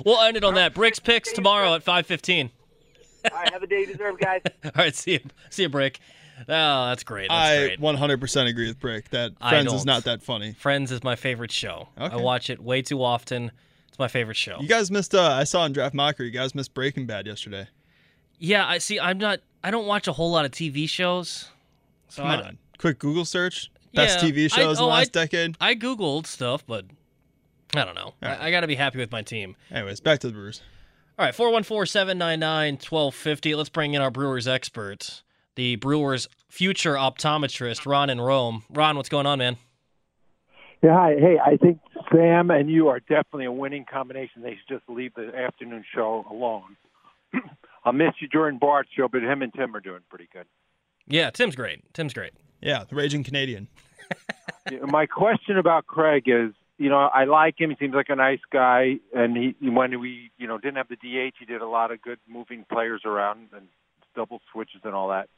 We'll 0.05 0.19
end 0.21 0.35
it 0.37 0.43
on 0.43 0.55
that. 0.55 0.73
Bricks 0.73 0.99
picks 0.99 1.31
tomorrow 1.31 1.73
at 1.75 1.83
5:15. 1.85 2.49
All 3.31 3.37
right, 3.37 3.51
have 3.51 3.63
a 3.63 3.67
day 3.67 3.81
you 3.81 3.87
deserve, 3.87 4.19
guys. 4.19 4.41
All 4.65 4.71
right, 4.75 4.95
see 4.95 5.13
you, 5.13 5.19
see 5.49 5.63
you, 5.63 5.69
Brick. 5.69 5.99
Oh, 6.41 6.43
that's 6.87 7.03
great. 7.03 7.29
That's 7.29 7.49
I 7.51 7.75
great. 7.77 7.81
100% 7.81 8.47
agree 8.47 8.67
with 8.67 8.79
Brick 8.79 9.09
that 9.09 9.31
I 9.41 9.49
Friends 9.49 9.73
is 9.73 9.79
don't. 9.79 9.85
not 9.87 10.03
that 10.03 10.21
funny. 10.21 10.53
Friends 10.53 10.91
is 10.91 11.03
my 11.03 11.15
favorite 11.15 11.51
show. 11.51 11.89
I 11.97 12.15
watch 12.17 12.49
it 12.51 12.61
way 12.61 12.81
too 12.83 13.01
often. 13.03 13.51
It's 13.87 13.97
my 13.97 14.07
favorite 14.07 14.37
show. 14.37 14.59
You 14.61 14.67
guys 14.67 14.91
missed. 14.91 15.15
Uh, 15.15 15.23
I 15.31 15.45
saw 15.45 15.65
in 15.65 15.73
Draft 15.73 15.95
Mockery. 15.95 16.27
You 16.27 16.31
guys 16.31 16.53
missed 16.53 16.73
Breaking 16.75 17.07
Bad 17.07 17.25
yesterday. 17.25 17.67
Yeah, 18.37 18.67
I 18.67 18.77
see. 18.77 18.99
I'm 18.99 19.17
not. 19.17 19.39
I 19.63 19.71
don't 19.71 19.87
watch 19.87 20.07
a 20.07 20.13
whole 20.13 20.29
lot 20.29 20.45
of 20.45 20.51
TV 20.51 20.87
shows. 20.87 21.49
So 22.09 22.21
Come 22.21 22.31
I, 22.31 22.41
on. 22.43 22.57
Quick 22.77 22.99
Google 22.99 23.25
search. 23.25 23.71
Best 23.95 24.21
Yeah, 24.23 24.29
TV 24.29 24.45
I- 24.45 24.47
shows 24.49 24.77
in 24.77 24.83
oh, 24.83 24.87
the 24.87 24.93
I- 24.93 24.97
last 24.99 25.11
decade. 25.13 25.55
I 25.59 25.73
googled 25.73 26.27
stuff, 26.27 26.63
but 26.67 26.85
I 27.75 27.83
don't 27.83 27.95
know. 27.95 28.13
right. 28.21 28.39
I, 28.39 28.47
I 28.47 28.51
got 28.51 28.61
to 28.61 28.67
be 28.67 28.75
happy 28.75 28.99
with 28.99 29.11
my 29.11 29.23
team. 29.23 29.55
Anyways, 29.71 30.01
back 30.01 30.19
to 30.19 30.27
the 30.27 30.33
Brewers. 30.33 30.61
All 31.19 31.25
right, 31.25 31.33
414-799-1250. 31.33 33.57
Let's 33.57 33.69
bring 33.69 33.95
in 33.95 34.03
our 34.03 34.11
Brewers 34.11 34.47
expert, 34.47 35.23
the 35.55 35.75
Brewers 35.77 36.29
future 36.47 36.93
optometrist, 36.93 37.87
Ron 37.87 38.11
in 38.11 38.21
Rome. 38.21 38.65
Ron, 38.69 38.97
what's 38.97 39.09
going 39.09 39.25
on, 39.25 39.39
man? 39.39 39.57
Yeah, 40.83 40.93
hi. 40.93 41.15
Hey, 41.19 41.37
I 41.43 41.57
think 41.57 41.79
Sam 42.11 42.51
and 42.51 42.69
you 42.69 42.89
are 42.89 42.99
definitely 42.99 43.45
a 43.45 43.51
winning 43.51 43.83
combination. 43.91 44.43
They 44.43 44.51
should 44.51 44.77
just 44.77 44.87
leave 44.87 45.15
the 45.15 45.35
afternoon 45.35 45.83
show 45.91 46.23
alone. 46.29 46.77
I'll 47.83 47.93
miss 47.93 48.13
you 48.19 48.27
during 48.27 48.59
Bart's 48.59 48.91
show, 48.95 49.07
but 49.07 49.23
him 49.23 49.41
and 49.41 49.51
Tim 49.51 49.75
are 49.75 49.79
doing 49.79 50.01
pretty 50.09 50.29
good. 50.31 50.45
Yeah, 51.07 51.31
Tim's 51.31 51.55
great. 51.55 51.91
Tim's 51.95 52.13
great. 52.13 52.33
Yeah, 52.61 52.83
the 52.87 52.95
Raging 52.95 53.23
Canadian. 53.23 53.69
My 54.83 55.07
question 55.07 55.57
about 55.57 55.87
Craig 55.87 56.25
is, 56.27 56.53
you 56.77 56.89
know, 56.89 56.97
I 57.13 57.23
like 57.25 57.59
him. 57.59 57.69
He 57.71 57.75
seems 57.79 57.95
like 57.95 58.09
a 58.09 58.15
nice 58.15 58.39
guy, 58.51 58.99
and 59.13 59.35
he 59.35 59.55
when 59.69 59.99
we, 59.99 60.31
you 60.37 60.47
know, 60.47 60.57
didn't 60.57 60.77
have 60.77 60.87
the 60.89 60.95
DH, 60.95 61.33
he 61.39 61.45
did 61.45 61.61
a 61.61 61.67
lot 61.67 61.91
of 61.91 62.01
good 62.01 62.19
moving 62.27 62.65
players 62.71 63.01
around 63.05 63.49
and 63.55 63.67
double 64.15 64.41
switches 64.51 64.81
and 64.83 64.93
all 64.93 65.09
that. 65.09 65.29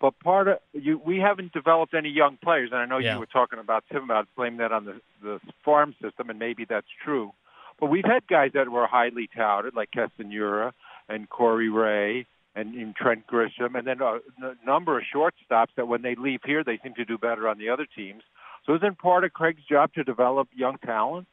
But 0.00 0.18
part 0.20 0.48
of 0.48 0.58
you, 0.72 0.98
we 1.04 1.18
haven't 1.18 1.52
developed 1.52 1.94
any 1.94 2.08
young 2.08 2.36
players, 2.42 2.70
and 2.72 2.80
I 2.80 2.86
know 2.86 2.98
Yeah. 2.98 3.14
you 3.14 3.20
were 3.20 3.26
talking 3.26 3.58
about 3.58 3.84
Tim 3.90 4.04
about 4.04 4.26
blaming 4.36 4.58
that 4.58 4.72
on 4.72 4.84
the 4.84 5.00
the 5.22 5.40
farm 5.64 5.94
system, 6.02 6.30
and 6.30 6.38
maybe 6.38 6.64
that's 6.64 6.88
true. 7.04 7.32
But 7.80 7.86
we've 7.86 8.04
had 8.04 8.26
guys 8.26 8.52
that 8.54 8.68
were 8.68 8.86
highly 8.86 9.28
touted, 9.34 9.74
like 9.74 9.90
Castanura 9.92 10.72
and 11.08 11.28
Corey 11.28 11.68
Ray 11.68 12.26
and, 12.54 12.74
and 12.74 12.94
Trent 12.94 13.26
Grisham, 13.26 13.76
and 13.76 13.86
then 13.86 14.00
a 14.00 14.20
number 14.64 14.98
of 14.98 15.04
shortstops 15.14 15.68
that 15.76 15.88
when 15.88 16.02
they 16.02 16.14
leave 16.14 16.40
here, 16.44 16.62
they 16.62 16.78
seem 16.82 16.94
to 16.94 17.04
do 17.04 17.18
better 17.18 17.48
on 17.48 17.58
the 17.58 17.68
other 17.68 17.86
teams. 17.96 18.22
So 18.66 18.74
isn't 18.74 18.98
part 18.98 19.24
of 19.24 19.32
Craig's 19.32 19.64
job 19.68 19.92
to 19.94 20.04
develop 20.04 20.48
young 20.54 20.78
talent? 20.78 21.26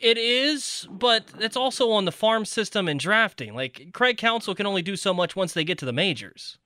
It 0.00 0.18
is, 0.18 0.88
but 0.90 1.26
it's 1.38 1.56
also 1.56 1.90
on 1.92 2.04
the 2.04 2.12
farm 2.12 2.44
system 2.44 2.88
and 2.88 2.98
drafting. 2.98 3.54
Like 3.54 3.90
Craig 3.92 4.18
Counsell 4.18 4.54
can 4.54 4.66
only 4.66 4.82
do 4.82 4.96
so 4.96 5.14
much 5.14 5.36
once 5.36 5.52
they 5.52 5.64
get 5.64 5.78
to 5.78 5.86
the 5.86 5.92
majors. 5.92 6.58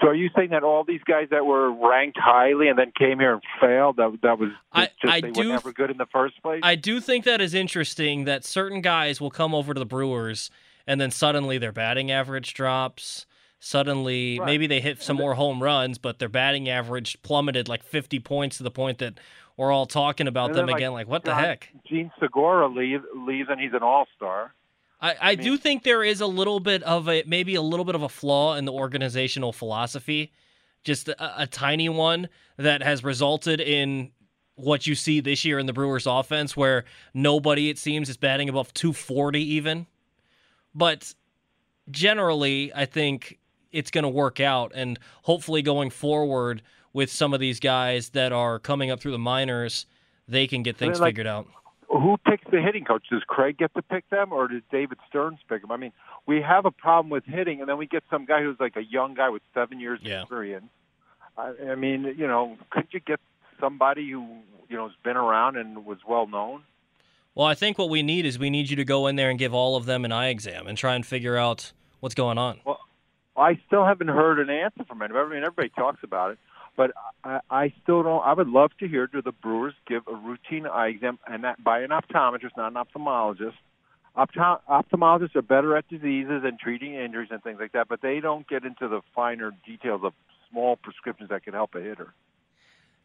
So 0.00 0.08
are 0.08 0.14
you 0.14 0.30
saying 0.36 0.50
that 0.50 0.62
all 0.64 0.84
these 0.84 1.02
guys 1.06 1.28
that 1.30 1.46
were 1.46 1.70
ranked 1.70 2.18
highly 2.20 2.68
and 2.68 2.78
then 2.78 2.92
came 2.98 3.18
here 3.18 3.34
and 3.34 3.42
failed, 3.60 3.96
that 3.96 4.18
that 4.22 4.38
was 4.38 4.50
I- 4.72 4.90
just 5.00 5.12
I 5.12 5.20
they 5.20 5.30
do 5.30 5.48
were 5.48 5.54
never 5.54 5.72
good 5.72 5.90
in 5.90 5.96
the 5.96 6.06
first 6.06 6.42
place? 6.42 6.60
I 6.62 6.74
do 6.74 7.00
think 7.00 7.24
that 7.24 7.40
is 7.40 7.54
interesting 7.54 8.24
that 8.24 8.44
certain 8.44 8.80
guys 8.80 9.20
will 9.20 9.30
come 9.30 9.54
over 9.54 9.72
to 9.74 9.78
the 9.78 9.86
Brewers 9.86 10.50
and 10.86 11.00
then 11.00 11.10
suddenly 11.10 11.58
their 11.58 11.72
batting 11.72 12.10
average 12.10 12.54
drops. 12.54 13.26
Suddenly, 13.58 14.38
Right. 14.38 14.46
maybe 14.46 14.66
they 14.66 14.80
hit 14.80 15.02
some 15.02 15.16
more 15.16 15.34
home 15.34 15.62
runs, 15.62 15.98
but 15.98 16.18
their 16.18 16.28
batting 16.28 16.68
average 16.68 17.20
plummeted 17.22 17.68
like 17.68 17.82
50 17.82 18.20
points 18.20 18.58
to 18.58 18.62
the 18.62 18.70
point 18.70 18.98
that 18.98 19.14
we're 19.56 19.72
all 19.72 19.86
talking 19.86 20.28
about 20.28 20.52
them 20.52 20.66
like, 20.66 20.76
again. 20.76 20.92
Like, 20.92 21.08
what 21.08 21.24
the 21.24 21.30
John- 21.32 21.40
heck? 21.44 21.70
Jean 21.88 22.12
Segura 22.20 22.68
leave, 22.68 23.02
leaves 23.14 23.48
and 23.50 23.58
he's 23.60 23.72
an 23.72 23.82
all-star. 23.82 24.54
I, 25.00 25.14
I 25.20 25.34
do 25.34 25.56
think 25.56 25.82
there 25.82 26.02
is 26.04 26.20
a 26.20 26.26
little 26.26 26.60
bit 26.60 26.82
of 26.84 27.08
a 27.08 27.22
maybe 27.26 27.54
a 27.54 27.60
little 27.62 27.84
bit 27.84 27.94
of 27.94 28.02
a 28.02 28.08
flaw 28.08 28.54
in 28.54 28.64
the 28.64 28.72
organizational 28.72 29.52
philosophy, 29.52 30.32
just 30.84 31.08
a, 31.08 31.42
a 31.42 31.46
tiny 31.46 31.88
one 31.88 32.28
that 32.56 32.82
has 32.82 33.04
resulted 33.04 33.60
in 33.60 34.10
what 34.54 34.86
you 34.86 34.94
see 34.94 35.20
this 35.20 35.44
year 35.44 35.58
in 35.58 35.66
the 35.66 35.74
Brewers 35.74 36.06
offense, 36.06 36.56
where 36.56 36.84
nobody 37.12 37.68
it 37.68 37.76
seems 37.78 38.08
is 38.08 38.16
batting 38.16 38.48
above 38.48 38.72
240 38.72 39.38
even. 39.42 39.86
But 40.76 41.14
generally, 41.90 42.72
I 42.74 42.84
think 42.84 43.38
it's 43.72 43.90
going 43.90 44.02
to 44.04 44.08
work 44.08 44.38
out. 44.40 44.72
And 44.74 44.98
hopefully, 45.22 45.62
going 45.62 45.90
forward 45.90 46.62
with 46.92 47.10
some 47.10 47.34
of 47.34 47.40
these 47.40 47.58
guys 47.60 48.10
that 48.10 48.32
are 48.32 48.58
coming 48.58 48.90
up 48.90 49.00
through 49.00 49.12
the 49.12 49.18
minors, 49.18 49.86
they 50.28 50.46
can 50.46 50.62
get 50.62 50.76
things 50.76 51.00
like- 51.00 51.08
figured 51.08 51.26
out. 51.26 51.46
who 51.88 52.16
picks 52.28 52.44
the 52.50 52.60
hitting 52.60 52.84
coach? 52.84 53.04
Does 53.10 53.22
Craig 53.26 53.56
get 53.58 53.72
to 53.74 53.82
pick 53.82 54.08
them, 54.10 54.32
or 54.32 54.48
does 54.48 54.62
David 54.70 54.98
Stearns 55.08 55.38
pick 55.48 55.62
them? 55.62 55.70
I 55.70 55.76
mean, 55.76 55.92
we 56.26 56.42
have 56.42 56.66
a 56.66 56.70
problem 56.70 57.10
with 57.10 57.24
hitting, 57.24 57.60
and 57.60 57.68
then 57.68 57.78
we 57.78 57.86
get 57.86 58.02
some 58.10 58.24
guy 58.26 58.42
who's 58.42 58.58
like 58.60 58.76
a 58.76 58.82
young 58.84 59.14
guy 59.14 59.28
with 59.30 59.42
seven 59.54 59.78
years 59.80 60.00
Yeah. 60.02 60.22
experience. 60.22 60.66
I, 61.38 61.52
I 61.70 61.74
mean, 61.76 62.14
you 62.18 62.26
know, 62.26 62.58
could 62.70 62.88
you 62.90 63.00
get 63.00 63.20
somebody 63.60 64.10
who 64.10 64.26
you 64.68 64.76
know 64.76 64.88
has 64.88 64.96
been 65.04 65.16
around 65.16 65.56
and 65.56 65.86
was 65.86 65.98
well 66.06 66.26
known? 66.26 66.64
Well, 67.36 67.46
I 67.46 67.54
think 67.54 67.76
what 67.76 67.90
we 67.90 68.02
need 68.02 68.24
is 68.24 68.38
we 68.38 68.48
need 68.48 68.70
you 68.70 68.76
to 68.76 68.84
go 68.84 69.06
in 69.06 69.16
there 69.16 69.28
and 69.28 69.38
give 69.38 69.52
all 69.52 69.76
of 69.76 69.84
them 69.84 70.06
an 70.06 70.10
eye 70.10 70.28
exam 70.28 70.66
and 70.66 70.76
try 70.76 70.94
and 70.94 71.04
figure 71.04 71.36
out 71.36 71.70
what's 72.00 72.14
going 72.14 72.38
on. 72.38 72.60
Well, 72.64 72.80
I 73.36 73.60
still 73.66 73.84
haven't 73.84 74.08
heard 74.08 74.40
an 74.40 74.48
answer 74.48 74.84
from 74.84 75.02
anybody. 75.02 75.26
I 75.26 75.34
mean, 75.34 75.44
everybody 75.44 75.68
talks 75.68 76.02
about 76.02 76.30
it, 76.30 76.38
but 76.78 76.92
I, 77.22 77.40
I 77.50 77.74
still 77.82 78.02
don't. 78.02 78.22
I 78.24 78.32
would 78.32 78.48
love 78.48 78.70
to 78.80 78.88
hear 78.88 79.06
do 79.06 79.20
the 79.20 79.32
Brewers 79.32 79.74
give 79.86 80.04
a 80.08 80.14
routine 80.14 80.66
eye 80.66 80.88
exam, 80.88 81.18
and 81.26 81.44
that 81.44 81.62
by 81.62 81.80
an 81.80 81.90
optometrist, 81.90 82.56
not 82.56 82.74
an 82.74 82.82
ophthalmologist. 82.82 83.52
Opto- 84.16 84.60
ophthalmologists 84.66 85.36
are 85.36 85.42
better 85.42 85.76
at 85.76 85.86
diseases 85.88 86.40
and 86.42 86.58
treating 86.58 86.94
injuries 86.94 87.28
and 87.30 87.42
things 87.42 87.58
like 87.60 87.72
that, 87.72 87.86
but 87.86 88.00
they 88.00 88.20
don't 88.20 88.48
get 88.48 88.64
into 88.64 88.88
the 88.88 89.02
finer 89.14 89.52
details 89.66 90.00
of 90.02 90.14
small 90.50 90.76
prescriptions 90.76 91.28
that 91.28 91.44
can 91.44 91.52
help 91.52 91.74
a 91.74 91.82
hitter. 91.82 92.14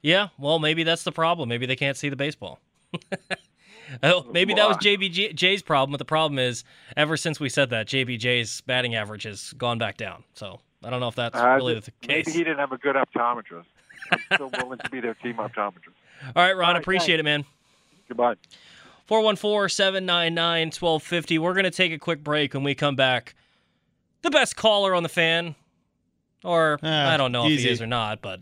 Yeah, 0.01 0.29
well, 0.37 0.57
maybe 0.57 0.83
that's 0.83 1.03
the 1.03 1.11
problem. 1.11 1.49
Maybe 1.49 1.65
they 1.65 1.75
can't 1.75 1.97
see 1.97 2.07
the 2.07 2.15
baseball. 2.15 2.61
oh, 4.03 4.25
maybe 4.31 4.53
that 4.53 4.67
was 4.67 4.77
JBJ's 4.77 5.61
problem, 5.61 5.91
but 5.91 5.97
the 5.97 6.05
problem 6.05 6.39
is, 6.39 6.63
ever 6.95 7.17
since 7.17 7.39
we 7.39 7.49
said 7.49 7.69
that, 7.71 7.87
JBJ's 7.87 8.61
batting 8.61 8.95
average 8.95 9.23
has 9.23 9.53
gone 9.53 9.77
back 9.77 9.97
down. 9.97 10.23
So 10.33 10.59
I 10.83 10.89
don't 10.89 10.99
know 10.99 11.07
if 11.07 11.15
that's 11.15 11.37
Uh, 11.37 11.47
really 11.55 11.79
the 11.79 11.91
case. 12.01 12.25
Maybe 12.27 12.37
he 12.37 12.43
didn't 12.43 12.59
have 12.59 12.71
a 12.71 12.77
good 12.77 12.95
optometrist. 12.95 13.65
I'm 14.11 14.19
still 14.33 14.51
willing 14.57 14.79
to 14.79 14.89
be 14.89 14.99
their 14.99 15.13
team 15.15 15.35
optometrist. 15.35 15.93
All 16.35 16.43
right, 16.43 16.53
Ron, 16.55 16.69
All 16.69 16.73
right, 16.73 16.81
appreciate 16.81 17.19
it, 17.19 17.23
man. 17.23 17.45
Goodbye. 18.07 18.35
414 19.07 19.69
799 19.69 20.67
1250. 20.67 21.39
We're 21.39 21.53
going 21.53 21.63
to 21.65 21.71
take 21.71 21.91
a 21.91 21.97
quick 21.97 22.23
break 22.23 22.53
when 22.53 22.63
we 22.63 22.75
come 22.75 22.95
back. 22.95 23.35
The 24.21 24.29
best 24.29 24.55
caller 24.55 24.93
on 24.93 25.03
the 25.03 25.09
fan, 25.09 25.55
or 26.43 26.79
Ah, 26.83 27.09
I 27.11 27.17
don't 27.17 27.31
know 27.31 27.45
if 27.47 27.59
he 27.59 27.67
is 27.69 27.81
or 27.81 27.87
not, 27.87 28.21
but 28.21 28.41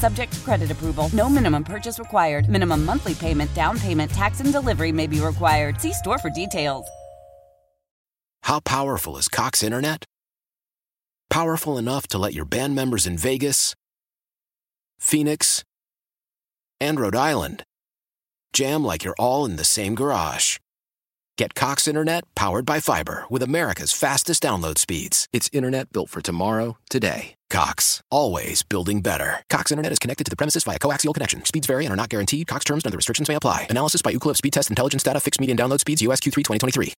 Subject 0.00 0.32
to 0.32 0.40
credit 0.40 0.70
approval. 0.70 1.10
No 1.12 1.28
minimum 1.28 1.62
purchase 1.64 1.98
required. 1.98 2.48
Minimum 2.48 2.84
monthly 2.84 3.14
payment, 3.14 3.52
down 3.54 3.78
payment, 3.78 4.10
tax, 4.10 4.40
and 4.40 4.52
delivery 4.52 4.92
may 4.92 5.06
be 5.06 5.20
required. 5.20 5.80
See 5.80 5.92
store 5.92 6.18
for 6.18 6.30
details. 6.30 6.86
How 8.44 8.60
powerful 8.60 9.18
is 9.18 9.28
Cox 9.28 9.62
Internet? 9.62 10.04
Powerful 11.28 11.78
enough 11.78 12.08
to 12.08 12.18
let 12.18 12.34
your 12.34 12.46
band 12.46 12.74
members 12.74 13.06
in 13.06 13.16
Vegas, 13.16 13.74
Phoenix, 14.98 15.62
and 16.80 16.98
Rhode 16.98 17.14
Island 17.14 17.62
jam 18.52 18.82
like 18.82 19.04
you're 19.04 19.14
all 19.18 19.44
in 19.44 19.56
the 19.56 19.64
same 19.64 19.94
garage. 19.94 20.56
Get 21.40 21.54
Cox 21.54 21.88
Internet 21.88 22.24
powered 22.34 22.66
by 22.66 22.80
fiber 22.80 23.24
with 23.30 23.42
America's 23.42 23.92
fastest 23.92 24.42
download 24.42 24.76
speeds. 24.76 25.26
It's 25.32 25.48
internet 25.54 25.90
built 25.90 26.10
for 26.10 26.20
tomorrow, 26.20 26.76
today. 26.90 27.34
Cox, 27.48 28.02
always 28.10 28.62
building 28.62 29.00
better. 29.00 29.42
Cox 29.48 29.72
Internet 29.72 29.92
is 29.92 29.98
connected 29.98 30.24
to 30.24 30.30
the 30.30 30.36
premises 30.36 30.64
via 30.64 30.78
coaxial 30.78 31.14
connection. 31.14 31.42
Speeds 31.46 31.66
vary 31.66 31.86
and 31.86 31.94
are 31.94 31.96
not 31.96 32.10
guaranteed. 32.10 32.46
Cox 32.46 32.66
terms 32.66 32.84
and 32.84 32.90
other 32.90 32.98
restrictions 32.98 33.30
may 33.30 33.36
apply. 33.36 33.68
Analysis 33.70 34.02
by 34.02 34.12
Ookla 34.12 34.36
Speed 34.36 34.52
Test 34.52 34.68
Intelligence 34.68 35.02
Data. 35.02 35.18
Fixed 35.18 35.40
median 35.40 35.56
download 35.56 35.80
speeds. 35.80 36.02
US 36.02 36.20
Q3 36.20 36.44
2023. 36.44 36.92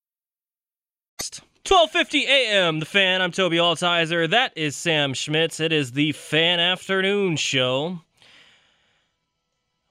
1250 1.65 2.27
AM, 2.27 2.81
The 2.81 2.87
Fan. 2.87 3.23
I'm 3.23 3.31
Tobi 3.31 3.59
Altizer. 3.59 4.29
That 4.29 4.53
is 4.57 4.75
Sam 4.75 5.15
Schmitz. 5.15 5.61
It 5.61 5.73
is 5.73 5.93
the 5.93 6.11
Fan 6.11 6.59
Afternoon 6.59 7.37
Show. 7.37 8.01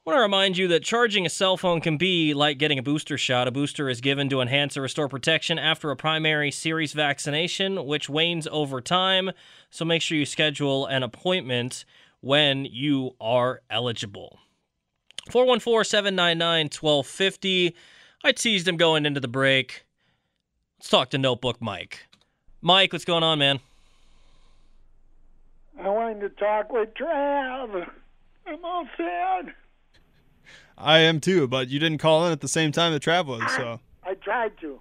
I 0.04 0.10
want 0.10 0.18
to 0.18 0.22
remind 0.24 0.58
you 0.58 0.68
that 0.70 0.82
charging 0.82 1.28
a 1.28 1.30
cell 1.30 1.58
phone 1.58 1.80
can 1.80 1.96
be 1.96 2.34
like 2.34 2.58
getting 2.58 2.80
a 2.80 2.82
booster 2.82 3.20
shot. 3.20 3.48
A 3.48 3.52
booster 3.52 3.88
is 3.88 4.02
given 4.02 4.30
to 4.30 4.42
enhance 4.42 4.76
or 4.76 4.82
restore 4.82 5.08
protection 5.08 5.60
after 5.60 5.92
a 5.92 5.96
primary 5.96 6.50
series 6.50 6.94
vaccination, 6.94 7.86
which 7.86 8.10
wanes 8.10 8.48
over 8.52 8.82
time. 8.82 9.30
So 9.70 9.86
make 9.86 10.02
sure 10.02 10.18
you 10.18 10.26
schedule 10.26 10.88
an 10.88 11.04
appointment 11.04 11.86
when 12.20 12.66
you 12.66 13.12
are 13.22 13.62
eligible. 13.70 14.40
414 15.30 15.84
799 15.84 16.66
1250. 16.66 17.76
I 18.24 18.32
teased 18.32 18.68
him 18.68 18.78
going 18.78 19.06
into 19.06 19.20
the 19.20 19.28
break. 19.28 19.86
Let's 20.80 20.90
talk 20.90 21.12
to 21.12 21.20
Notebook 21.20 21.62
Mike. 21.62 22.08
Mike, 22.60 22.92
what's 22.92 23.06
going 23.06 23.22
on, 23.22 23.38
man? 23.38 23.60
I 25.80 25.90
wanted 25.90 26.22
to 26.22 26.30
talk 26.30 26.72
with 26.72 26.92
Trav. 26.96 27.88
I'm 28.48 28.66
all 28.66 28.88
sad. 28.98 29.54
I 30.84 31.00
am 31.00 31.20
too, 31.20 31.48
but 31.48 31.70
you 31.70 31.80
didn't 31.80 32.00
call 32.00 32.26
in 32.26 32.32
at 32.32 32.41
the 32.41 32.48
same 32.48 32.72
time 32.72 32.91
that 32.94 33.02
Trav 33.02 33.26
was, 33.26 33.41
so 33.56 33.80
I 34.04 34.13
tried 34.15 34.54
to, 34.62 34.80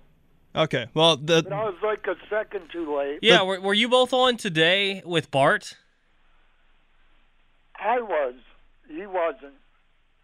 okay. 0.57 0.87
Well, 0.95 1.17
the 1.17 1.43
but 1.43 1.53
I 1.53 1.65
was 1.65 1.75
like 1.83 2.07
a 2.07 2.17
second 2.29 2.71
too 2.73 2.97
late. 2.97 3.19
Yeah, 3.23 3.43
were, 3.43 3.61
were 3.61 3.75
you 3.75 3.89
both 3.89 4.13
on 4.13 4.37
today 4.37 5.03
with 5.05 5.31
Bart? 5.31 5.77
I 7.77 8.01
was. 8.01 8.35
He 8.89 9.07
wasn't. 9.07 9.55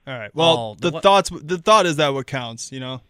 all 0.06 0.18
right. 0.18 0.34
Well, 0.34 0.58
Oh, 0.58 0.76
the 0.78 0.90
what- 0.90 1.02
thoughts. 1.02 1.30
The 1.30 1.58
thought 1.58 1.86
is 1.86 1.96
that 1.96 2.12
what 2.14 2.26
counts, 2.26 2.72
you 2.72 2.80
know. 2.80 3.00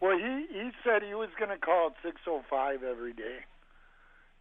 Well, 0.00 0.16
he 0.18 0.46
he 0.52 0.70
said 0.84 1.02
he 1.02 1.14
was 1.14 1.28
going 1.38 1.50
to 1.50 1.56
call 1.58 1.88
at 1.88 2.02
6:05 2.02 2.82
every 2.82 3.12
day, 3.12 3.38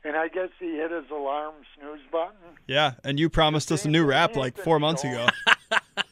and 0.03 0.15
I 0.15 0.27
guess 0.27 0.49
he 0.59 0.75
hit 0.77 0.91
his 0.91 1.09
alarm 1.11 1.53
snooze 1.77 1.99
button. 2.11 2.57
Yeah, 2.67 2.93
and 3.03 3.19
you 3.19 3.29
promised 3.29 3.71
us 3.71 3.85
a 3.85 3.89
new 3.89 4.03
rap 4.05 4.35
like 4.35 4.57
four 4.57 4.79
months 4.79 5.03
ago. 5.03 5.27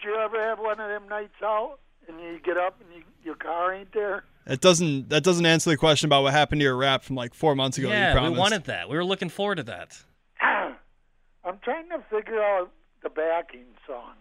But 0.00 0.06
did 0.06 0.14
you 0.14 0.20
ever 0.20 0.40
have 0.40 0.58
one 0.58 0.80
of 0.80 0.88
them 0.88 1.08
nights 1.08 1.42
out 1.42 1.78
and 2.08 2.20
you 2.20 2.38
get 2.44 2.56
up 2.56 2.80
and 2.80 2.96
you, 2.96 3.02
your 3.24 3.34
car 3.34 3.72
ain't 3.72 3.92
there? 3.92 4.24
It 4.46 4.60
doesn't. 4.60 5.08
That 5.10 5.22
doesn't 5.22 5.44
answer 5.46 5.70
the 5.70 5.76
question 5.76 6.06
about 6.06 6.22
what 6.22 6.32
happened 6.32 6.60
to 6.60 6.64
your 6.64 6.76
rap 6.76 7.04
from 7.04 7.16
like 7.16 7.34
four 7.34 7.54
months 7.54 7.78
ago. 7.78 7.88
that 7.88 7.94
you 7.94 8.20
yeah, 8.20 8.30
we 8.30 8.36
wanted 8.36 8.64
that. 8.64 8.88
We 8.88 8.96
were 8.96 9.04
looking 9.04 9.28
forward 9.28 9.56
to 9.56 9.62
that. 9.64 10.02
I'm 10.40 11.58
trying 11.62 11.88
to 11.90 12.02
figure 12.10 12.42
out 12.42 12.70
the 13.02 13.10
backing 13.10 13.66
song. 13.86 14.14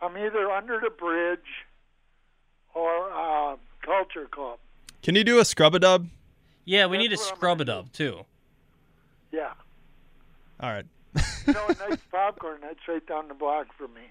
I'm 0.00 0.16
either 0.16 0.50
Under 0.50 0.80
the 0.80 0.90
Bridge 0.90 1.40
or 2.74 3.10
uh, 3.10 3.56
Culture 3.82 4.28
Club. 4.30 4.58
Can 5.02 5.14
you 5.14 5.24
do 5.24 5.38
a 5.38 5.44
scrub 5.44 5.74
a 5.74 5.78
dub? 5.78 6.08
Yeah, 6.64 6.86
we 6.86 6.98
need 6.98 7.08
to 7.08 7.16
That's 7.16 7.22
what 7.22 7.32
I'm 7.32 7.36
scrub 7.36 7.60
a 7.60 7.64
gonna 7.64 7.84
too. 7.92 8.24
Yeah. 9.32 9.52
All 10.60 10.70
right. 10.70 10.86
You 11.46 11.52
know, 11.52 11.66
a 11.68 11.74
nice 11.88 11.98
popcorn, 12.10 12.58
that's 12.60 12.80
right 12.86 13.04
down 13.06 13.28
the 13.28 13.34
block 13.34 13.68
for 13.76 13.88
me. 13.88 14.02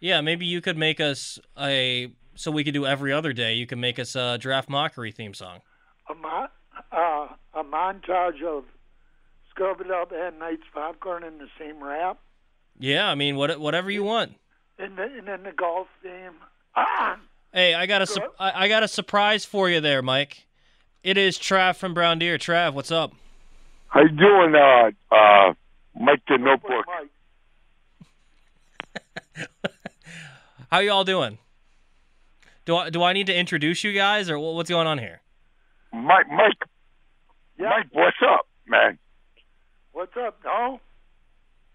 Yeah, 0.00 0.20
maybe 0.20 0.46
you 0.46 0.60
could 0.60 0.76
make 0.76 1.00
us 1.00 1.38
a 1.58 2.10
so 2.34 2.50
we 2.50 2.64
could 2.64 2.74
do 2.74 2.84
every 2.86 3.12
other 3.12 3.32
day. 3.32 3.54
You 3.54 3.66
can 3.66 3.80
make 3.80 3.98
us 3.98 4.14
a 4.14 4.36
draft 4.38 4.68
mockery 4.68 5.10
theme 5.10 5.32
song. 5.34 5.60
A, 6.10 6.14
mo- 6.14 6.48
uh, 6.92 7.28
a 7.54 7.64
montage 7.64 8.42
of 8.42 8.64
Scrub 9.50 9.80
It 9.80 9.90
Up 9.90 10.12
and 10.14 10.38
Night's 10.38 10.62
Popcorn 10.72 11.24
in 11.24 11.38
the 11.38 11.48
same 11.58 11.82
rap. 11.82 12.18
Yeah, 12.78 13.08
I 13.08 13.14
mean, 13.14 13.36
what 13.36 13.58
whatever 13.58 13.90
you 13.90 14.04
want. 14.04 14.34
And, 14.78 14.98
the, 14.98 15.04
and 15.04 15.26
then 15.26 15.42
the 15.44 15.52
golf 15.52 15.88
theme. 16.02 16.34
Ah! 16.74 17.18
Hey, 17.52 17.72
I 17.72 17.86
got 17.86 18.02
a 18.02 18.06
su- 18.06 18.20
I, 18.38 18.64
I 18.64 18.68
got 18.68 18.82
a 18.82 18.88
surprise 18.88 19.46
for 19.46 19.70
you 19.70 19.80
there, 19.80 20.02
Mike. 20.02 20.46
It 21.02 21.16
is 21.16 21.38
Trav 21.38 21.76
from 21.76 21.94
Brown 21.94 22.18
Deer. 22.18 22.36
Trav, 22.36 22.74
what's 22.74 22.90
up? 22.90 23.14
How 23.88 24.00
you 24.02 24.10
doing, 24.10 24.54
uh, 24.54 24.90
uh, 25.14 25.54
Mike 25.98 26.20
the 26.28 26.36
Notebook? 26.36 26.84
Mike. 29.34 29.46
How 30.70 30.78
y'all 30.80 31.04
doing? 31.04 31.38
Do 32.64 32.76
I 32.76 32.90
do 32.90 33.02
I 33.02 33.12
need 33.12 33.26
to 33.28 33.34
introduce 33.36 33.84
you 33.84 33.92
guys 33.92 34.28
or 34.28 34.38
what's 34.38 34.70
going 34.70 34.86
on 34.86 34.98
here? 34.98 35.20
Mike, 35.92 36.28
Mike, 36.28 36.58
Yeah. 37.58 37.70
Mike, 37.70 37.86
what's 37.92 38.16
up, 38.22 38.46
man? 38.66 38.98
What's 39.92 40.16
up? 40.16 40.40
No. 40.44 40.80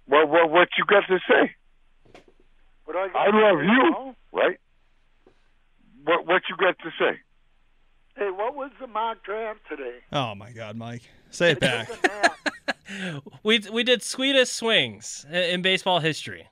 Well, 0.07 0.27
what 0.27 0.49
what 0.51 0.67
you 0.77 0.85
got 0.85 1.07
to 1.07 1.19
say? 1.29 1.55
What 2.85 2.97
I, 2.97 3.07
I 3.17 3.25
love 3.29 3.63
you, 3.63 3.91
No? 3.91 4.15
right? 4.33 4.59
What 6.03 6.27
what 6.27 6.41
you 6.49 6.57
got 6.57 6.77
to 6.79 6.89
say? 6.99 7.19
Hey, 8.17 8.29
what 8.29 8.55
was 8.55 8.71
the 8.81 8.87
mock 8.87 9.23
draft 9.23 9.61
today? 9.69 9.99
Oh 10.11 10.35
my 10.35 10.51
God, 10.51 10.75
Mike, 10.75 11.03
say 11.29 11.51
it 11.51 11.59
back. 11.59 11.89
We 13.43 13.59
we 13.71 13.83
did 13.85 14.03
sweetest 14.03 14.53
swings 14.53 15.25
in 15.31 15.61
baseball 15.61 16.01
history. 16.01 16.47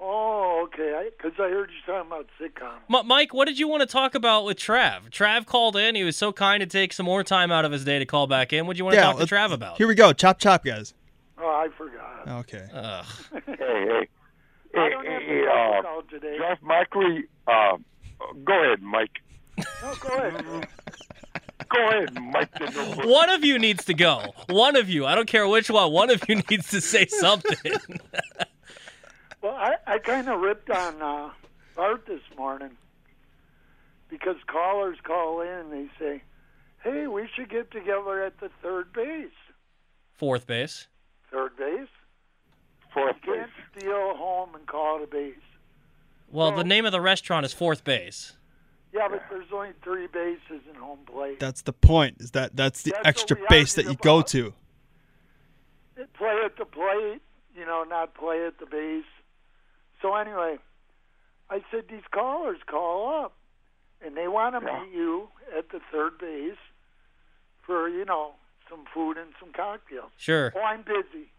Oh, 0.00 0.53
okay. 0.64 1.08
Because 1.16 1.32
I, 1.38 1.48
heard 1.48 1.70
you 1.70 1.76
talking 1.92 2.10
about 2.10 2.26
sitcom. 2.40 2.98
M- 3.00 3.06
Mike, 3.06 3.32
what 3.32 3.46
did 3.46 3.58
you 3.58 3.68
want 3.68 3.80
to 3.82 3.86
talk 3.86 4.14
about 4.14 4.44
with 4.44 4.58
Trav? 4.58 5.10
Trav 5.10 5.46
called 5.46 5.76
in. 5.76 5.94
He 5.94 6.02
was 6.04 6.16
so 6.16 6.32
kind 6.32 6.60
to 6.60 6.66
take 6.66 6.92
some 6.92 7.06
more 7.06 7.22
time 7.24 7.50
out 7.50 7.64
of 7.64 7.72
his 7.72 7.84
day 7.84 7.98
to 7.98 8.06
call 8.06 8.26
back 8.26 8.52
in. 8.52 8.66
What 8.66 8.76
do 8.76 8.78
you 8.78 8.84
want 8.84 8.94
to 8.96 9.00
talk 9.00 9.14
to 9.14 9.20
let's- 9.20 9.30
Trav 9.32 9.52
about? 9.52 9.78
Here 9.78 9.88
we 9.88 9.94
go. 9.94 10.12
Chop 10.12 10.38
chop, 10.38 10.64
guys. 10.64 10.94
Oh, 11.38 11.46
I 11.46 11.68
forgot. 11.76 12.28
Okay. 12.40 12.66
Ugh. 12.72 13.04
Hey, 13.46 14.08
hey, 14.76 14.80
I 14.80 14.88
don't 14.90 15.06
have 15.06 15.22
hey, 15.22 15.40
the 15.42 15.50
uh, 15.50 15.82
call 15.82 16.02
today. 16.10 16.36
Jeff 16.38 16.58
Mockery. 16.60 17.24
Uh, 17.46 17.76
go 18.44 18.64
ahead, 18.64 18.82
Mike. 18.82 19.20
No, 19.56 19.94
go 20.00 20.08
ahead. 20.16 20.68
Go 21.68 21.88
ahead, 21.88 22.14
Mike. 22.20 22.50
One 23.04 23.30
of 23.30 23.44
you 23.44 23.58
needs 23.58 23.84
to 23.86 23.94
go. 23.94 24.34
One 24.48 24.76
of 24.76 24.88
you. 24.88 25.06
I 25.06 25.14
don't 25.14 25.26
care 25.26 25.46
which 25.48 25.70
one. 25.70 25.92
One 25.92 26.10
of 26.10 26.22
you 26.28 26.36
needs 26.50 26.68
to 26.70 26.80
say 26.80 27.06
something. 27.06 27.72
Well, 29.44 29.56
I, 29.56 29.74
I 29.86 29.98
kind 29.98 30.26
of 30.30 30.40
ripped 30.40 30.70
on 30.70 31.02
uh, 31.02 31.28
Art 31.76 32.06
this 32.06 32.22
morning 32.34 32.70
because 34.08 34.36
callers 34.46 34.96
call 35.04 35.42
in 35.42 35.48
and 35.48 35.70
they 35.70 35.90
say, 35.98 36.22
hey, 36.82 37.06
we 37.08 37.28
should 37.36 37.50
get 37.50 37.70
together 37.70 38.24
at 38.24 38.40
the 38.40 38.48
third 38.62 38.90
base. 38.94 39.28
Fourth 40.14 40.46
base. 40.46 40.88
Third 41.30 41.58
base? 41.58 41.88
Fourth 42.94 43.16
You 43.26 43.34
can't 43.34 43.50
steal 43.76 44.16
home 44.16 44.54
and 44.54 44.66
call 44.66 45.02
it 45.02 45.04
a 45.04 45.06
base. 45.08 45.34
Well, 46.32 46.52
the 46.52 46.64
name 46.64 46.86
of 46.86 46.92
the 46.92 47.02
restaurant 47.02 47.44
is 47.44 47.52
Fourth 47.52 47.84
Base. 47.84 48.32
Yeah, 48.94 49.08
but 49.10 49.24
there's 49.28 49.52
only 49.52 49.72
three 49.82 50.06
bases 50.06 50.62
in 50.70 50.74
home 50.76 51.00
plate. 51.04 51.38
That's 51.38 51.60
the 51.62 51.74
point. 51.74 52.16
Is 52.20 52.30
that 52.30 52.56
that's 52.56 52.82
the 52.82 52.92
That's 52.92 53.06
extra 53.06 53.36
base 53.50 53.74
that 53.74 53.82
argued 53.82 53.98
you 53.98 54.10
go 54.10 54.22
to. 54.22 54.54
play 56.14 56.40
at 56.44 56.56
the 56.56 56.64
plate, 56.64 57.20
you 57.54 57.66
know, 57.66 57.84
not 57.86 58.14
play 58.14 58.46
at 58.46 58.58
the 58.58 58.66
base. 58.66 59.04
So 60.04 60.14
anyway, 60.16 60.58
I 61.48 61.62
said 61.70 61.84
these 61.88 62.02
callers 62.12 62.58
call 62.66 63.24
up, 63.24 63.38
and 64.04 64.14
they 64.14 64.28
want 64.28 64.54
to 64.54 64.60
meet 64.60 64.94
you 64.94 65.28
at 65.56 65.70
the 65.70 65.80
third 65.90 66.18
base 66.18 66.58
for 67.64 67.88
you 67.88 68.04
know 68.04 68.32
some 68.68 68.84
food 68.92 69.16
and 69.16 69.30
some 69.40 69.50
cocktails. 69.54 70.10
Sure. 70.18 70.52
Oh, 70.54 70.60
I'm 70.60 70.82
busy. 70.82 71.32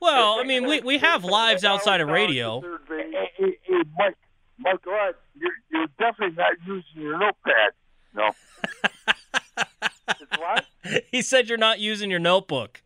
Well, 0.00 0.40
I 0.40 0.44
mean, 0.44 0.66
we, 0.66 0.80
we 0.80 0.96
have 0.96 1.24
lives 1.24 1.62
outside 1.62 2.00
of 2.00 2.08
radio. 2.08 2.62
Third 2.62 2.88
base. 2.88 3.04
Hey, 3.12 3.30
hey, 3.36 3.58
hey, 3.64 3.82
Mike. 3.98 4.16
Mike, 4.58 4.82
Go 4.82 4.94
ahead. 4.94 5.14
you're, 5.38 5.52
you're 5.70 5.86
definitely 5.98 6.34
not 6.34 6.52
using 6.66 7.02
your 7.02 7.18
notepad. 7.18 7.72
No. 8.14 8.30
It's 10.08 10.38
what? 10.38 10.66
He 11.10 11.22
said 11.22 11.48
you're 11.48 11.56
not 11.58 11.78
using 11.78 12.10
your 12.10 12.18
notebook. 12.18 12.81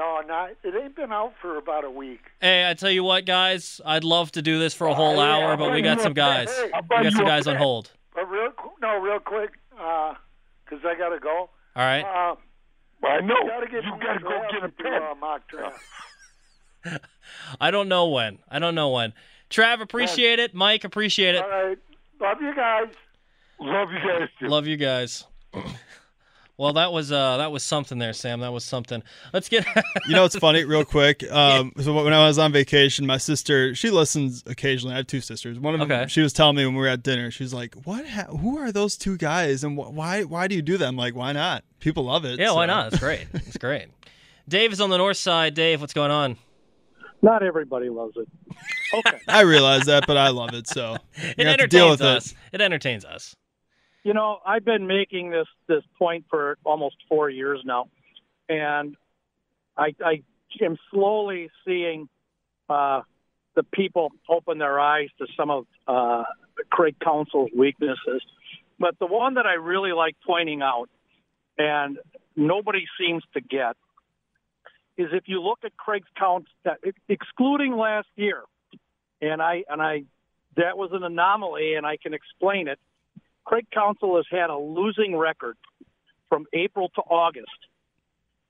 No, 0.00 0.22
not. 0.26 0.52
It 0.64 0.74
ain't 0.74 0.96
been 0.96 1.12
out 1.12 1.34
for 1.42 1.58
about 1.58 1.84
a 1.84 1.90
week. 1.90 2.20
Hey, 2.40 2.66
I 2.66 2.72
tell 2.72 2.90
you 2.90 3.04
what, 3.04 3.26
guys, 3.26 3.82
I'd 3.84 4.02
love 4.02 4.32
to 4.32 4.40
do 4.40 4.58
this 4.58 4.72
for 4.72 4.86
a 4.86 4.94
whole 4.94 5.16
yeah, 5.16 5.24
hour, 5.24 5.58
but 5.58 5.72
we 5.72 5.82
got 5.82 6.00
some 6.00 6.14
guys. 6.14 6.46
pen. 6.50 6.70
I'll 6.72 6.98
We 6.98 7.04
got 7.04 7.12
some 7.12 7.26
guys 7.26 7.46
on 7.46 7.56
hold. 7.56 7.90
But 8.14 8.30
real, 8.30 8.50
qu- 8.52 8.70
no, 8.80 8.98
real 8.98 9.18
quick, 9.18 9.50
because 9.68 10.84
I 10.86 10.94
gotta 10.96 11.18
go. 11.20 11.50
All 11.50 11.50
right. 11.76 12.00
Uh, 12.00 12.36
I 13.06 13.20
know. 13.20 13.34
You 13.42 13.48
gotta 13.48 13.66
get 13.66 13.84
You 13.84 13.92
gotta 14.00 14.20
go 14.20 14.30
get 14.50 14.64
a 14.64 14.68
to 14.68 14.68
do, 14.68 14.84
pen. 14.84 15.02
Uh, 15.02 15.14
mock 15.16 15.42
draft. 15.48 15.78
I 17.60 17.70
don't 17.70 17.88
know 17.88 18.08
when. 18.08 18.38
I 18.48 18.58
don't 18.58 18.74
know 18.74 18.88
when. 18.88 19.12
Trav, 19.50 19.82
appreciate 19.82 20.38
it. 20.38 20.54
Mike, 20.54 20.84
appreciate 20.84 21.34
it. 21.34 21.42
All 21.42 21.50
right. 21.50 21.78
Love 22.22 22.38
you 22.40 22.54
guys. 22.54 22.88
Love 23.60 23.88
you 23.90 23.98
guys 23.98 24.28
too. 24.38 24.48
Love 24.48 24.66
you 24.66 24.78
guys. 24.78 25.26
Well, 26.60 26.74
that 26.74 26.92
was 26.92 27.10
uh 27.10 27.38
that 27.38 27.50
was 27.50 27.62
something 27.62 27.96
there, 27.98 28.12
Sam. 28.12 28.40
That 28.40 28.52
was 28.52 28.64
something. 28.64 29.02
Let's 29.32 29.48
get 29.48 29.64
You 30.06 30.14
know 30.14 30.26
it's 30.26 30.36
funny, 30.36 30.64
real 30.64 30.84
quick? 30.84 31.24
Um, 31.30 31.72
so 31.80 31.94
when 32.04 32.12
I 32.12 32.26
was 32.26 32.38
on 32.38 32.52
vacation, 32.52 33.06
my 33.06 33.16
sister 33.16 33.74
she 33.74 33.88
listens 33.88 34.42
occasionally. 34.46 34.92
I 34.94 34.98
have 34.98 35.06
two 35.06 35.22
sisters. 35.22 35.58
One 35.58 35.80
of 35.80 35.88
them, 35.88 36.08
she 36.08 36.20
was 36.20 36.34
telling 36.34 36.56
me 36.56 36.66
when 36.66 36.74
we 36.74 36.80
were 36.82 36.88
at 36.88 37.02
dinner, 37.02 37.30
she's 37.30 37.54
like, 37.54 37.74
"What? 37.84 38.06
Ha- 38.06 38.24
who 38.26 38.58
are 38.58 38.70
those 38.72 38.98
two 38.98 39.16
guys? 39.16 39.64
And 39.64 39.78
wh- 39.78 39.90
why? 39.94 40.24
Why 40.24 40.48
do 40.48 40.54
you 40.54 40.60
do 40.60 40.76
that?" 40.76 40.86
I'm 40.86 40.96
like, 40.96 41.14
"Why 41.14 41.32
not? 41.32 41.64
People 41.78 42.04
love 42.04 42.26
it." 42.26 42.38
Yeah, 42.38 42.52
why 42.52 42.66
not? 42.66 42.88
It's 42.92 42.98
great. 43.00 43.26
It's 43.32 43.56
great. 43.56 43.86
Dave 44.48 44.70
is 44.72 44.82
on 44.82 44.90
the 44.90 44.98
north 44.98 45.16
side. 45.16 45.54
Dave, 45.54 45.80
what's 45.80 45.94
going 45.94 46.10
on? 46.10 46.36
Not 47.22 47.42
everybody 47.42 47.88
loves 47.88 48.16
it. 48.16 48.28
Okay. 48.92 49.20
I 49.28 49.42
realize 49.42 49.84
that, 49.86 50.04
but 50.08 50.16
I 50.16 50.30
love 50.30 50.52
it. 50.52 50.66
So 50.66 50.96
It 51.14 51.38
you 51.38 51.46
have 51.46 51.58
to 51.58 51.68
deal 51.68 51.86
entertains 51.86 51.90
with 51.90 52.00
us. 52.02 52.32
it. 52.32 52.36
It 52.54 52.60
entertains 52.60 53.04
us. 53.04 53.36
You 54.02 54.14
know, 54.14 54.38
I've 54.46 54.64
been 54.64 54.86
making 54.86 55.30
this 55.30 55.46
this 55.68 55.82
point 55.98 56.24
for 56.30 56.56
almost 56.64 56.96
four 57.08 57.28
years 57.28 57.60
now, 57.64 57.88
and 58.48 58.96
I, 59.76 59.94
I 60.02 60.22
am 60.62 60.78
slowly 60.90 61.50
seeing 61.66 62.08
uh, 62.68 63.02
the 63.54 63.62
people 63.62 64.10
open 64.28 64.58
their 64.58 64.80
eyes 64.80 65.08
to 65.18 65.26
some 65.36 65.50
of 65.50 65.66
uh, 65.86 66.24
Craig 66.70 66.96
Counsell's 67.02 67.50
weaknesses. 67.54 68.22
But 68.78 68.98
the 68.98 69.06
one 69.06 69.34
that 69.34 69.44
I 69.44 69.54
really 69.54 69.92
like 69.92 70.16
pointing 70.26 70.62
out, 70.62 70.88
and 71.58 71.98
nobody 72.36 72.86
seems 72.98 73.22
to 73.34 73.42
get, 73.42 73.76
is 74.96 75.08
if 75.12 75.24
you 75.26 75.42
look 75.42 75.58
at 75.62 75.76
Craig's 75.76 76.08
count, 76.18 76.46
excluding 77.06 77.76
last 77.76 78.08
year, 78.16 78.42
and 79.20 79.42
I 79.42 79.64
and 79.68 79.82
I 79.82 80.04
that 80.56 80.78
was 80.78 80.90
an 80.92 81.02
anomaly, 81.02 81.74
and 81.74 81.84
I 81.84 81.98
can 81.98 82.14
explain 82.14 82.66
it. 82.66 82.78
Craig 83.44 83.66
Counsell 83.72 84.16
has 84.16 84.26
had 84.30 84.50
a 84.50 84.56
losing 84.56 85.16
record 85.16 85.56
from 86.28 86.46
April 86.52 86.90
to 86.94 87.02
August 87.02 87.48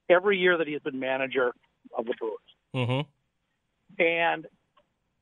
every 0.08 0.38
year 0.38 0.58
that 0.58 0.66
he's 0.66 0.80
been 0.80 0.98
manager 0.98 1.52
of 1.96 2.04
the 2.06 2.14
Brewers. 2.18 2.38
Mm-hmm. 2.74 4.02
And 4.02 4.46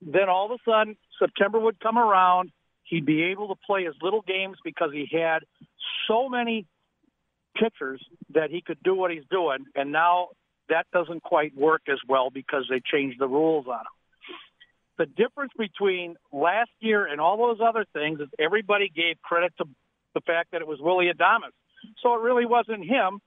then 0.03 0.29
all 0.29 0.53
of 0.53 0.53
a 0.53 0.71
sudden, 0.71 0.97
September 1.19 1.59
would 1.59 1.81
come 1.81 1.99
around. 1.99 2.51
He'd 2.85 3.07
be 3.07 3.25
able 3.25 3.49
to 3.49 3.55
play 3.67 3.85
his 3.85 3.95
little 4.01 4.23
games 4.23 4.57
because 4.65 4.91
he 4.93 5.09
had 5.13 5.41
so 6.07 6.29
many 6.29 6.67
pitchers 7.55 8.03
that 8.35 8.51
he 8.51 8.61
could 8.61 8.79
do 8.83 8.95
what 8.95 9.11
he's 9.11 9.25
doing. 9.31 9.67
And 9.75 9.93
now 9.93 10.29
that 10.69 10.87
doesn't 10.93 11.23
quite 11.23 11.57
work 11.57 11.83
as 11.89 11.99
well 12.09 12.31
because 12.31 12.65
they 12.71 12.81
changed 12.81 13.19
the 13.21 13.29
rules 13.29 13.67
on 13.67 13.81
him. 13.81 13.98
The 14.99 15.07
difference 15.07 15.53
between 15.57 16.17
last 16.33 16.71
year 16.81 17.07
and 17.07 17.21
all 17.21 17.37
those 17.37 17.59
other 17.67 17.87
things 17.93 18.21
is 18.21 18.29
everybody 18.39 18.91
gave 18.95 19.21
credit 19.23 19.53
to 19.59 19.65
the 20.15 20.21
fact 20.21 20.51
that 20.53 20.61
it 20.61 20.67
was 20.67 20.81
Willie 20.81 21.11
Adames. 21.13 21.53
So 22.03 22.15
it 22.15 22.21
really 22.21 22.45
wasn't 22.45 22.85
him. 22.85 23.21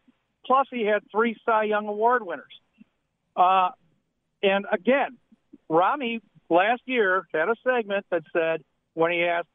Plus, 0.45 0.67
he 0.69 0.85
had 0.85 1.01
three 1.11 1.35
Cy 1.45 1.63
Young 1.63 1.87
Award 1.87 2.25
winners. 2.25 2.53
Uh, 3.35 3.69
and 4.43 4.65
again, 4.71 5.17
Rami 5.69 6.21
last 6.49 6.81
year 6.85 7.25
had 7.33 7.47
a 7.47 7.55
segment 7.63 8.05
that 8.11 8.23
said 8.33 8.63
when 8.93 9.11
he 9.11 9.23
asked, 9.23 9.47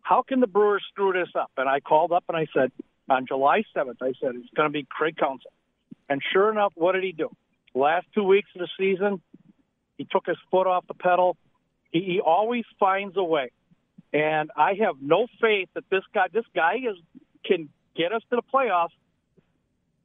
"How 0.00 0.22
can 0.22 0.40
the 0.40 0.48
Brewers 0.48 0.82
screw 0.88 1.12
this 1.12 1.28
up?" 1.36 1.52
and 1.56 1.68
I 1.68 1.78
called 1.78 2.10
up 2.10 2.24
and 2.28 2.36
I 2.36 2.46
said, 2.52 2.72
on 3.08 3.26
July 3.26 3.62
7th, 3.76 3.96
I 4.00 4.12
said 4.20 4.34
it's 4.34 4.50
going 4.54 4.68
to 4.68 4.72
be 4.72 4.86
Craig 4.88 5.16
Counsell. 5.16 5.52
And 6.08 6.20
sure 6.32 6.50
enough, 6.50 6.72
what 6.74 6.92
did 6.92 7.04
he 7.04 7.12
do? 7.12 7.30
Last 7.74 8.06
two 8.14 8.24
weeks 8.24 8.48
of 8.54 8.60
the 8.60 8.68
season, 8.78 9.20
he 10.02 10.08
took 10.10 10.26
his 10.26 10.36
foot 10.50 10.66
off 10.66 10.84
the 10.88 10.94
pedal. 10.94 11.36
He, 11.92 12.00
he 12.00 12.20
always 12.20 12.64
finds 12.80 13.16
a 13.16 13.22
way, 13.22 13.52
and 14.12 14.50
I 14.56 14.74
have 14.84 14.96
no 15.00 15.28
faith 15.40 15.68
that 15.74 15.84
this 15.90 16.02
guy, 16.12 16.26
this 16.32 16.44
guy 16.54 16.74
is 16.74 16.96
can 17.44 17.68
get 17.96 18.12
us 18.12 18.22
to 18.30 18.36
the 18.36 18.42
playoffs. 18.52 18.96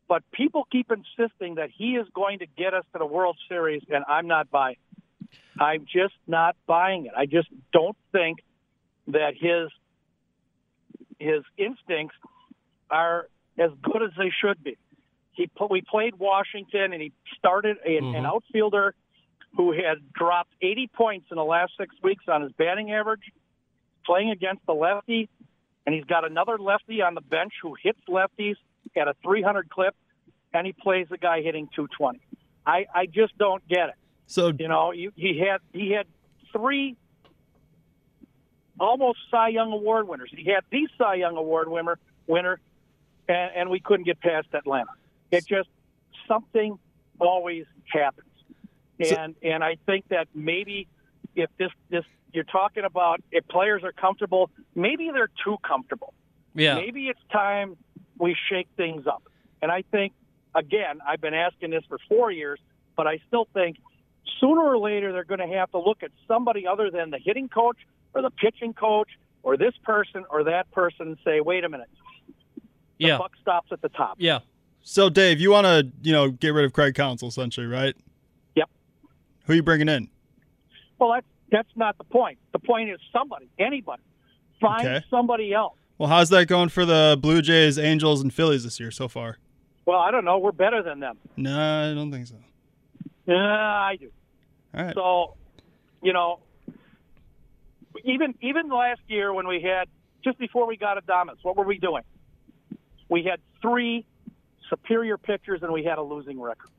But 0.07 0.23
people 0.31 0.67
keep 0.71 0.91
insisting 0.91 1.55
that 1.55 1.69
he 1.75 1.95
is 1.95 2.07
going 2.13 2.39
to 2.39 2.45
get 2.45 2.73
us 2.75 2.85
to 2.93 2.99
the 2.99 3.05
World 3.05 3.37
Series, 3.49 3.81
and 3.89 4.05
I'm 4.07 4.27
not 4.27 4.51
buying. 4.51 4.77
it. 5.21 5.37
I'm 5.59 5.85
just 5.85 6.13
not 6.27 6.55
buying 6.67 7.07
it. 7.07 7.13
I 7.17 7.25
just 7.25 7.49
don't 7.73 7.97
think 8.11 8.37
that 9.07 9.33
his 9.35 9.69
his 11.17 11.41
instincts 11.57 12.15
are 12.91 13.27
as 13.57 13.71
good 13.81 14.03
as 14.03 14.11
they 14.15 14.31
should 14.41 14.63
be. 14.63 14.77
He 15.31 15.47
put, 15.47 15.71
we 15.71 15.81
played 15.81 16.15
Washington, 16.15 16.93
and 16.93 17.01
he 17.01 17.11
started 17.37 17.77
a, 17.83 17.97
an 17.97 18.03
mm-hmm. 18.03 18.25
outfielder 18.25 18.93
who 19.57 19.71
had 19.71 19.97
dropped 20.13 20.53
80 20.61 20.87
points 20.93 21.27
in 21.31 21.35
the 21.35 21.43
last 21.43 21.73
six 21.79 21.93
weeks 22.03 22.23
on 22.27 22.43
his 22.43 22.51
batting 22.53 22.91
average, 22.91 23.23
playing 24.05 24.29
against 24.29 24.63
the 24.67 24.73
lefty, 24.73 25.29
and 25.85 25.95
he's 25.95 26.05
got 26.05 26.25
another 26.25 26.59
lefty 26.59 27.01
on 27.01 27.15
the 27.15 27.21
bench 27.21 27.53
who 27.63 27.75
hits 27.81 27.99
lefties 28.07 28.55
at 28.95 29.07
a 29.07 29.15
300 29.23 29.67
clip, 29.69 29.95
and 30.53 30.67
he 30.67 30.73
plays 30.73 31.07
a 31.11 31.17
guy 31.17 31.41
hitting 31.41 31.67
220. 31.75 32.19
I, 32.67 32.85
I 32.93 33.05
just 33.07 33.35
don't 33.39 33.67
get 33.67 33.89
it. 33.89 33.95
So 34.27 34.53
you 34.59 34.67
know, 34.67 34.91
you, 34.91 35.11
he 35.15 35.39
had 35.39 35.61
he 35.73 35.91
had 35.91 36.05
three 36.51 36.95
almost 38.79 39.19
Cy 39.31 39.49
Young 39.49 39.71
Award 39.71 40.07
winners. 40.07 40.29
He 40.35 40.51
had 40.51 40.65
the 40.69 40.87
Cy 40.97 41.15
Young 41.15 41.37
Award 41.37 41.69
winner 41.69 41.97
winner, 42.27 42.59
and, 43.27 43.51
and 43.55 43.69
we 43.69 43.79
couldn't 43.79 44.05
get 44.05 44.19
past 44.19 44.47
Atlanta. 44.53 44.91
It 45.31 45.47
just 45.47 45.69
something 46.27 46.77
always 47.19 47.65
happens. 47.85 48.26
And 48.99 49.35
and 49.43 49.63
I 49.63 49.77
think 49.85 50.07
that 50.09 50.27
maybe 50.33 50.87
if 51.35 51.49
this 51.57 51.71
this 51.89 52.03
you're 52.33 52.43
talking 52.43 52.83
about 52.83 53.21
if 53.31 53.47
players 53.47 53.83
are 53.83 53.91
comfortable, 53.91 54.49
maybe 54.75 55.09
they're 55.13 55.29
too 55.43 55.57
comfortable. 55.63 56.13
Yeah. 56.55 56.75
Maybe 56.75 57.07
it's 57.07 57.19
time 57.31 57.77
we 58.17 58.35
shake 58.49 58.67
things 58.75 59.05
up. 59.07 59.23
And 59.61 59.71
I 59.71 59.83
think 59.91 60.13
again, 60.55 60.99
I've 61.07 61.21
been 61.21 61.35
asking 61.35 61.69
this 61.71 61.83
for 61.87 61.99
4 62.09 62.31
years, 62.31 62.59
but 62.95 63.07
I 63.07 63.19
still 63.27 63.47
think 63.53 63.77
sooner 64.39 64.61
or 64.61 64.77
later 64.79 65.11
they're 65.11 65.23
going 65.23 65.39
to 65.47 65.55
have 65.57 65.71
to 65.71 65.79
look 65.79 66.03
at 66.03 66.11
somebody 66.27 66.67
other 66.67 66.89
than 66.89 67.11
the 67.11 67.19
hitting 67.19 67.49
coach 67.49 67.77
or 68.13 68.21
the 68.21 68.31
pitching 68.31 68.73
coach 68.73 69.09
or 69.43 69.55
this 69.57 69.73
person 69.83 70.25
or 70.29 70.43
that 70.45 70.69
person 70.71 71.09
and 71.09 71.17
say, 71.23 71.39
"Wait 71.39 71.63
a 71.63 71.69
minute. 71.69 71.89
The 72.97 73.07
Yeah. 73.07 73.17
buck 73.19 73.33
stops 73.41 73.71
at 73.71 73.81
the 73.81 73.89
top." 73.89 74.15
Yeah. 74.17 74.39
So, 74.81 75.09
Dave, 75.09 75.39
you 75.39 75.51
want 75.51 75.65
to, 75.65 75.91
you 76.01 76.13
know, 76.13 76.31
get 76.31 76.49
rid 76.49 76.65
of 76.65 76.73
Craig 76.73 76.95
Counsell 76.95 77.27
essentially, 77.27 77.67
right? 77.67 77.95
Who 79.47 79.53
are 79.53 79.55
you 79.55 79.63
bringing 79.63 79.89
in? 79.89 80.09
Well, 80.99 81.13
that's 81.13 81.25
that's 81.49 81.69
not 81.75 81.97
the 81.97 82.03
point. 82.03 82.37
The 82.51 82.59
point 82.59 82.89
is 82.89 82.99
somebody, 83.13 83.47
anybody, 83.57 84.01
find 84.59 84.85
Okay. 84.85 85.05
somebody 85.09 85.53
else. 85.53 85.75
Well, 85.97 86.09
how's 86.09 86.29
that 86.29 86.47
going 86.47 86.69
for 86.69 86.85
the 86.85 87.17
Blue 87.19 87.41
Jays, 87.41 87.79
Angels, 87.79 88.21
and 88.21 88.33
Phillies 88.33 88.63
this 88.65 88.79
year 88.79 88.91
so 88.91 89.07
far? 89.07 89.37
Well, 89.85 89.99
I 89.99 90.11
don't 90.11 90.25
know. 90.25 90.37
We're 90.37 90.51
better 90.51 90.83
than 90.83 90.99
them. 90.99 91.17
No, 91.37 91.57
I 91.91 91.93
don't 91.93 92.11
think 92.11 92.27
so. 92.27 92.35
Yeah, 93.25 93.35
I 93.35 93.95
do. 93.97 94.11
All 94.75 94.83
right. 94.83 94.93
So, 94.93 95.35
you 96.03 96.11
know, 96.11 96.39
even 98.03 98.35
even 98.41 98.67
last 98.69 99.01
year 99.07 99.33
when 99.33 99.47
we 99.47 99.61
had 99.61 99.87
just 100.23 100.37
before 100.39 100.67
we 100.67 100.75
got 100.75 101.03
Adames, 101.03 101.37
what 101.43 101.55
were 101.55 101.63
we 101.65 101.77
doing? 101.79 102.03
We 103.09 103.23
had 103.23 103.39
three 103.61 104.05
superior 104.69 105.17
pitchers 105.17 105.63
and 105.63 105.71
we 105.71 105.85
had 105.85 105.97
a 105.97 106.03
losing 106.03 106.39
record. 106.39 106.69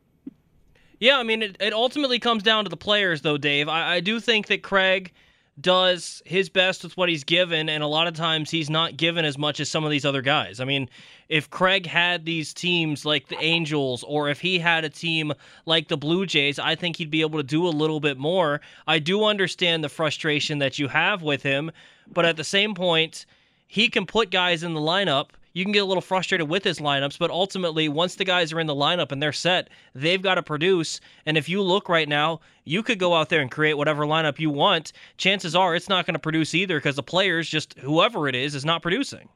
Yeah, 1.01 1.19
I 1.19 1.23
mean, 1.23 1.43
it, 1.43 1.57
it 1.61 1.73
ultimately 1.73 2.19
comes 2.19 2.43
down 2.43 2.65
to 2.65 2.71
the 2.71 2.77
players, 2.77 3.23
though, 3.23 3.39
Dave. 3.39 3.69
I, 3.69 3.97
I 3.97 4.01
do 4.01 4.19
think 4.21 4.49
that 4.49 4.63
Craig 4.63 5.13
does 5.61 6.23
his 6.25 6.49
best 6.49 6.85
with 6.85 6.97
what 6.97 7.09
he's 7.09 7.25
given, 7.25 7.69
and 7.69 7.83
a 7.83 7.87
lot 7.87 8.07
of 8.07 8.15
times 8.15 8.51
he's 8.51 8.71
not 8.71 8.97
given 8.97 9.25
as 9.25 9.37
much 9.37 9.61
as 9.61 9.69
some 9.69 9.85
of 9.85 9.91
these 9.91 10.05
other 10.05 10.23
guys. 10.23 10.61
I 10.61 10.65
mean, 10.65 10.89
if 11.29 11.51
Craig 11.51 11.87
had 11.87 12.25
these 12.25 12.55
teams 12.55 13.05
like 13.05 13.29
the 13.29 13.39
Angels, 13.41 14.05
or 14.05 14.29
if 14.29 14.41
he 14.41 14.59
had 14.59 14.85
a 14.85 14.89
team 14.89 15.33
like 15.67 15.89
the 15.89 15.97
Blue 15.97 16.27
Jays, 16.27 16.59
I 16.59 16.75
think 16.75 16.97
he'd 16.97 17.11
be 17.11 17.23
able 17.23 17.39
to 17.39 17.45
do 17.45 17.67
a 17.67 17.71
little 17.71 18.01
bit 18.01 18.19
more. 18.19 18.61
I 18.87 18.99
do 18.99 19.25
understand 19.25 19.83
the 19.83 19.89
frustration 19.89 20.59
that 20.59 20.79
you 20.79 20.89
have 20.89 21.23
with 21.23 21.43
him, 21.43 21.73
but 22.13 22.25
at 22.25 22.37
the 22.37 22.45
same 22.45 22.75
point, 22.75 23.27
he 23.67 23.89
can 23.89 24.07
put 24.07 24.31
guys 24.31 24.63
in 24.63 24.75
the 24.75 24.81
lineup. 24.81 25.31
You 25.59 25.65
can 25.65 25.73
get 25.73 25.83
a 25.83 25.87
little 25.87 26.01
frustrated 26.01 26.49
with 26.49 26.63
his 26.63 26.79
lineups, 26.79 27.19
but 27.19 27.33
ultimately, 27.33 27.89
once 27.89 28.15
the 28.15 28.25
guys 28.25 28.53
are 28.53 28.61
in 28.61 28.69
the 28.69 28.77
lineup 28.77 29.11
and 29.11 29.21
they're 29.21 29.33
set, 29.33 29.71
they've 29.93 30.23
got 30.23 30.37
to 30.37 30.43
produce. 30.45 31.01
And 31.27 31.37
if 31.37 31.49
you 31.49 31.63
look 31.63 31.89
right 31.89 32.09
now, 32.09 32.39
you 32.65 32.85
could 32.85 33.01
go 33.01 33.13
out 33.13 33.29
there 33.29 33.41
and 33.41 33.51
create 33.51 33.75
whatever 33.75 34.05
lineup 34.05 34.39
you 34.39 34.51
want. 34.51 34.93
Chances 35.17 35.57
are 35.57 35.75
it's 35.75 35.89
not 35.89 36.07
going 36.07 36.15
to 36.15 36.21
produce 36.21 36.55
either 36.55 36.79
because 36.79 36.95
the 36.95 37.03
players, 37.03 37.49
just 37.49 37.77
whoever 37.81 38.29
it 38.29 38.37
is, 38.37 38.55
is 38.55 38.65
not 38.65 38.83
producing. 38.83 39.31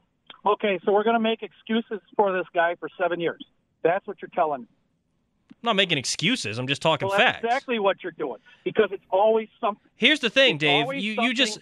Okay, 0.45 0.79
so 0.85 0.93
we're 0.93 1.03
going 1.03 1.15
to 1.15 1.19
make 1.19 1.43
excuses 1.43 1.99
for 2.15 2.31
this 2.31 2.47
guy 2.53 2.75
for 2.79 2.87
seven 2.97 3.19
years. 3.19 3.45
That's 3.81 4.07
what 4.07 4.21
you're 4.21 4.31
telling 4.33 4.61
me. 4.61 4.67
I'm 5.61 5.67
not 5.67 5.75
making 5.75 5.97
excuses. 5.97 6.57
I'm 6.57 6.67
just 6.67 6.81
talking 6.81 7.07
Well, 7.07 7.17
that's 7.17 7.37
facts. 7.37 7.45
exactly 7.45 7.79
what 7.79 8.03
you're 8.03 8.11
doing 8.13 8.39
because 8.63 8.89
it's 8.91 9.03
always 9.09 9.47
something. 9.61 9.81
Here's 9.95 10.19
the 10.19 10.29
thing, 10.29 10.55
It's 10.55 10.61
Dave. 10.61 10.93
You 10.93 11.21
you 11.21 11.33
just 11.33 11.59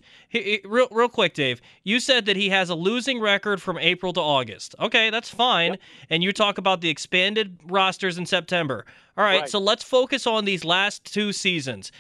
real 0.63 0.87
real 0.91 1.09
quick, 1.09 1.33
Dave. 1.33 1.61
You 1.83 1.99
said 1.99 2.25
that 2.25 2.35
he 2.35 2.49
has 2.49 2.69
a 2.69 2.75
losing 2.75 3.19
record 3.19 3.61
from 3.61 3.77
April 3.77 4.13
to 4.13 4.19
August. 4.21 4.73
Okay, 4.79 5.09
that's 5.09 5.29
fine. 5.29 5.77
And 6.09 6.23
you 6.23 6.31
talk 6.33 6.57
about 6.57 6.81
the 6.81 6.89
expanded 6.89 7.59
rosters 7.65 8.17
in 8.17 8.25
September. 8.25 8.85
All 9.17 9.23
right, 9.23 9.41
Right. 9.41 9.49
so 9.49 9.59
let's 9.59 9.83
focus 9.83 10.25
on 10.25 10.45
these 10.45 10.63
last 10.65 11.05
two 11.05 11.31
seasons. 11.33 11.91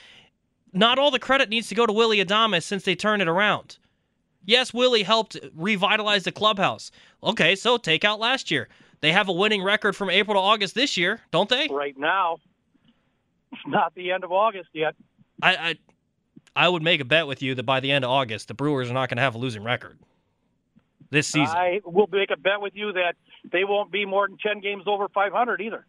Not 0.73 0.97
all 0.97 1.11
the 1.11 1.19
credit 1.19 1.49
needs 1.49 1.67
to 1.67 1.75
go 1.75 1.85
to 1.85 1.93
Willie 1.93 2.23
Adames 2.23 2.63
since 2.63 2.83
they 2.83 2.95
turned 2.95 3.21
it 3.21 3.27
around. 3.27 3.77
Yes, 4.45 4.73
Willie 4.73 5.03
helped 5.03 5.37
revitalize 5.53 6.23
the 6.23 6.31
clubhouse. 6.31 6.89
Okay, 7.23 7.55
so 7.55 7.77
take 7.77 8.03
out 8.03 8.19
last 8.19 8.49
year. 8.49 8.69
They 9.01 9.11
have 9.11 9.29
a 9.29 9.33
winning 9.33 9.63
record 9.63 9.95
from 9.95 10.09
April 10.09 10.35
to 10.35 10.39
August 10.39 10.75
this 10.75 10.95
year, 10.95 11.19
don't 11.31 11.49
they? 11.49 11.67
Right 11.69 11.97
now, 11.97 12.37
it's 13.51 13.61
not 13.67 13.93
the 13.95 14.11
end 14.11 14.23
of 14.23 14.31
August 14.31 14.69
yet. 14.73 14.95
I, 15.41 15.55
I 15.55 15.75
I 16.55 16.69
would 16.69 16.83
make 16.83 17.01
a 17.01 17.05
bet 17.05 17.27
with 17.27 17.41
you 17.41 17.55
that 17.55 17.63
by 17.63 17.79
the 17.79 17.91
end 17.91 18.05
of 18.05 18.11
August, 18.11 18.47
the 18.47 18.53
Brewers 18.53 18.89
are 18.89 18.93
not 18.93 19.09
going 19.09 19.17
to 19.17 19.23
have 19.23 19.35
a 19.35 19.37
losing 19.37 19.63
record 19.63 19.97
this 21.09 21.27
season. 21.27 21.55
I 21.55 21.81
will 21.83 22.07
make 22.11 22.29
a 22.29 22.37
bet 22.37 22.61
with 22.61 22.75
you 22.75 22.93
that 22.93 23.15
they 23.51 23.63
won't 23.63 23.91
be 23.91 24.05
more 24.05 24.27
than 24.27 24.37
10 24.37 24.59
games 24.59 24.83
over 24.85 25.07
500 25.09 25.61
either. 25.61 25.85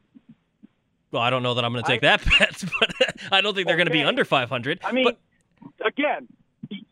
well, 1.10 1.20
I 1.22 1.30
don't 1.30 1.42
know 1.42 1.54
that 1.54 1.64
I'm 1.64 1.72
going 1.72 1.84
to 1.84 1.90
take 1.90 2.00
that 2.02 2.24
bet, 2.38 2.64
but 2.80 3.14
I 3.30 3.40
don't 3.40 3.54
think 3.54 3.66
they're 3.66 3.76
going 3.76 3.88
to 3.88 3.92
be 3.92 4.02
under 4.02 4.24
500. 4.24 4.80
I 4.84 4.92
mean, 4.92 5.04
but 5.04 5.18
again, 5.86 6.28
he, 6.70 6.86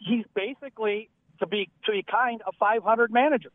he's 0.00 0.24
basically, 0.34 1.08
to 1.40 1.46
be 1.46 1.68
to 1.86 1.92
be 1.92 2.02
kind, 2.02 2.42
a 2.46 2.52
500 2.52 3.10
manager. 3.12 3.50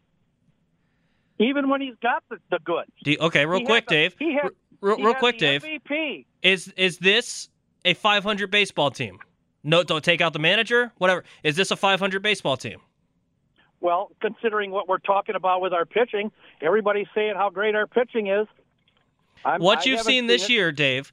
Even 1.39 1.69
when 1.69 1.81
he's 1.81 1.95
got 2.01 2.23
the, 2.29 2.37
the 2.51 2.59
goods. 2.63 2.91
you- 3.05 3.17
okay, 3.19 3.45
real 3.45 3.59
He 3.59 3.65
quick, 3.65 3.87
Dave. 3.87 4.15
He 4.19 4.33
had, 4.33 4.51
real 4.81 4.97
he 4.97 5.03
real 5.03 5.13
had 5.13 5.19
quick, 5.19 5.37
Dave. 5.37 5.63
MVP. 5.63 6.25
Is 6.41 6.67
is 6.77 6.97
this 6.99 7.49
a 7.85 7.93
500 7.93 8.51
baseball 8.51 8.91
team? 8.91 9.19
No, 9.63 9.83
don't 9.83 10.03
take 10.03 10.21
out 10.21 10.33
the 10.33 10.39
manager. 10.39 10.91
Whatever. 10.97 11.23
Is 11.43 11.55
this 11.55 11.71
a 11.71 11.75
500 11.75 12.21
baseball 12.21 12.57
team? 12.57 12.79
Well, 13.79 14.11
considering 14.21 14.71
what 14.71 14.87
we're 14.87 14.99
talking 14.99 15.35
about 15.35 15.61
with 15.61 15.73
our 15.73 15.85
pitching, 15.85 16.31
everybody's 16.61 17.07
saying 17.13 17.33
how 17.35 17.49
great 17.49 17.75
our 17.75 17.87
pitching 17.87 18.27
is. 18.27 18.47
I'm, 19.43 19.61
what 19.61 19.79
I 19.79 19.89
you've 19.89 20.01
seen 20.01 20.27
this 20.27 20.49
year, 20.49 20.71
Dave. 20.71 21.11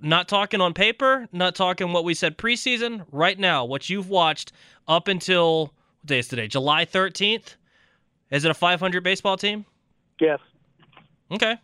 Not 0.00 0.28
talking 0.28 0.60
on 0.60 0.74
paper, 0.74 1.28
not 1.32 1.54
talking 1.54 1.92
what 1.92 2.04
we 2.04 2.14
said 2.14 2.38
preseason. 2.38 3.04
Right 3.10 3.38
now, 3.38 3.64
what 3.64 3.90
you've 3.90 4.08
watched 4.08 4.52
up 4.86 5.08
until 5.08 5.74
what 6.00 6.06
day 6.06 6.18
is 6.20 6.28
today? 6.28 6.46
July 6.46 6.84
13th. 6.86 7.56
Is 8.30 8.44
it 8.44 8.50
a 8.50 8.54
500 8.54 9.02
baseball 9.02 9.36
team? 9.36 9.64
Yes. 10.20 10.38
Okay. 11.30 11.56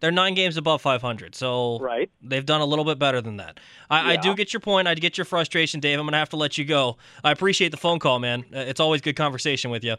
They're 0.00 0.10
nine 0.10 0.32
games 0.34 0.56
above 0.56 0.80
500, 0.80 1.34
so 1.34 1.78
Right. 1.78 2.10
they've 2.22 2.46
done 2.46 2.62
a 2.62 2.64
little 2.64 2.86
bit 2.86 2.98
better 2.98 3.20
than 3.20 3.36
that. 3.36 3.60
I, 3.90 4.14
I 4.14 4.16
do 4.16 4.34
get 4.34 4.52
your 4.54 4.60
point. 4.60 4.88
I 4.88 4.94
get 4.94 5.18
your 5.18 5.26
frustration, 5.26 5.78
Dave. 5.78 5.98
I'm 5.98 6.06
going 6.06 6.12
to 6.12 6.18
have 6.18 6.30
to 6.30 6.36
let 6.38 6.56
you 6.56 6.64
go. 6.64 6.96
I 7.22 7.30
appreciate 7.32 7.68
the 7.68 7.76
phone 7.76 7.98
call, 7.98 8.18
man. 8.18 8.44
Uh, 8.54 8.60
It's 8.60 8.80
always 8.80 9.02
good 9.02 9.14
conversation 9.16 9.70
with 9.70 9.84
you. 9.84 9.92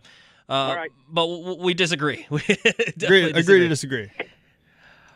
Uh, 0.50 0.54
All 0.54 0.76
right. 0.76 0.90
But 1.08 1.22
w- 1.28 1.44
w- 1.44 1.64
we 1.64 1.74
disagree. 1.76 2.26
We 2.32 2.40
Agree, 2.42 2.56
definitely 2.98 3.42
agree 3.42 3.60
to 3.60 3.68
disagree. 3.68 4.10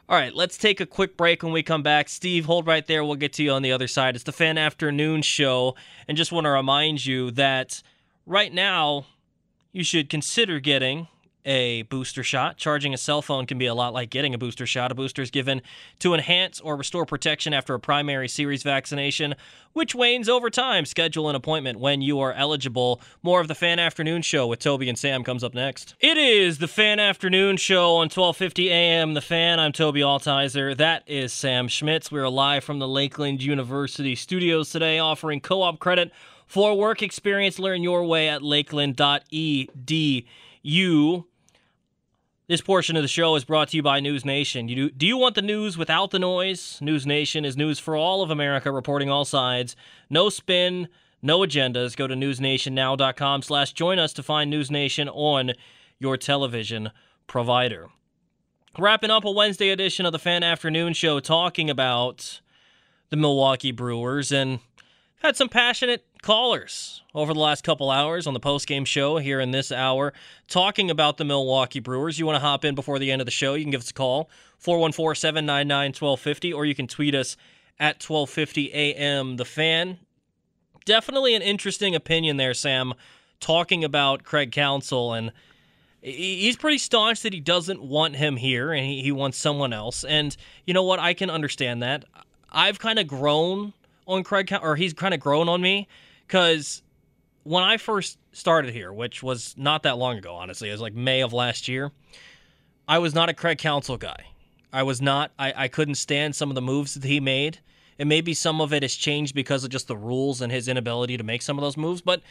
all 0.07 0.15
right, 0.17 0.33
let's 0.35 0.55
take 0.55 0.79
a 0.79 0.85
quick 0.85 1.17
break 1.17 1.41
when 1.41 1.51
we 1.51 1.63
come 1.63 1.81
back. 1.81 2.07
Steve, 2.07 2.45
hold 2.45 2.67
right 2.67 2.85
there. 2.85 3.03
We'll 3.03 3.15
get 3.15 3.33
to 3.33 3.43
you 3.43 3.51
on 3.53 3.63
the 3.63 3.71
other 3.71 3.87
side. 3.87 4.13
It's 4.13 4.23
the 4.23 4.31
Fan 4.31 4.59
Afternoon 4.59 5.23
Show. 5.23 5.75
And 6.07 6.15
just 6.15 6.31
want 6.31 6.45
to 6.45 6.51
remind 6.51 7.03
you 7.07 7.31
that 7.31 7.81
right 8.27 8.53
now, 8.53 9.07
you 9.75 9.83
should 9.83 10.07
consider 10.07 10.61
getting 10.61 11.09
a 11.43 11.81
booster 11.83 12.23
shot. 12.23 12.57
Charging 12.57 12.93
a 12.93 12.97
cell 12.97 13.21
phone 13.21 13.45
can 13.45 13.57
be 13.57 13.65
a 13.65 13.73
lot 13.75 13.93
like 13.93 14.09
getting 14.09 14.33
a 14.33 14.37
booster 14.37 14.65
shot. 14.65 14.89
A 14.89 14.95
booster 14.95 15.21
is 15.21 15.29
given 15.29 15.61
to 15.99 16.13
enhance 16.13 16.61
or 16.61 16.77
restore 16.77 17.05
protection 17.05 17.53
after 17.53 17.73
a 17.73 17.79
primary 17.79 18.29
series 18.29 18.63
vaccination, 18.63 19.35
which 19.73 19.93
wanes 19.93 20.29
over 20.29 20.49
time. 20.49 20.85
Schedule 20.85 21.29
an 21.29 21.35
appointment 21.35 21.77
when 21.77 22.01
you 22.01 22.21
are 22.21 22.31
eligible. 22.31 23.01
More 23.21 23.41
of 23.41 23.49
the 23.49 23.53
Fan 23.53 23.77
Afternoon 23.77 24.21
Show 24.21 24.47
with 24.47 24.59
Tobi 24.59 24.87
and 24.87 24.97
Sam 24.97 25.25
comes 25.25 25.43
up 25.43 25.53
next. 25.53 25.93
It 25.99 26.17
is 26.17 26.59
the 26.59 26.69
Fan 26.69 26.99
Afternoon 26.99 27.57
Show 27.57 27.95
on 27.95 28.05
1250 28.05 28.71
AM. 28.71 29.13
The 29.13 29.21
Fan. 29.21 29.59
I'm 29.59 29.73
Tobi 29.73 29.99
Altizer. 29.99 30.75
That 30.75 31.03
is 31.05 31.33
Sam 31.33 31.67
Schmitz. 31.67 32.09
We're 32.09 32.29
live 32.29 32.63
from 32.63 32.79
the 32.79 32.87
Lakeland 32.87 33.43
University 33.43 34.15
studios 34.15 34.69
today, 34.69 34.99
offering 34.99 35.41
co-op 35.41 35.79
credit 35.79 36.13
for 36.55 36.75
work 36.77 37.03
experience. 37.03 37.59
Learn 37.59 37.83
your 37.83 38.05
way 38.05 38.29
at 38.29 38.41
lakeland.edu. 38.41 41.25
This 42.47 42.61
portion 42.61 42.95
of 42.95 43.01
the 43.01 43.09
show 43.09 43.35
is 43.35 43.43
brought 43.43 43.67
to 43.69 43.75
you 43.75 43.83
by 43.83 43.99
News 43.99 44.23
Nation. 44.23 44.69
You 44.69 44.75
do, 44.77 44.89
do 44.89 45.05
you 45.05 45.17
want 45.17 45.35
the 45.35 45.41
news 45.41 45.77
without 45.77 46.11
the 46.11 46.19
noise? 46.19 46.79
News 46.81 47.05
Nation 47.05 47.43
is 47.43 47.57
news 47.57 47.77
for 47.77 47.97
all 47.97 48.21
of 48.21 48.31
America, 48.31 48.71
reporting 48.71 49.09
all 49.09 49.25
sides. 49.25 49.75
No 50.09 50.29
spin, 50.29 50.87
no 51.21 51.39
agendas. 51.39 51.93
Go 51.93 52.07
to 52.07 52.15
newsnationnow.com 52.15 53.41
slash 53.41 53.73
join 53.73 53.99
us 53.99 54.13
to 54.13 54.23
find 54.23 54.49
News 54.49 54.71
Nation 54.71 55.09
on 55.09 55.51
your 55.99 56.15
television 56.15 56.91
provider. 57.27 57.89
Wrapping 58.79 59.11
up 59.11 59.25
a 59.25 59.31
Wednesday 59.31 59.71
edition 59.71 60.05
of 60.05 60.13
the 60.13 60.19
Fan 60.19 60.41
Afternoon 60.41 60.93
Show 60.93 61.19
talking 61.19 61.69
about 61.69 62.39
the 63.09 63.17
Milwaukee 63.17 63.73
Brewers 63.73 64.31
and 64.31 64.61
had 65.25 65.35
some 65.35 65.49
passionate 65.49 66.05
callers 66.21 67.01
over 67.15 67.33
the 67.33 67.39
last 67.39 67.63
couple 67.63 67.89
hours 67.89 68.27
on 68.27 68.35
the 68.35 68.39
postgame 68.39 68.85
show 68.85 69.17
here 69.17 69.39
in 69.39 69.49
this 69.49 69.71
hour 69.71 70.13
talking 70.47 70.91
about 70.91 71.17
the 71.17 71.25
Milwaukee 71.25 71.79
Brewers. 71.79 72.19
You 72.19 72.27
want 72.27 72.35
to 72.35 72.41
hop 72.41 72.63
in 72.63 72.75
before 72.75 72.99
the 72.99 73.11
end 73.11 73.23
of 73.23 73.25
the 73.25 73.31
show, 73.31 73.55
you 73.55 73.63
can 73.63 73.71
give 73.71 73.81
us 73.81 73.89
a 73.89 73.93
call 73.93 74.29
414-799-1250 74.63 76.53
or 76.53 76.65
you 76.65 76.75
can 76.75 76.85
tweet 76.85 77.15
us 77.15 77.37
at 77.79 77.95
1250 78.07 78.71
AM 78.71 79.37
the 79.37 79.45
fan. 79.45 79.97
Definitely 80.85 81.33
an 81.33 81.41
interesting 81.41 81.95
opinion 81.95 82.37
there, 82.37 82.53
Sam, 82.53 82.93
talking 83.39 83.83
about 83.83 84.23
Craig 84.23 84.51
Counsell 84.51 85.13
and 85.13 85.31
he's 86.01 86.55
pretty 86.55 86.77
staunch 86.77 87.21
that 87.21 87.33
he 87.33 87.39
doesn't 87.39 87.81
want 87.81 88.15
him 88.15 88.37
here 88.37 88.71
and 88.71 88.85
he, 88.85 89.01
he 89.01 89.11
wants 89.11 89.39
someone 89.39 89.73
else. 89.73 90.03
And 90.03 90.37
you 90.65 90.75
know 90.75 90.83
what? 90.83 90.99
I 90.99 91.15
can 91.15 91.31
understand 91.31 91.81
that. 91.81 92.05
I've 92.51 92.77
kind 92.77 92.99
of 92.99 93.07
grown 93.07 93.73
on 94.07 94.23
Craig, 94.23 94.51
or 94.61 94.75
he's 94.75 94.93
kind 94.93 95.13
of 95.13 95.19
grown 95.19 95.49
on 95.49 95.61
me 95.61 95.87
because 96.27 96.81
when 97.43 97.63
I 97.63 97.77
first 97.77 98.17
started 98.31 98.73
here, 98.73 98.91
which 98.91 99.21
was 99.21 99.55
not 99.57 99.83
that 99.83 99.97
long 99.97 100.17
ago, 100.17 100.35
honestly, 100.35 100.69
it 100.69 100.71
was 100.71 100.81
like 100.81 100.93
May 100.93 101.21
of 101.21 101.33
last 101.33 101.67
year, 101.67 101.91
I 102.87 102.99
was 102.99 103.13
not 103.13 103.29
a 103.29 103.33
Craig 103.33 103.57
Counsell 103.57 103.97
guy. 103.97 104.25
I 104.73 104.83
was 104.83 105.01
not, 105.01 105.31
I, 105.39 105.53
I 105.55 105.67
couldn't 105.67 105.95
stand 105.95 106.35
some 106.35 106.49
of 106.49 106.55
the 106.55 106.61
moves 106.61 106.95
that 106.95 107.03
he 107.03 107.19
made. 107.19 107.59
And 107.97 108.09
maybe 108.09 108.33
some 108.33 108.59
of 108.59 108.73
it 108.73 108.83
has 108.83 108.93
changed 108.93 109.33
because 109.33 109.63
of 109.63 109.69
just 109.69 109.87
the 109.87 109.95
rules 109.95 110.41
and 110.41 110.51
his 110.51 110.67
inability 110.67 111.15
to 111.15 111.23
make 111.23 111.41
some 111.41 111.57
of 111.57 111.61
those 111.61 111.77
moves. 111.77 112.01
But 112.01 112.21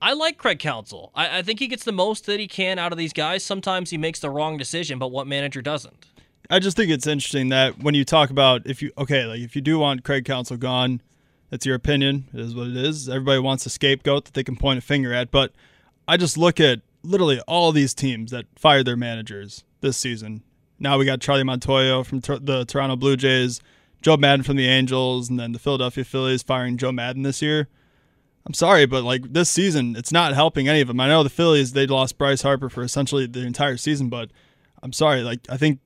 I 0.00 0.12
like 0.12 0.38
Craig 0.38 0.60
Counsell. 0.60 1.10
I, 1.14 1.38
I 1.38 1.42
think 1.42 1.58
he 1.58 1.66
gets 1.66 1.82
the 1.82 1.90
most 1.90 2.26
that 2.26 2.38
he 2.38 2.46
can 2.46 2.78
out 2.78 2.92
of 2.92 2.98
these 2.98 3.12
guys. 3.12 3.42
Sometimes 3.42 3.90
he 3.90 3.98
makes 3.98 4.20
the 4.20 4.30
wrong 4.30 4.56
decision, 4.56 5.00
but 5.00 5.10
what 5.10 5.26
manager 5.26 5.62
doesn't? 5.62 6.06
I 6.50 6.58
just 6.58 6.76
think 6.76 6.90
it's 6.90 7.06
interesting 7.06 7.48
that 7.48 7.82
when 7.82 7.94
you 7.94 8.04
talk 8.04 8.30
about 8.30 8.66
if 8.66 8.82
you 8.82 8.92
okay, 8.98 9.24
like 9.24 9.40
if 9.40 9.56
you 9.56 9.62
do 9.62 9.78
want 9.78 10.04
Craig 10.04 10.24
Counsell 10.24 10.56
gone, 10.56 11.00
that's 11.50 11.64
your 11.64 11.74
opinion. 11.74 12.28
It 12.34 12.40
is 12.40 12.54
what 12.54 12.68
it 12.68 12.76
is. 12.76 13.08
Everybody 13.08 13.38
wants 13.40 13.64
a 13.66 13.70
scapegoat 13.70 14.26
that 14.26 14.34
they 14.34 14.44
can 14.44 14.56
point 14.56 14.78
a 14.78 14.82
finger 14.82 15.12
at, 15.14 15.30
but 15.30 15.52
I 16.06 16.16
just 16.16 16.36
look 16.36 16.60
at 16.60 16.80
literally 17.02 17.40
all 17.46 17.72
these 17.72 17.94
teams 17.94 18.30
that 18.30 18.46
fired 18.56 18.86
their 18.86 18.96
managers 18.96 19.64
this 19.80 19.96
season. 19.96 20.42
Now 20.78 20.98
we 20.98 21.04
got 21.04 21.20
Charlie 21.20 21.44
Montoyo 21.44 22.04
from 22.04 22.20
the 22.20 22.64
Toronto 22.66 22.96
Blue 22.96 23.16
Jays, 23.16 23.60
Joe 24.02 24.16
Maddon 24.16 24.42
from 24.42 24.56
the 24.56 24.68
Angels, 24.68 25.30
and 25.30 25.38
then 25.38 25.52
the 25.52 25.58
Philadelphia 25.58 26.04
Phillies 26.04 26.42
firing 26.42 26.76
Joe 26.76 26.92
Maddon 26.92 27.22
this 27.22 27.40
year. 27.40 27.68
I'm 28.46 28.54
sorry, 28.54 28.84
but 28.84 29.04
like 29.04 29.32
this 29.32 29.48
season, 29.48 29.96
it's 29.96 30.12
not 30.12 30.34
helping 30.34 30.68
any 30.68 30.82
of 30.82 30.88
them. 30.88 31.00
I 31.00 31.08
know 31.08 31.22
the 31.22 31.30
Phillies 31.30 31.72
they 31.72 31.86
lost 31.86 32.18
Bryce 32.18 32.42
Harper 32.42 32.68
for 32.68 32.82
essentially 32.82 33.26
the 33.26 33.46
entire 33.46 33.78
season, 33.78 34.10
but 34.10 34.30
I'm 34.82 34.92
sorry. 34.92 35.22
Like 35.22 35.40
I 35.48 35.56
think 35.56 35.80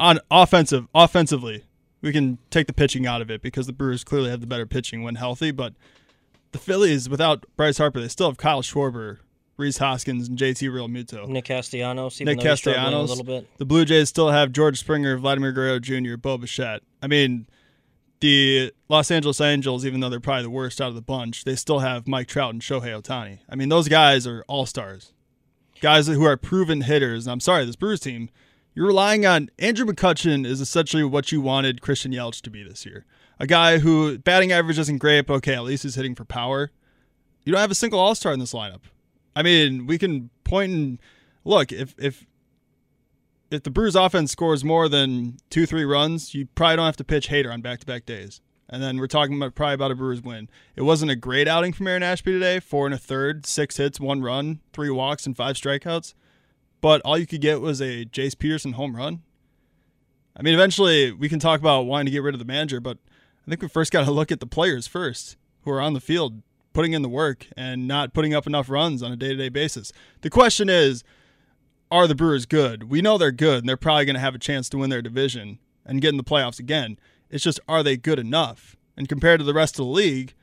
on 0.00 0.20
offensive, 0.30 0.86
offensively, 0.94 1.64
we 2.00 2.12
can 2.12 2.38
take 2.50 2.66
the 2.66 2.72
pitching 2.72 3.06
out 3.06 3.20
of 3.20 3.30
it 3.30 3.42
because 3.42 3.66
the 3.66 3.72
Brewers 3.72 4.04
clearly 4.04 4.30
have 4.30 4.40
the 4.40 4.46
better 4.46 4.66
pitching 4.66 5.02
when 5.02 5.16
healthy. 5.16 5.50
But 5.50 5.74
the 6.52 6.58
Phillies, 6.58 7.08
without 7.08 7.44
Bryce 7.56 7.78
Harper, 7.78 8.00
they 8.00 8.08
still 8.08 8.28
have 8.28 8.36
Kyle 8.36 8.62
Schwarber, 8.62 9.18
Rhys 9.56 9.78
Hoskins, 9.78 10.28
and 10.28 10.38
JT 10.38 10.68
Realmuto. 10.70 11.28
Nick 11.28 11.46
Castellanos, 11.46 12.20
Nick 12.20 12.40
Castellanos. 12.40 13.10
a 13.10 13.14
little 13.14 13.24
bit. 13.24 13.58
The 13.58 13.64
Blue 13.64 13.84
Jays 13.84 14.08
still 14.08 14.30
have 14.30 14.52
George 14.52 14.78
Springer, 14.78 15.16
Vladimir 15.18 15.52
Guerrero 15.52 15.80
Jr., 15.80 16.16
Bo 16.16 16.38
Bichette. 16.38 16.82
I 17.02 17.06
mean 17.06 17.46
the 18.20 18.72
Los 18.88 19.10
Angeles 19.10 19.40
Angels, 19.40 19.84
even 19.84 20.00
though 20.00 20.08
they're 20.08 20.20
probably 20.20 20.42
the 20.42 20.50
worst 20.50 20.80
out 20.80 20.88
of 20.88 20.94
the 20.94 21.02
bunch, 21.02 21.44
they 21.44 21.54
still 21.54 21.80
have 21.80 22.08
Mike 22.08 22.26
Trout 22.26 22.52
and 22.52 22.62
Shohei 22.62 23.00
Ohtani. 23.00 23.38
I 23.48 23.54
mean, 23.54 23.68
those 23.68 23.88
guys 23.88 24.26
are 24.26 24.44
all 24.48 24.66
stars, 24.66 25.12
guys 25.80 26.06
who 26.08 26.24
are 26.24 26.36
proven 26.36 26.82
hitters. 26.82 27.26
And 27.26 27.32
I'm 27.32 27.40
sorry, 27.40 27.64
this 27.64 27.76
Brewers 27.76 28.00
team, 28.00 28.30
you're 28.78 28.86
relying 28.86 29.26
on 29.26 29.50
Andrew 29.58 29.84
McCutchen 29.84 30.46
is 30.46 30.60
essentially 30.60 31.02
what 31.02 31.32
you 31.32 31.40
wanted 31.40 31.80
Christian 31.80 32.12
Yelich 32.12 32.40
to 32.42 32.48
be 32.48 32.62
this 32.62 32.86
year. 32.86 33.04
A 33.40 33.44
guy 33.44 33.78
who 33.78 34.18
batting 34.18 34.52
average 34.52 34.78
isn't 34.78 34.98
great, 34.98 35.26
but 35.26 35.34
okay, 35.34 35.54
at 35.54 35.64
least 35.64 35.82
he's 35.82 35.96
hitting 35.96 36.14
for 36.14 36.24
power. 36.24 36.70
You 37.42 37.50
don't 37.50 37.60
have 37.60 37.72
a 37.72 37.74
single 37.74 37.98
All 37.98 38.14
Star 38.14 38.32
in 38.32 38.38
this 38.38 38.52
lineup. 38.52 38.82
I 39.34 39.42
mean, 39.42 39.88
we 39.88 39.98
can 39.98 40.30
point 40.44 40.70
and 40.70 40.98
look 41.44 41.72
if 41.72 41.96
if 41.98 42.24
if 43.50 43.64
the 43.64 43.70
Brewers 43.70 43.96
offense 43.96 44.30
scores 44.30 44.64
more 44.64 44.88
than 44.88 45.38
two, 45.50 45.66
three 45.66 45.84
runs, 45.84 46.32
you 46.32 46.46
probably 46.54 46.76
don't 46.76 46.86
have 46.86 46.96
to 46.98 47.04
pitch 47.04 47.30
Hader 47.30 47.52
on 47.52 47.60
back 47.60 47.80
to 47.80 47.86
back 47.86 48.06
days. 48.06 48.40
And 48.68 48.80
then 48.80 48.98
we're 48.98 49.08
talking 49.08 49.36
about 49.36 49.56
probably 49.56 49.74
about 49.74 49.90
a 49.90 49.96
Brewers 49.96 50.22
win. 50.22 50.48
It 50.76 50.82
wasn't 50.82 51.10
a 51.10 51.16
great 51.16 51.48
outing 51.48 51.72
from 51.72 51.88
Aaron 51.88 52.04
Ashby 52.04 52.30
today. 52.30 52.60
Four 52.60 52.86
and 52.86 52.94
a 52.94 52.98
third, 52.98 53.44
six 53.44 53.76
hits, 53.76 53.98
one 53.98 54.22
run, 54.22 54.60
three 54.72 54.90
walks, 54.90 55.26
and 55.26 55.36
five 55.36 55.56
strikeouts. 55.56 56.14
But 56.80 57.00
all 57.02 57.18
you 57.18 57.26
could 57.26 57.40
get 57.40 57.60
was 57.60 57.80
a 57.80 58.04
Jace 58.04 58.38
Peterson 58.38 58.72
home 58.72 58.96
run. 58.96 59.22
I 60.36 60.42
mean, 60.42 60.54
eventually 60.54 61.10
we 61.10 61.28
can 61.28 61.40
talk 61.40 61.58
about 61.58 61.86
wanting 61.86 62.06
to 62.06 62.12
get 62.12 62.22
rid 62.22 62.34
of 62.34 62.38
the 62.38 62.44
manager, 62.44 62.80
but 62.80 62.98
I 63.46 63.50
think 63.50 63.62
we 63.62 63.68
first 63.68 63.90
got 63.90 64.04
to 64.04 64.10
look 64.12 64.30
at 64.30 64.40
the 64.40 64.46
players 64.46 64.86
first 64.86 65.36
who 65.62 65.70
are 65.72 65.80
on 65.80 65.94
the 65.94 66.00
field, 66.00 66.42
putting 66.72 66.92
in 66.92 67.02
the 67.02 67.08
work 67.08 67.46
and 67.56 67.88
not 67.88 68.14
putting 68.14 68.34
up 68.34 68.46
enough 68.46 68.70
runs 68.70 69.02
on 69.02 69.10
a 69.10 69.16
day 69.16 69.28
to 69.28 69.36
day 69.36 69.48
basis. 69.48 69.92
The 70.20 70.30
question 70.30 70.68
is, 70.68 71.02
are 71.90 72.06
the 72.06 72.14
Brewers 72.14 72.46
good? 72.46 72.84
We 72.84 73.00
know 73.00 73.18
they're 73.18 73.32
good, 73.32 73.60
and 73.60 73.68
they're 73.68 73.76
probably 73.76 74.04
going 74.04 74.14
to 74.14 74.20
have 74.20 74.34
a 74.34 74.38
chance 74.38 74.68
to 74.68 74.78
win 74.78 74.90
their 74.90 75.02
division 75.02 75.58
and 75.84 76.00
get 76.00 76.10
in 76.10 76.18
the 76.18 76.24
playoffs 76.24 76.60
again. 76.60 76.98
It's 77.30 77.42
just, 77.42 77.58
are 77.66 77.82
they 77.82 77.96
good 77.96 78.18
enough? 78.18 78.76
And 78.96 79.08
compared 79.08 79.40
to 79.40 79.44
the 79.44 79.54
rest 79.54 79.74
of 79.74 79.86
the 79.86 79.92
league, 79.92 80.34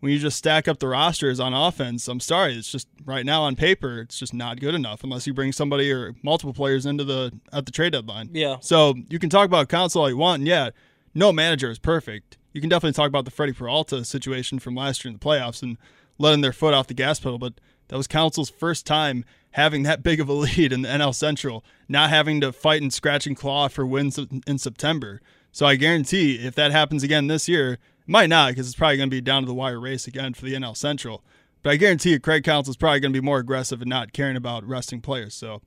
when 0.00 0.12
you 0.12 0.18
just 0.18 0.36
stack 0.36 0.66
up 0.66 0.78
the 0.78 0.88
rosters 0.88 1.38
on 1.38 1.54
offense, 1.54 2.08
I'm 2.08 2.20
sorry, 2.20 2.54
it's 2.54 2.70
just 2.70 2.88
right 3.04 3.24
now 3.24 3.42
on 3.42 3.54
paper, 3.54 4.00
it's 4.00 4.18
just 4.18 4.34
not 4.34 4.58
good 4.58 4.74
enough 4.74 5.04
unless 5.04 5.26
you 5.26 5.34
bring 5.34 5.52
somebody 5.52 5.92
or 5.92 6.14
multiple 6.22 6.54
players 6.54 6.86
into 6.86 7.04
the 7.04 7.32
at 7.52 7.66
the 7.66 7.72
trade 7.72 7.92
deadline. 7.92 8.30
Yeah. 8.32 8.56
So 8.60 8.94
you 9.08 9.18
can 9.18 9.30
talk 9.30 9.46
about 9.46 9.68
Counsell 9.68 10.02
all 10.02 10.10
you 10.10 10.16
want, 10.16 10.40
and 10.40 10.48
yeah, 10.48 10.70
no 11.14 11.32
manager 11.32 11.70
is 11.70 11.78
perfect. 11.78 12.38
You 12.52 12.60
can 12.60 12.70
definitely 12.70 12.94
talk 12.94 13.08
about 13.08 13.26
the 13.26 13.30
Freddie 13.30 13.52
Peralta 13.52 14.04
situation 14.04 14.58
from 14.58 14.74
last 14.74 15.04
year 15.04 15.10
in 15.10 15.18
the 15.18 15.24
playoffs 15.24 15.62
and 15.62 15.76
letting 16.18 16.40
their 16.40 16.52
foot 16.52 16.74
off 16.74 16.86
the 16.86 16.94
gas 16.94 17.20
pedal, 17.20 17.38
but 17.38 17.54
that 17.88 17.96
was 17.96 18.06
Counsell's 18.06 18.50
first 18.50 18.86
time 18.86 19.24
having 19.52 19.82
that 19.82 20.02
big 20.02 20.20
of 20.20 20.28
a 20.28 20.32
lead 20.32 20.72
in 20.72 20.82
the 20.82 20.88
NL 20.88 21.14
Central, 21.14 21.64
not 21.88 22.10
having 22.10 22.40
to 22.40 22.52
fight 22.52 22.82
and 22.82 22.92
scratch 22.92 23.26
and 23.26 23.36
claw 23.36 23.68
for 23.68 23.84
wins 23.84 24.18
in 24.46 24.58
September. 24.58 25.20
So 25.52 25.66
I 25.66 25.76
guarantee 25.76 26.36
if 26.36 26.54
that 26.54 26.70
happens 26.70 27.02
again 27.02 27.26
this 27.26 27.48
year, 27.48 27.78
might 28.10 28.28
not 28.28 28.50
because 28.50 28.66
it's 28.66 28.76
probably 28.76 28.96
going 28.96 29.08
to 29.08 29.14
be 29.14 29.20
down 29.20 29.42
to 29.42 29.46
the 29.46 29.54
wire 29.54 29.78
race 29.78 30.06
again 30.06 30.34
for 30.34 30.44
the 30.44 30.54
NL 30.54 30.76
Central. 30.76 31.22
But 31.62 31.70
I 31.70 31.76
guarantee 31.76 32.10
you, 32.10 32.20
Craig 32.20 32.42
Counsell 32.42 32.72
is 32.72 32.76
probably 32.76 33.00
going 33.00 33.12
to 33.12 33.20
be 33.20 33.24
more 33.24 33.38
aggressive 33.38 33.80
and 33.80 33.88
not 33.88 34.12
caring 34.12 34.36
about 34.36 34.66
resting 34.66 35.00
players. 35.00 35.32
So 35.34 35.62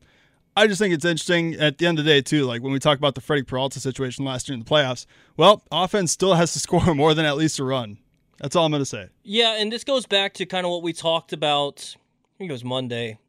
I 0.56 0.68
just 0.68 0.80
think 0.80 0.94
it's 0.94 1.06
interesting 1.06 1.54
at 1.54 1.78
the 1.78 1.88
end 1.88 2.00
of 2.00 2.06
the 2.06 2.12
day, 2.12 2.22
too. 2.22 2.46
Like 2.46 2.62
when 2.62 2.74
we 2.74 2.80
talk 2.80 2.98
about 2.98 3.16
the 3.16 3.22
Freddie 3.22 3.44
Peralta 3.44 3.80
situation 3.80 4.26
last 4.26 4.50
year 4.50 4.56
in 4.56 4.60
the 4.60 4.70
playoffs, 4.70 5.06
well, 5.38 5.64
offense 5.72 6.12
still 6.12 6.34
has 6.34 6.52
to 6.54 6.60
score 6.60 6.94
more 6.94 7.14
than 7.14 7.26
at 7.26 7.38
least 7.38 7.60
a 7.60 7.64
run. 7.64 7.98
That's 8.40 8.56
all 8.56 8.66
I'm 8.66 8.72
going 8.72 8.82
to 8.82 8.86
say. 8.86 9.08
Yeah, 9.24 9.56
and 9.56 9.72
this 9.72 9.86
goes 9.86 10.06
back 10.06 10.34
to 10.34 10.46
kind 10.46 10.66
of 10.66 10.72
what 10.72 10.84
we 10.84 10.92
talked 10.92 11.32
about. 11.32 11.96
I 11.96 12.38
think 12.38 12.50
it 12.50 12.54
was 12.54 12.66
Monday 12.66 13.20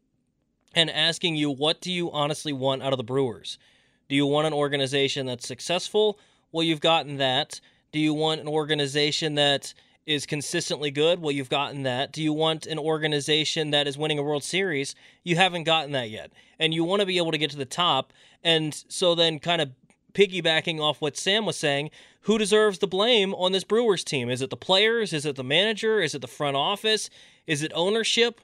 and 0.73 0.89
asking 0.89 1.37
you, 1.37 1.49
what 1.49 1.79
do 1.79 1.89
you 1.89 2.11
honestly 2.11 2.51
want 2.51 2.83
out 2.83 2.91
of 2.91 2.97
the 2.97 3.03
Brewers? 3.03 3.57
Do 4.09 4.15
you 4.15 4.25
want 4.25 4.47
an 4.47 4.53
organization 4.53 5.25
that's 5.25 5.47
successful? 5.47 6.19
Well, 6.51 6.63
you've 6.63 6.81
gotten 6.81 7.15
that. 7.17 7.61
Do 7.95 8.01
you 8.01 8.13
want 8.13 8.41
an 8.41 8.49
organization 8.49 9.35
that 9.35 9.73
is 10.05 10.25
consistently 10.25 10.91
good? 10.91 11.21
Well, 11.21 11.31
you've 11.31 11.49
gotten 11.49 11.83
that. 11.83 12.11
Do 12.11 12.21
you 12.21 12.33
want 12.33 12.65
an 12.65 12.77
organization 12.77 13.71
that 13.71 13.87
is 13.87 13.97
winning 13.97 14.19
a 14.19 14.21
World 14.21 14.43
Series? 14.43 14.95
You 15.23 15.37
haven't 15.37 15.63
gotten 15.63 15.93
that 15.93 16.09
yet. 16.09 16.33
And 16.59 16.73
you 16.73 16.83
want 16.83 16.99
to 16.99 17.05
be 17.05 17.15
able 17.15 17.31
to 17.31 17.37
get 17.37 17.51
to 17.51 17.57
the 17.57 17.63
top. 17.63 18.11
And 18.43 18.75
so 18.89 19.15
then, 19.15 19.39
kind 19.39 19.61
of 19.61 19.71
piggybacking 20.11 20.81
off 20.81 20.99
what 20.99 21.15
Sam 21.15 21.45
was 21.45 21.55
saying, 21.55 21.89
who 22.23 22.37
deserves 22.37 22.79
the 22.79 22.85
blame 22.85 23.33
on 23.33 23.53
this 23.53 23.63
Brewers 23.63 24.03
team? 24.03 24.29
Is 24.29 24.41
it 24.41 24.49
the 24.49 24.57
players? 24.57 25.13
Is 25.13 25.25
it 25.25 25.37
the 25.37 25.43
manager? 25.45 26.01
Is 26.01 26.13
it 26.13 26.19
the 26.19 26.27
front 26.27 26.57
office? 26.57 27.09
Is 27.47 27.63
it 27.63 27.71
ownership? 27.73 28.41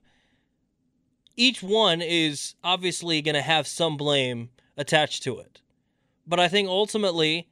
each 1.35 1.61
one 1.61 2.01
is 2.01 2.55
obviously 2.63 3.21
going 3.21 3.35
to 3.35 3.41
have 3.41 3.67
some 3.67 3.97
blame 3.97 4.49
attached 4.77 5.23
to 5.23 5.39
it. 5.39 5.59
But 6.25 6.39
I 6.39 6.47
think 6.47 6.69
ultimately 6.69 7.49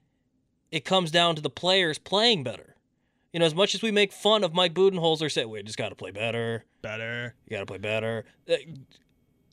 it 0.72 0.86
comes 0.86 1.12
down 1.12 1.36
to 1.36 1.42
the 1.42 1.50
players 1.50 1.98
playing 1.98 2.44
better. 2.44 2.76
You 3.34 3.40
know, 3.40 3.46
as 3.46 3.56
much 3.56 3.76
as 3.76 3.82
we 3.82 3.92
make 3.92 4.12
fun 4.12 4.44
of 4.44 4.54
Mike 4.54 4.74
Budenholzer, 4.74 5.32
say, 5.32 5.46
we 5.46 5.62
just 5.62 5.78
got 5.78 5.90
to 5.90 5.96
play 5.96 6.12
better. 6.12 6.66
Better. 6.82 7.36
You 7.46 7.58
got 7.58 7.60
to 7.60 7.66
play 7.66 7.78
better. 7.78 8.26
Uh, 8.50 8.56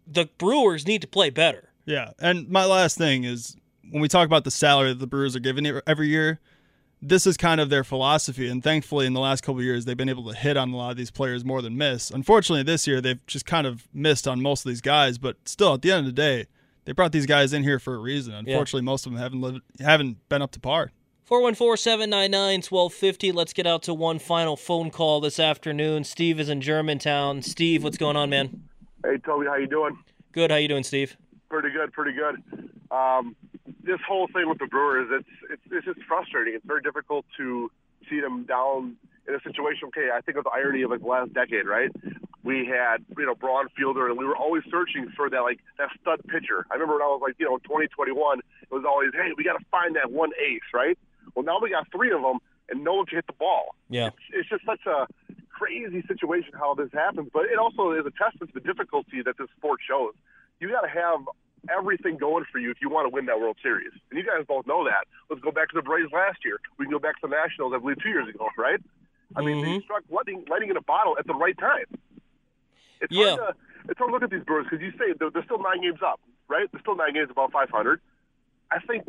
the 0.06 0.28
Brewers 0.38 0.86
need 0.86 1.02
to 1.02 1.08
play 1.08 1.30
better. 1.30 1.70
Yeah. 1.84 2.12
And 2.18 2.48
my 2.48 2.64
last 2.64 2.96
thing 2.96 3.24
is 3.24 3.56
when 3.90 4.00
we 4.00 4.08
talk 4.08 4.26
about 4.26 4.44
the 4.44 4.50
salary 4.50 4.90
that 4.90 4.98
the 4.98 5.06
Brewers 5.06 5.36
are 5.36 5.40
giving 5.40 5.66
every 5.86 6.08
year, 6.08 6.40
this 7.02 7.26
is 7.26 7.36
kind 7.36 7.60
of 7.60 7.68
their 7.68 7.84
philosophy. 7.84 8.48
And 8.48 8.62
thankfully, 8.62 9.06
in 9.06 9.12
the 9.12 9.20
last 9.20 9.42
couple 9.42 9.62
years, 9.62 9.84
they've 9.84 9.96
been 9.96 10.08
able 10.08 10.30
to 10.30 10.36
hit 10.36 10.56
on 10.56 10.72
a 10.72 10.76
lot 10.76 10.90
of 10.90 10.96
these 10.96 11.10
players 11.10 11.44
more 11.44 11.60
than 11.60 11.76
miss. 11.76 12.10
Unfortunately, 12.10 12.62
this 12.62 12.86
year, 12.86 13.00
they've 13.00 13.24
just 13.26 13.46
kind 13.46 13.66
of 13.66 13.86
missed 13.92 14.26
on 14.26 14.40
most 14.40 14.64
of 14.64 14.70
these 14.70 14.80
guys. 14.80 15.18
But 15.18 15.36
still, 15.44 15.74
at 15.74 15.82
the 15.82 15.92
end 15.92 16.00
of 16.00 16.06
the 16.06 16.12
day, 16.12 16.46
they 16.84 16.92
brought 16.92 17.12
these 17.12 17.26
guys 17.26 17.52
in 17.52 17.62
here 17.62 17.78
for 17.78 17.94
a 17.94 17.98
reason. 17.98 18.32
Unfortunately, 18.32 18.80
yeah. 18.80 18.90
most 18.90 19.06
of 19.06 19.12
them 19.12 19.20
haven't 19.20 19.40
lived, 19.40 19.60
haven't 19.80 20.28
been 20.28 20.40
up 20.40 20.52
to 20.52 20.60
par. 20.60 20.92
414 21.26 21.76
799 21.76 22.62
1250. 22.70 23.32
Let's 23.32 23.52
get 23.52 23.66
out 23.66 23.82
to 23.82 23.92
one 23.92 24.20
final 24.20 24.56
phone 24.56 24.92
call 24.92 25.20
this 25.20 25.40
afternoon. 25.40 26.04
Steve 26.04 26.38
is 26.38 26.48
in 26.48 26.60
Germantown. 26.60 27.42
Steve, 27.42 27.82
what's 27.82 27.98
going 27.98 28.14
on, 28.14 28.30
man? 28.30 28.62
Hey, 29.04 29.16
Tobi, 29.16 29.48
how 29.48 29.56
you 29.56 29.66
doing? 29.66 29.98
Good. 30.30 30.52
How 30.52 30.56
you 30.56 30.68
doing, 30.68 30.84
Steve? 30.84 31.16
Pretty 31.50 31.70
good, 31.70 31.92
pretty 31.92 32.12
good. 32.12 32.70
Um, 32.92 33.34
this 33.82 33.98
whole 34.06 34.28
thing 34.28 34.48
with 34.48 34.58
the 34.58 34.66
Brewers, 34.66 35.08
it's 35.10 35.28
it's 35.50 35.62
it's 35.72 35.86
just 35.86 36.06
frustrating. 36.06 36.54
It's 36.54 36.64
very 36.64 36.80
difficult 36.80 37.26
to 37.38 37.72
see 38.08 38.20
them 38.20 38.44
down 38.44 38.94
in 39.26 39.34
a 39.34 39.40
situation. 39.40 39.88
Okay, 39.88 40.10
I 40.14 40.20
think 40.20 40.38
of 40.38 40.44
the 40.44 40.50
irony 40.50 40.82
of 40.82 40.92
like 40.92 41.00
the 41.00 41.08
last 41.08 41.34
decade, 41.34 41.66
right? 41.66 41.90
We 42.44 42.66
had 42.66 42.98
you 43.18 43.26
know 43.26 43.34
Braun 43.34 43.66
Fielder, 43.76 44.06
and 44.06 44.16
we 44.16 44.24
were 44.24 44.36
always 44.36 44.62
searching 44.70 45.10
for 45.16 45.28
that 45.30 45.40
like 45.40 45.58
that 45.78 45.88
stud 46.00 46.20
pitcher. 46.28 46.66
I 46.70 46.74
remember 46.74 46.94
when 46.94 47.02
I 47.02 47.06
was 47.06 47.20
like 47.20 47.34
you 47.38 47.46
know 47.46 47.58
2021, 47.58 48.38
it 48.38 48.44
was 48.70 48.84
always 48.86 49.10
hey 49.12 49.32
we 49.36 49.42
got 49.42 49.58
to 49.58 49.64
find 49.72 49.96
that 49.96 50.12
one 50.12 50.30
ace, 50.38 50.62
right? 50.72 50.96
Well 51.36 51.44
now 51.44 51.60
we 51.60 51.70
got 51.70 51.86
three 51.92 52.10
of 52.10 52.22
them, 52.22 52.38
and 52.68 52.82
no 52.82 52.94
one 52.94 53.06
can 53.06 53.18
hit 53.18 53.26
the 53.28 53.34
ball. 53.34 53.76
Yeah, 53.88 54.08
it's, 54.08 54.16
it's 54.32 54.48
just 54.48 54.64
such 54.66 54.84
a 54.86 55.06
crazy 55.50 56.02
situation 56.08 56.50
how 56.58 56.74
this 56.74 56.88
happens, 56.92 57.28
but 57.32 57.44
it 57.44 57.58
also 57.58 57.92
is 57.92 58.04
a 58.04 58.10
testament 58.10 58.52
to 58.54 58.60
the 58.60 58.66
difficulty 58.66 59.22
that 59.24 59.38
this 59.38 59.48
sport 59.56 59.80
shows 59.86 60.14
you 60.58 60.68
got 60.70 60.80
to 60.80 60.88
have 60.88 61.20
everything 61.68 62.16
going 62.16 62.44
for 62.50 62.58
you 62.58 62.70
if 62.70 62.78
you 62.80 62.88
want 62.88 63.04
to 63.04 63.10
win 63.12 63.26
that 63.26 63.38
World 63.40 63.56
Series. 63.62 63.90
And 64.10 64.16
you 64.18 64.24
guys 64.24 64.44
both 64.48 64.66
know 64.66 64.84
that. 64.84 65.04
Let's 65.28 65.42
go 65.42 65.50
back 65.50 65.68
to 65.68 65.74
the 65.74 65.82
Braves 65.82 66.10
last 66.12 66.38
year. 66.46 66.58
We 66.78 66.86
can 66.86 66.92
go 66.92 66.98
back 66.98 67.20
to 67.20 67.26
the 67.28 67.34
Nationals, 67.36 67.72
I 67.74 67.78
believe, 67.78 68.00
two 68.02 68.08
years 68.08 68.26
ago, 68.28 68.48
right? 68.56 68.80
I 69.34 69.42
mean, 69.42 69.56
Mm-hmm. 69.62 69.72
they 69.74 69.80
struck 69.84 70.02
lightning, 70.08 70.44
lightning 70.48 70.70
in 70.70 70.76
a 70.78 70.82
bottle 70.82 71.16
at 71.18 71.26
the 71.26 71.34
right 71.34 71.58
time. 71.58 71.84
It's 73.02 73.12
Yeah. 73.12 73.36
hard 73.36 73.54
to 73.56 73.60
it's 73.90 73.98
hard 73.98 74.08
to 74.08 74.12
look 74.14 74.22
at 74.22 74.30
these 74.30 74.42
Brewers 74.44 74.64
because 74.70 74.80
you 74.82 74.92
say 74.92 75.12
they're, 75.18 75.30
they're 75.30 75.44
still 75.44 75.60
nine 75.62 75.82
games 75.82 76.00
up, 76.04 76.20
right? 76.48 76.66
They're 76.72 76.80
still 76.80 76.96
nine 76.96 77.12
games 77.12 77.28
above 77.30 77.52
500. 77.52 78.00
I 78.70 78.78
think 78.80 79.04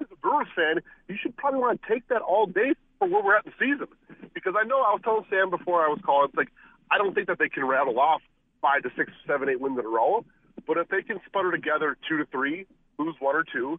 as 0.00 0.06
a 0.12 0.16
Brewers 0.16 0.48
fan, 0.54 0.82
you 1.08 1.16
should 1.20 1.36
probably 1.36 1.60
want 1.60 1.80
to 1.80 1.88
take 1.88 2.06
that 2.08 2.22
all 2.22 2.46
day 2.46 2.74
for 2.98 3.08
where 3.08 3.22
we're 3.22 3.36
at 3.36 3.46
in 3.46 3.52
the 3.58 3.64
season. 3.64 3.88
Because 4.34 4.54
I 4.58 4.64
know 4.64 4.80
I 4.80 4.92
was 4.92 5.00
telling 5.04 5.24
Sam 5.30 5.50
before 5.50 5.84
I 5.84 5.88
was 5.88 6.00
calling, 6.04 6.28
it's 6.28 6.36
like 6.36 6.48
I 6.90 6.98
don't 6.98 7.14
think 7.14 7.28
that 7.28 7.38
they 7.38 7.48
can 7.48 7.64
rattle 7.64 7.98
off 7.98 8.22
five 8.60 8.82
to 8.82 8.90
six, 8.96 9.12
seven, 9.26 9.48
eight 9.48 9.60
wins 9.60 9.78
in 9.78 9.84
a 9.84 9.88
row. 9.88 10.24
But 10.66 10.78
if 10.78 10.88
they 10.88 11.02
can 11.02 11.20
sputter 11.26 11.50
together 11.50 11.96
two 12.08 12.18
to 12.18 12.24
three, 12.26 12.66
lose 12.98 13.14
one 13.20 13.36
or 13.36 13.44
two, 13.44 13.78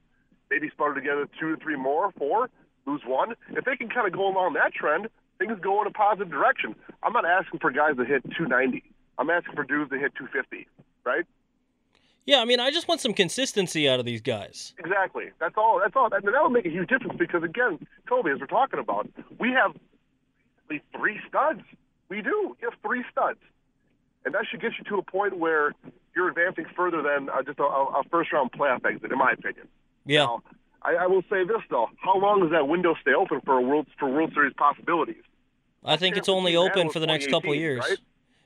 maybe 0.50 0.70
sputter 0.70 0.94
together 0.94 1.28
two 1.40 1.56
to 1.56 1.62
three 1.62 1.76
more, 1.76 2.12
four, 2.18 2.50
lose 2.86 3.02
one. 3.06 3.36
If 3.52 3.66
they 3.66 3.76
can 3.76 3.90
kind 3.90 4.08
of 4.08 4.14
go 4.14 4.28
along 4.28 4.54
that 4.54 4.74
trend, 4.74 5.10
things 5.40 5.58
go 5.62 5.82
in 5.82 5.88
a 5.88 5.92
positive 5.92 6.30
direction. 6.30 6.76
I'm 7.04 7.14
not 7.14 7.26
asking 7.26 7.60
for 7.60 7.72
guys 7.72 7.98
to 7.98 8.06
hit 8.06 8.24
290. 8.38 8.84
I'm 9.18 9.30
asking 9.30 9.56
for 9.56 9.64
dudes 9.64 9.90
to 9.92 9.98
hit 9.98 10.14
250, 10.16 10.68
right? 11.04 11.26
Yeah, 12.28 12.42
I 12.42 12.46
mean, 12.46 12.60
I 12.60 12.72
just 12.72 12.90
want 12.90 13.00
some 13.00 13.14
consistency 13.14 13.88
out 13.88 14.00
of 14.02 14.06
these 14.06 14.22
guys. 14.22 14.74
Exactly. 14.78 15.32
That's 15.40 15.56
all. 15.58 15.80
That's 15.80 15.96
all. 15.96 16.10
And 16.14 16.24
that 16.26 16.44
will 16.44 16.50
make 16.50 16.66
a 16.66 16.70
huge 16.70 16.90
difference 16.90 17.18
because, 17.18 17.42
again, 17.42 17.88
Tobi, 18.08 18.34
as 18.34 18.40
we're 18.42 18.48
talking 18.48 18.80
about, 18.80 19.10
we 19.40 19.52
have 19.52 19.74
basically 20.68 21.00
three 21.00 21.20
studs. 21.28 21.62
We 22.10 22.22
do. 22.22 22.56
You 22.62 22.70
have 22.70 22.80
three 22.82 23.06
studs. 23.10 23.40
And 24.26 24.34
that 24.36 24.46
should 24.52 24.62
get 24.62 24.74
you 24.78 24.84
to 24.90 24.98
a 24.98 25.02
point 25.02 25.40
where 25.40 25.72
you're 26.16 26.28
advancing 26.28 26.66
further 26.76 27.02
than 27.02 27.30
uh, 27.30 27.44
just 27.44 27.60
a, 27.60 27.64
a 27.64 28.04
first 28.12 28.34
round 28.34 28.52
playoff 28.52 28.86
exit, 28.86 29.10
in 29.10 29.18
my 29.18 29.32
opinion. 29.32 29.70
Yeah. 30.06 30.26
Now, 30.26 30.44
I, 30.82 30.96
I 30.96 31.08
will 31.08 31.24
say 31.30 31.46
this 31.46 31.62
though: 31.70 31.88
How 31.98 32.18
long 32.18 32.42
does 32.42 32.52
that 32.52 32.68
window 32.68 32.96
stay 33.02 33.14
open 33.14 33.40
for 33.46 33.58
a 33.58 33.62
world 33.62 33.88
for 33.98 34.10
World 34.10 34.32
Series 34.34 34.54
possibilities? 34.58 35.24
I 35.86 35.96
think 35.96 36.18
it's 36.18 36.28
only 36.28 36.52
the 36.52 36.58
team 36.58 36.68
had 36.68 36.72
open 36.72 36.90
for 36.92 37.00
the 37.00 37.08
next 37.08 37.30
couple 37.30 37.52
of 37.52 37.58
years. 37.58 37.80
Right? 37.88 37.98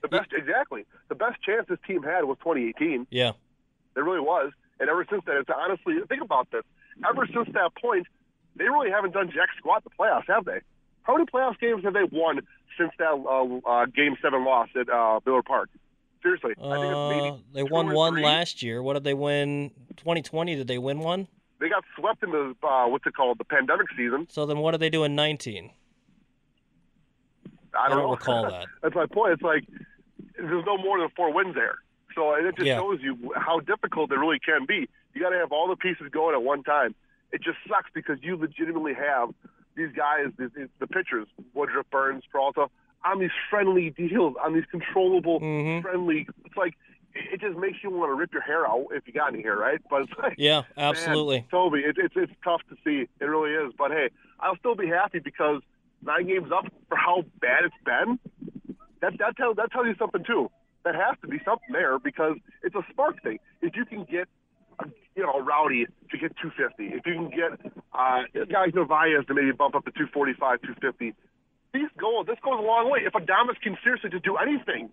The 0.03 0.07
best, 0.07 0.29
exactly. 0.33 0.85
The 1.09 1.15
best 1.15 1.41
chance 1.41 1.65
this 1.67 1.79
team 1.87 2.03
had 2.03 2.25
was 2.25 2.37
2018. 2.39 3.07
Yeah. 3.09 3.31
There 3.93 4.03
really 4.03 4.19
was. 4.19 4.51
And 4.79 4.89
ever 4.89 5.05
since 5.09 5.23
then, 5.25 5.37
it's 5.37 5.49
honestly 5.55 5.95
think 6.09 6.21
about 6.23 6.49
this. 6.51 6.63
Ever 7.07 7.27
since 7.33 7.49
that 7.53 7.71
point, 7.81 8.07
they 8.55 8.65
really 8.65 8.89
haven't 8.89 9.13
done 9.13 9.27
jack 9.27 9.49
squat 9.57 9.83
in 9.85 9.91
the 9.91 10.03
playoffs, 10.03 10.27
have 10.27 10.45
they? 10.45 10.59
How 11.03 11.13
many 11.13 11.25
playoff 11.25 11.59
games 11.59 11.83
have 11.83 11.93
they 11.93 12.03
won 12.11 12.41
since 12.77 12.91
that 12.99 13.11
uh, 13.11 13.69
uh, 13.69 13.85
Game 13.85 14.15
Seven 14.21 14.45
loss 14.45 14.69
at 14.79 14.89
uh, 14.89 15.19
Miller 15.25 15.41
Park? 15.43 15.69
Seriously, 16.21 16.51
I 16.51 16.75
think 16.75 16.85
it's 16.85 16.95
Uh, 16.95 17.09
maybe 17.09 17.43
they 17.53 17.63
won 17.63 17.93
one 17.93 18.13
three. 18.13 18.23
last 18.23 18.61
year. 18.61 18.83
What 18.83 18.93
did 18.93 19.03
they 19.03 19.15
win? 19.15 19.71
2020, 19.97 20.55
did 20.55 20.67
they 20.67 20.77
win 20.77 20.99
one? 20.99 21.27
They 21.59 21.69
got 21.69 21.83
swept 21.97 22.23
in 22.23 22.31
the 22.31 22.55
uh, 22.63 22.87
what's 22.87 23.05
it 23.07 23.15
called, 23.15 23.37
the 23.39 23.45
pandemic 23.45 23.87
season. 23.97 24.27
So 24.29 24.45
then 24.45 24.59
what 24.59 24.71
did 24.71 24.81
they 24.81 24.89
do 24.89 25.03
in 25.03 25.15
19? 25.15 25.71
I 27.73 27.89
don't, 27.89 27.99
don't 27.99 28.11
recall 28.11 28.49
that. 28.49 28.65
That's 28.83 28.95
my 28.95 29.05
point. 29.05 29.33
It's 29.33 29.41
like 29.41 29.63
there's 30.37 30.65
no 30.65 30.77
more 30.77 30.99
than 30.99 31.09
four 31.15 31.33
wins 31.33 31.55
there. 31.55 31.75
So 32.15 32.33
and 32.33 32.45
it 32.47 32.55
just 32.55 32.67
Yeah. 32.67 32.77
shows 32.77 32.99
you 33.01 33.33
how 33.35 33.59
difficult 33.59 34.11
it 34.11 34.15
really 34.17 34.39
can 34.39 34.65
be. 34.65 34.87
You 35.13 35.21
got 35.21 35.29
to 35.29 35.37
have 35.37 35.51
all 35.51 35.67
the 35.67 35.75
pieces 35.75 36.07
going 36.11 36.35
at 36.35 36.43
one 36.43 36.63
time. 36.63 36.95
It 37.31 37.41
just 37.41 37.57
sucks 37.67 37.89
because 37.93 38.17
you 38.21 38.35
legitimately 38.35 38.93
have 38.93 39.33
these 39.75 39.91
guys, 39.95 40.27
these, 40.37 40.49
these, 40.55 40.67
the 40.79 40.87
pitchers, 40.87 41.27
Woodruff, 41.53 41.85
Burnes, 41.91 42.23
Peralta, 42.31 42.67
on 43.05 43.19
these 43.19 43.31
friendly 43.49 43.89
deals, 43.91 44.35
on 44.43 44.53
these 44.53 44.65
controllable, 44.69 45.39
Mm-hmm. 45.39 45.81
friendly. 45.81 46.27
It's 46.45 46.57
like 46.57 46.73
it 47.13 47.41
just 47.41 47.57
makes 47.57 47.77
you 47.83 47.89
want 47.89 48.09
to 48.09 48.13
rip 48.15 48.31
your 48.33 48.41
hair 48.41 48.65
out 48.67 48.87
if 48.91 49.05
you 49.07 49.13
got 49.13 49.33
any 49.33 49.41
hair, 49.43 49.57
right? 49.57 49.79
But 49.89 50.03
it's 50.03 50.11
like, 50.21 50.35
Yeah, 50.37 50.61
man, 50.77 50.77
absolutely. 50.89 51.45
Tobi, 51.51 51.85
it, 51.85 51.97
it's 51.97 52.13
it's 52.15 52.31
tough 52.43 52.61
to 52.69 52.75
see. 52.83 53.07
It 53.19 53.25
really 53.25 53.51
is. 53.51 53.73
But 53.77 53.91
hey, 53.91 54.09
I'll 54.39 54.57
still 54.57 54.75
be 54.75 54.87
happy 54.87 55.19
because 55.19 55.61
nine 56.03 56.27
games 56.27 56.51
up 56.51 56.65
for 56.89 56.95
how 56.97 57.23
bad 57.39 57.65
it's 57.65 57.75
been. 57.85 58.19
That 59.01 59.17
that 59.19 59.35
tells 59.37 59.55
that 59.57 59.71
tells 59.71 59.87
you 59.87 59.95
something 59.97 60.23
too. 60.23 60.49
That 60.83 60.95
has 60.95 61.15
to 61.21 61.27
be 61.27 61.39
something 61.45 61.71
there 61.71 61.99
because 61.99 62.37
it's 62.63 62.75
a 62.75 62.81
spark 62.89 63.21
thing. 63.21 63.39
If 63.61 63.75
you 63.75 63.85
can 63.85 64.03
get 64.03 64.27
a, 64.79 64.85
you 65.15 65.23
know 65.23 65.33
a 65.33 65.43
Rowdy 65.43 65.85
to 65.85 66.17
get 66.17 66.35
250, 66.41 66.95
if 66.95 67.05
you 67.05 67.13
can 67.13 67.29
get 67.29 67.73
uh, 67.93 68.23
guys 68.51 68.71
Narvaez 68.73 69.25
to 69.27 69.33
maybe 69.33 69.51
bump 69.51 69.75
up 69.75 69.85
to 69.85 69.91
245, 69.91 70.61
250, 70.61 71.13
these 71.73 71.89
go 71.97 72.23
this 72.25 72.37
goes 72.43 72.57
a 72.57 72.65
long 72.65 72.89
way. 72.89 73.01
If 73.05 73.13
Adames 73.13 73.59
can 73.61 73.77
seriously 73.83 74.09
just 74.09 74.23
do 74.25 74.37
anything 74.37 74.89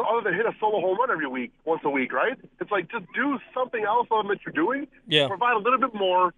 other 0.00 0.22
than 0.22 0.34
hit 0.34 0.46
a 0.46 0.52
solo 0.60 0.80
home 0.80 0.98
run 0.98 1.10
every 1.10 1.26
week, 1.26 1.52
once 1.64 1.82
a 1.84 1.90
week, 1.90 2.12
right? 2.12 2.38
It's 2.60 2.70
like 2.70 2.90
just 2.90 3.04
do 3.14 3.38
something 3.52 3.84
else 3.84 4.06
than 4.10 4.28
that 4.28 4.38
you're 4.46 4.52
doing. 4.52 4.86
Yeah. 5.06 5.28
Provide 5.28 5.54
a 5.54 5.58
little 5.58 5.78
bit 5.78 5.94
more. 5.94 6.32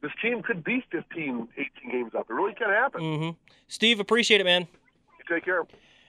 This 0.00 0.12
team 0.20 0.42
could 0.42 0.62
be 0.62 0.84
15, 0.92 1.48
18 1.56 1.90
games 1.90 2.12
up. 2.16 2.26
It 2.28 2.34
really 2.34 2.54
can 2.54 2.68
happen. 2.68 3.00
Mm-hmm. 3.00 3.30
Steve, 3.68 4.00
appreciate 4.00 4.40
it, 4.40 4.44
man. 4.44 4.62
You 5.18 5.34
take 5.34 5.44
care. 5.44 5.64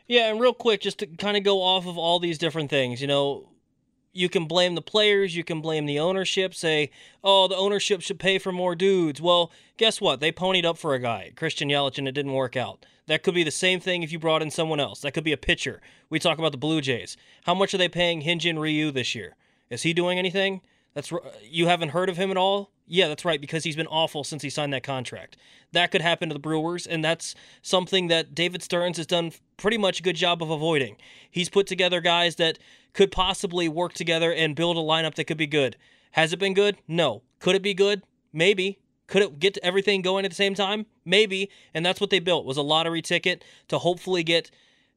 Yeah, 0.07 0.29
and 0.29 0.39
real 0.39 0.53
quick, 0.53 0.81
just 0.81 0.99
to 0.99 1.07
kind 1.07 1.35
of 1.35 1.43
go 1.43 1.61
off 1.61 1.87
of 1.87 1.97
all 1.97 2.19
these 2.19 2.37
different 2.37 2.69
things, 2.69 3.01
you 3.01 3.07
know, 3.07 3.49
you 4.13 4.29
can 4.29 4.45
blame 4.45 4.75
the 4.75 4.81
players, 4.81 5.35
you 5.35 5.43
can 5.43 5.61
blame 5.61 5.85
the 5.85 5.99
ownership, 5.99 6.53
say, 6.53 6.89
oh, 7.23 7.47
the 7.47 7.55
ownership 7.55 8.01
should 8.01 8.19
pay 8.19 8.37
for 8.37 8.51
more 8.51 8.75
dudes. 8.75 9.19
Well, 9.21 9.51
guess 9.77 9.99
what? 9.99 10.19
They 10.19 10.31
ponied 10.31 10.63
up 10.63 10.77
for 10.77 10.93
a 10.93 10.99
guy, 10.99 11.33
Christian 11.35 11.69
Yelich, 11.69 11.97
and 11.97 12.07
it 12.07 12.13
didn't 12.13 12.33
work 12.33 12.55
out. 12.55 12.85
That 13.07 13.23
could 13.23 13.35
be 13.35 13.43
the 13.43 13.51
same 13.51 13.79
thing 13.79 14.03
if 14.03 14.11
you 14.11 14.19
brought 14.19 14.41
in 14.41 14.51
someone 14.51 14.79
else. 14.79 15.01
That 15.01 15.11
could 15.13 15.23
be 15.23 15.33
a 15.33 15.37
pitcher. 15.37 15.81
We 16.09 16.19
talk 16.19 16.37
about 16.37 16.53
the 16.53 16.57
Blue 16.57 16.81
Jays. 16.81 17.17
How 17.43 17.53
much 17.53 17.73
are 17.73 17.77
they 17.77 17.89
paying 17.89 18.21
Hyun-jin 18.21 18.57
Ryu 18.57 18.91
this 18.91 19.15
year? 19.15 19.35
Is 19.69 19.83
he 19.83 19.93
doing 19.93 20.17
anything? 20.17 20.61
That's 20.93 21.11
you 21.43 21.67
haven't 21.67 21.89
heard 21.89 22.09
of 22.09 22.17
him 22.17 22.31
at 22.31 22.37
all? 22.37 22.71
Yeah, 22.87 23.07
that's 23.07 23.25
right 23.25 23.41
because 23.41 23.63
he's 23.63 23.75
been 23.75 23.87
awful 23.87 24.23
since 24.23 24.43
he 24.43 24.49
signed 24.49 24.73
that 24.73 24.83
contract. 24.83 25.37
That 25.71 25.91
could 25.91 26.01
happen 26.01 26.29
to 26.29 26.33
the 26.33 26.39
Brewers 26.39 26.85
and 26.85 27.03
that's 27.03 27.33
something 27.61 28.07
that 28.07 28.35
David 28.35 28.61
Stearns 28.61 28.97
has 28.97 29.07
done 29.07 29.31
pretty 29.57 29.77
much 29.77 29.99
a 29.99 30.03
good 30.03 30.15
job 30.15 30.43
of 30.43 30.49
avoiding. 30.51 30.97
He's 31.29 31.49
put 31.49 31.67
together 31.67 31.99
guys 31.99 32.35
that 32.35 32.59
could 32.93 33.11
possibly 33.11 33.67
work 33.67 33.93
together 33.93 34.31
and 34.31 34.55
build 34.55 34.77
a 34.77 34.81
lineup 34.81 35.15
that 35.15 35.25
could 35.25 35.37
be 35.37 35.47
good. 35.47 35.77
Has 36.11 36.31
it 36.31 36.39
been 36.39 36.53
good? 36.53 36.77
No. 36.87 37.23
Could 37.39 37.55
it 37.55 37.63
be 37.63 37.73
good? 37.73 38.03
Maybe. 38.31 38.79
Could 39.07 39.21
it 39.21 39.39
get 39.39 39.57
everything 39.61 40.01
going 40.01 40.25
at 40.25 40.31
the 40.31 40.35
same 40.35 40.55
time? 40.55 40.85
Maybe. 41.03 41.49
And 41.73 41.85
that's 41.85 41.99
what 41.99 42.09
they 42.09 42.19
built 42.19 42.45
was 42.45 42.57
a 42.57 42.61
lottery 42.61 43.01
ticket 43.01 43.43
to 43.67 43.79
hopefully 43.79 44.23
get 44.23 44.49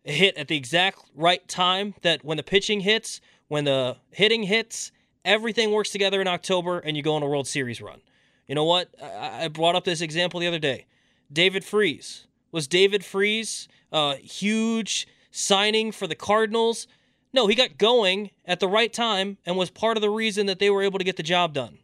hit 0.05 0.37
at 0.37 0.49
the 0.49 0.57
exact 0.57 1.01
right 1.15 1.47
time 1.49 1.95
that 2.03 2.25
when 2.25 2.37
the 2.37 2.43
pitching 2.43 2.81
hits, 2.81 3.21
when 3.49 3.65
the 3.65 3.97
hitting 4.11 4.45
hits, 4.45 4.93
everything 5.25 5.71
works 5.71 5.91
together 5.91 6.21
in 6.21 6.27
October 6.27 6.79
and 6.79 6.97
you 6.97 7.03
go 7.03 7.15
on 7.15 7.23
a 7.23 7.27
World 7.27 7.47
Series 7.47 7.81
run. 7.81 8.01
You 8.47 8.55
know 8.55 8.65
what? 8.65 8.89
I 9.03 9.49
brought 9.49 9.77
up 9.77 9.85
this 9.85 10.01
example 10.01 10.41
the 10.41 10.47
other 10.47 10.59
day. 10.59 10.87
David 11.33 11.65
Freese. 11.65 12.27
Was 12.51 12.67
David 12.67 13.05
Freese 13.05 13.69
a 13.93 14.17
huge 14.17 15.07
signing 15.31 15.93
for 15.93 16.07
the 16.07 16.15
Cardinals? 16.15 16.87
No, 17.33 17.47
he 17.47 17.55
got 17.55 17.77
going 17.77 18.31
at 18.47 18.59
the 18.59 18.69
right 18.69 18.93
time 18.93 19.37
and 19.45 19.57
was 19.57 19.69
part 19.69 19.99
of 19.99 20.01
the 20.01 20.11
reason 20.11 20.47
that 20.47 20.59
they 20.59 20.71
were 20.71 20.83
able 20.83 20.99
to 20.99 21.05
get 21.05 21.17
the 21.17 21.23
job 21.23 21.53
done. 21.53 21.79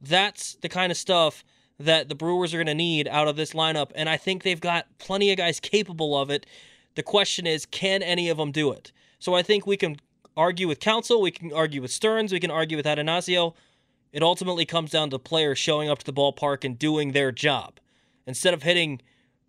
That's 0.00 0.54
the 0.54 0.68
kind 0.68 0.90
of 0.90 0.98
stuff 0.98 1.44
that 1.78 2.08
the 2.08 2.14
Brewers 2.16 2.52
are 2.52 2.56
going 2.56 2.66
to 2.66 2.74
need 2.74 3.06
out 3.06 3.28
of 3.28 3.36
this 3.36 3.52
lineup, 3.52 3.92
and 3.94 4.08
I 4.08 4.16
think 4.16 4.42
they've 4.42 4.60
got 4.60 4.86
plenty 4.98 5.30
of 5.30 5.38
guys 5.38 5.60
capable 5.60 6.20
of 6.20 6.28
it. 6.28 6.44
The 6.96 7.04
question 7.04 7.46
is, 7.46 7.66
can 7.66 8.02
any 8.02 8.28
of 8.28 8.36
them 8.36 8.50
do 8.50 8.72
it? 8.72 8.90
So 9.20 9.34
I 9.34 9.42
think 9.42 9.64
we 9.64 9.76
can 9.76 9.98
argue 10.38 10.68
with 10.68 10.78
Counsell, 10.78 11.20
we 11.20 11.32
can 11.32 11.52
argue 11.52 11.82
with 11.82 11.90
Stearns, 11.90 12.32
we 12.32 12.40
can 12.40 12.50
argue 12.50 12.76
with 12.76 12.86
Attanasio. 12.86 13.54
It 14.12 14.22
ultimately 14.22 14.64
comes 14.64 14.90
down 14.90 15.10
to 15.10 15.18
players 15.18 15.58
showing 15.58 15.90
up 15.90 15.98
to 15.98 16.06
the 16.06 16.12
ballpark 16.12 16.64
and 16.64 16.78
doing 16.78 17.12
their 17.12 17.32
job. 17.32 17.80
Instead 18.26 18.54
of 18.54 18.62
hitting 18.62 19.02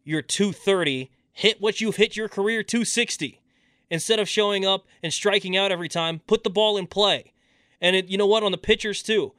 your 0.03 0.21
230, 0.21 1.11
hit 1.31 1.61
what 1.61 1.79
you've 1.79 1.97
hit 1.97 2.17
your 2.17 2.27
career 2.27 2.63
260. 2.63 3.39
Instead 3.91 4.19
of 4.19 4.27
showing 4.27 4.65
up 4.65 4.87
and 5.01 5.13
striking 5.13 5.55
out 5.55 5.71
every 5.71 5.87
time, 5.87 6.19
put 6.27 6.43
the 6.43 6.49
ball 6.49 6.75
in 6.75 6.87
play. 6.87 7.33
And 7.79 7.95
it, 7.95 8.07
you 8.07 8.17
know 8.17 8.25
what? 8.25 8.43
On 8.43 8.51
the 8.51 8.57
pitchers 8.57 9.01
too, 9.01 9.33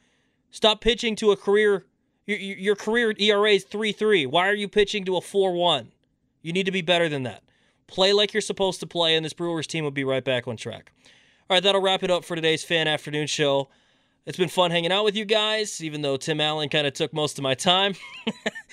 stop 0.51 0.81
pitching 0.81 1.17
to 1.17 1.33
a 1.33 1.37
career. 1.37 1.85
Your, 2.27 2.39
your 2.39 2.59
your 2.59 2.77
career 2.77 3.15
ERA 3.19 3.51
is 3.51 3.65
three 3.65 3.93
three. 3.93 4.25
Why 4.25 4.49
are 4.49 4.55
you 4.55 4.69
pitching 4.69 5.05
to 5.05 5.17
a 5.17 5.21
four 5.21 5.53
one? 5.53 5.93
You 6.43 6.53
need 6.53 6.67
to 6.67 6.73
be 6.73 6.81
better 6.83 7.09
than 7.09 7.25
that. 7.25 7.43
Play 7.87 8.13
like 8.13 8.33
you're 8.33 8.41
supposed 8.41 8.81
to 8.81 8.87
play, 8.87 9.15
and 9.15 9.25
this 9.25 9.33
Brewers 9.33 9.67
team 9.67 9.85
will 9.85 9.91
be 9.91 10.05
right 10.05 10.25
back 10.25 10.49
on 10.49 10.57
track. 10.57 10.93
All 11.51 11.57
right, 11.57 11.63
that'll 11.65 11.81
wrap 11.81 12.05
it 12.05 12.13
up 12.13 12.25
for 12.25 12.37
today's 12.37 12.63
fan 12.63 12.87
afternoon 12.87 13.27
show. 13.27 13.71
It's 14.25 14.39
been 14.39 14.49
fun 14.49 14.71
hanging 14.71 14.93
out 14.93 15.05
with 15.05 15.17
you 15.17 15.25
guys, 15.25 15.83
even 15.83 16.01
though 16.01 16.17
Tim 16.17 16.41
Allen 16.41 16.69
kind 16.69 16.87
of 16.87 16.93
took 16.93 17.13
most 17.13 17.39
of 17.39 17.43
my 17.43 17.55
time. 17.55 17.95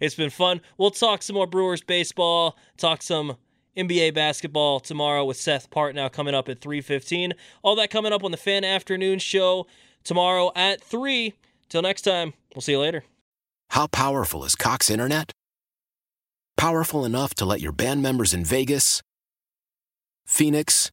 it's 0.00 0.14
been 0.14 0.30
fun. 0.30 0.60
We'll 0.78 0.92
talk 0.92 1.24
some 1.24 1.34
more 1.34 1.48
Brewers 1.48 1.82
baseball, 1.82 2.56
talk 2.76 3.02
some 3.02 3.38
NBA 3.76 4.14
basketball 4.14 4.78
tomorrow 4.78 5.24
with 5.24 5.36
Seth 5.36 5.68
Partnow 5.70 6.12
coming 6.12 6.32
up 6.32 6.48
at 6.48 6.60
3:15. 6.60 7.32
All 7.64 7.74
that 7.74 7.90
coming 7.90 8.12
up 8.12 8.22
on 8.22 8.30
the 8.30 8.36
Fan 8.36 8.62
Afternoon 8.62 9.18
Show 9.18 9.66
tomorrow 10.04 10.52
at 10.54 10.80
3. 10.80 11.34
Till 11.68 11.82
next 11.82 12.02
time, 12.02 12.34
we'll 12.54 12.62
see 12.62 12.70
you 12.70 12.78
later. 12.78 13.02
How 13.70 13.88
powerful 13.88 14.44
is 14.44 14.54
Cox 14.54 14.90
Internet? 14.90 15.32
Powerful 16.56 17.04
enough 17.04 17.34
to 17.34 17.44
let 17.44 17.60
your 17.60 17.72
band 17.72 18.00
members 18.00 18.32
in 18.32 18.44
Vegas, 18.44 19.02
Phoenix, 20.24 20.92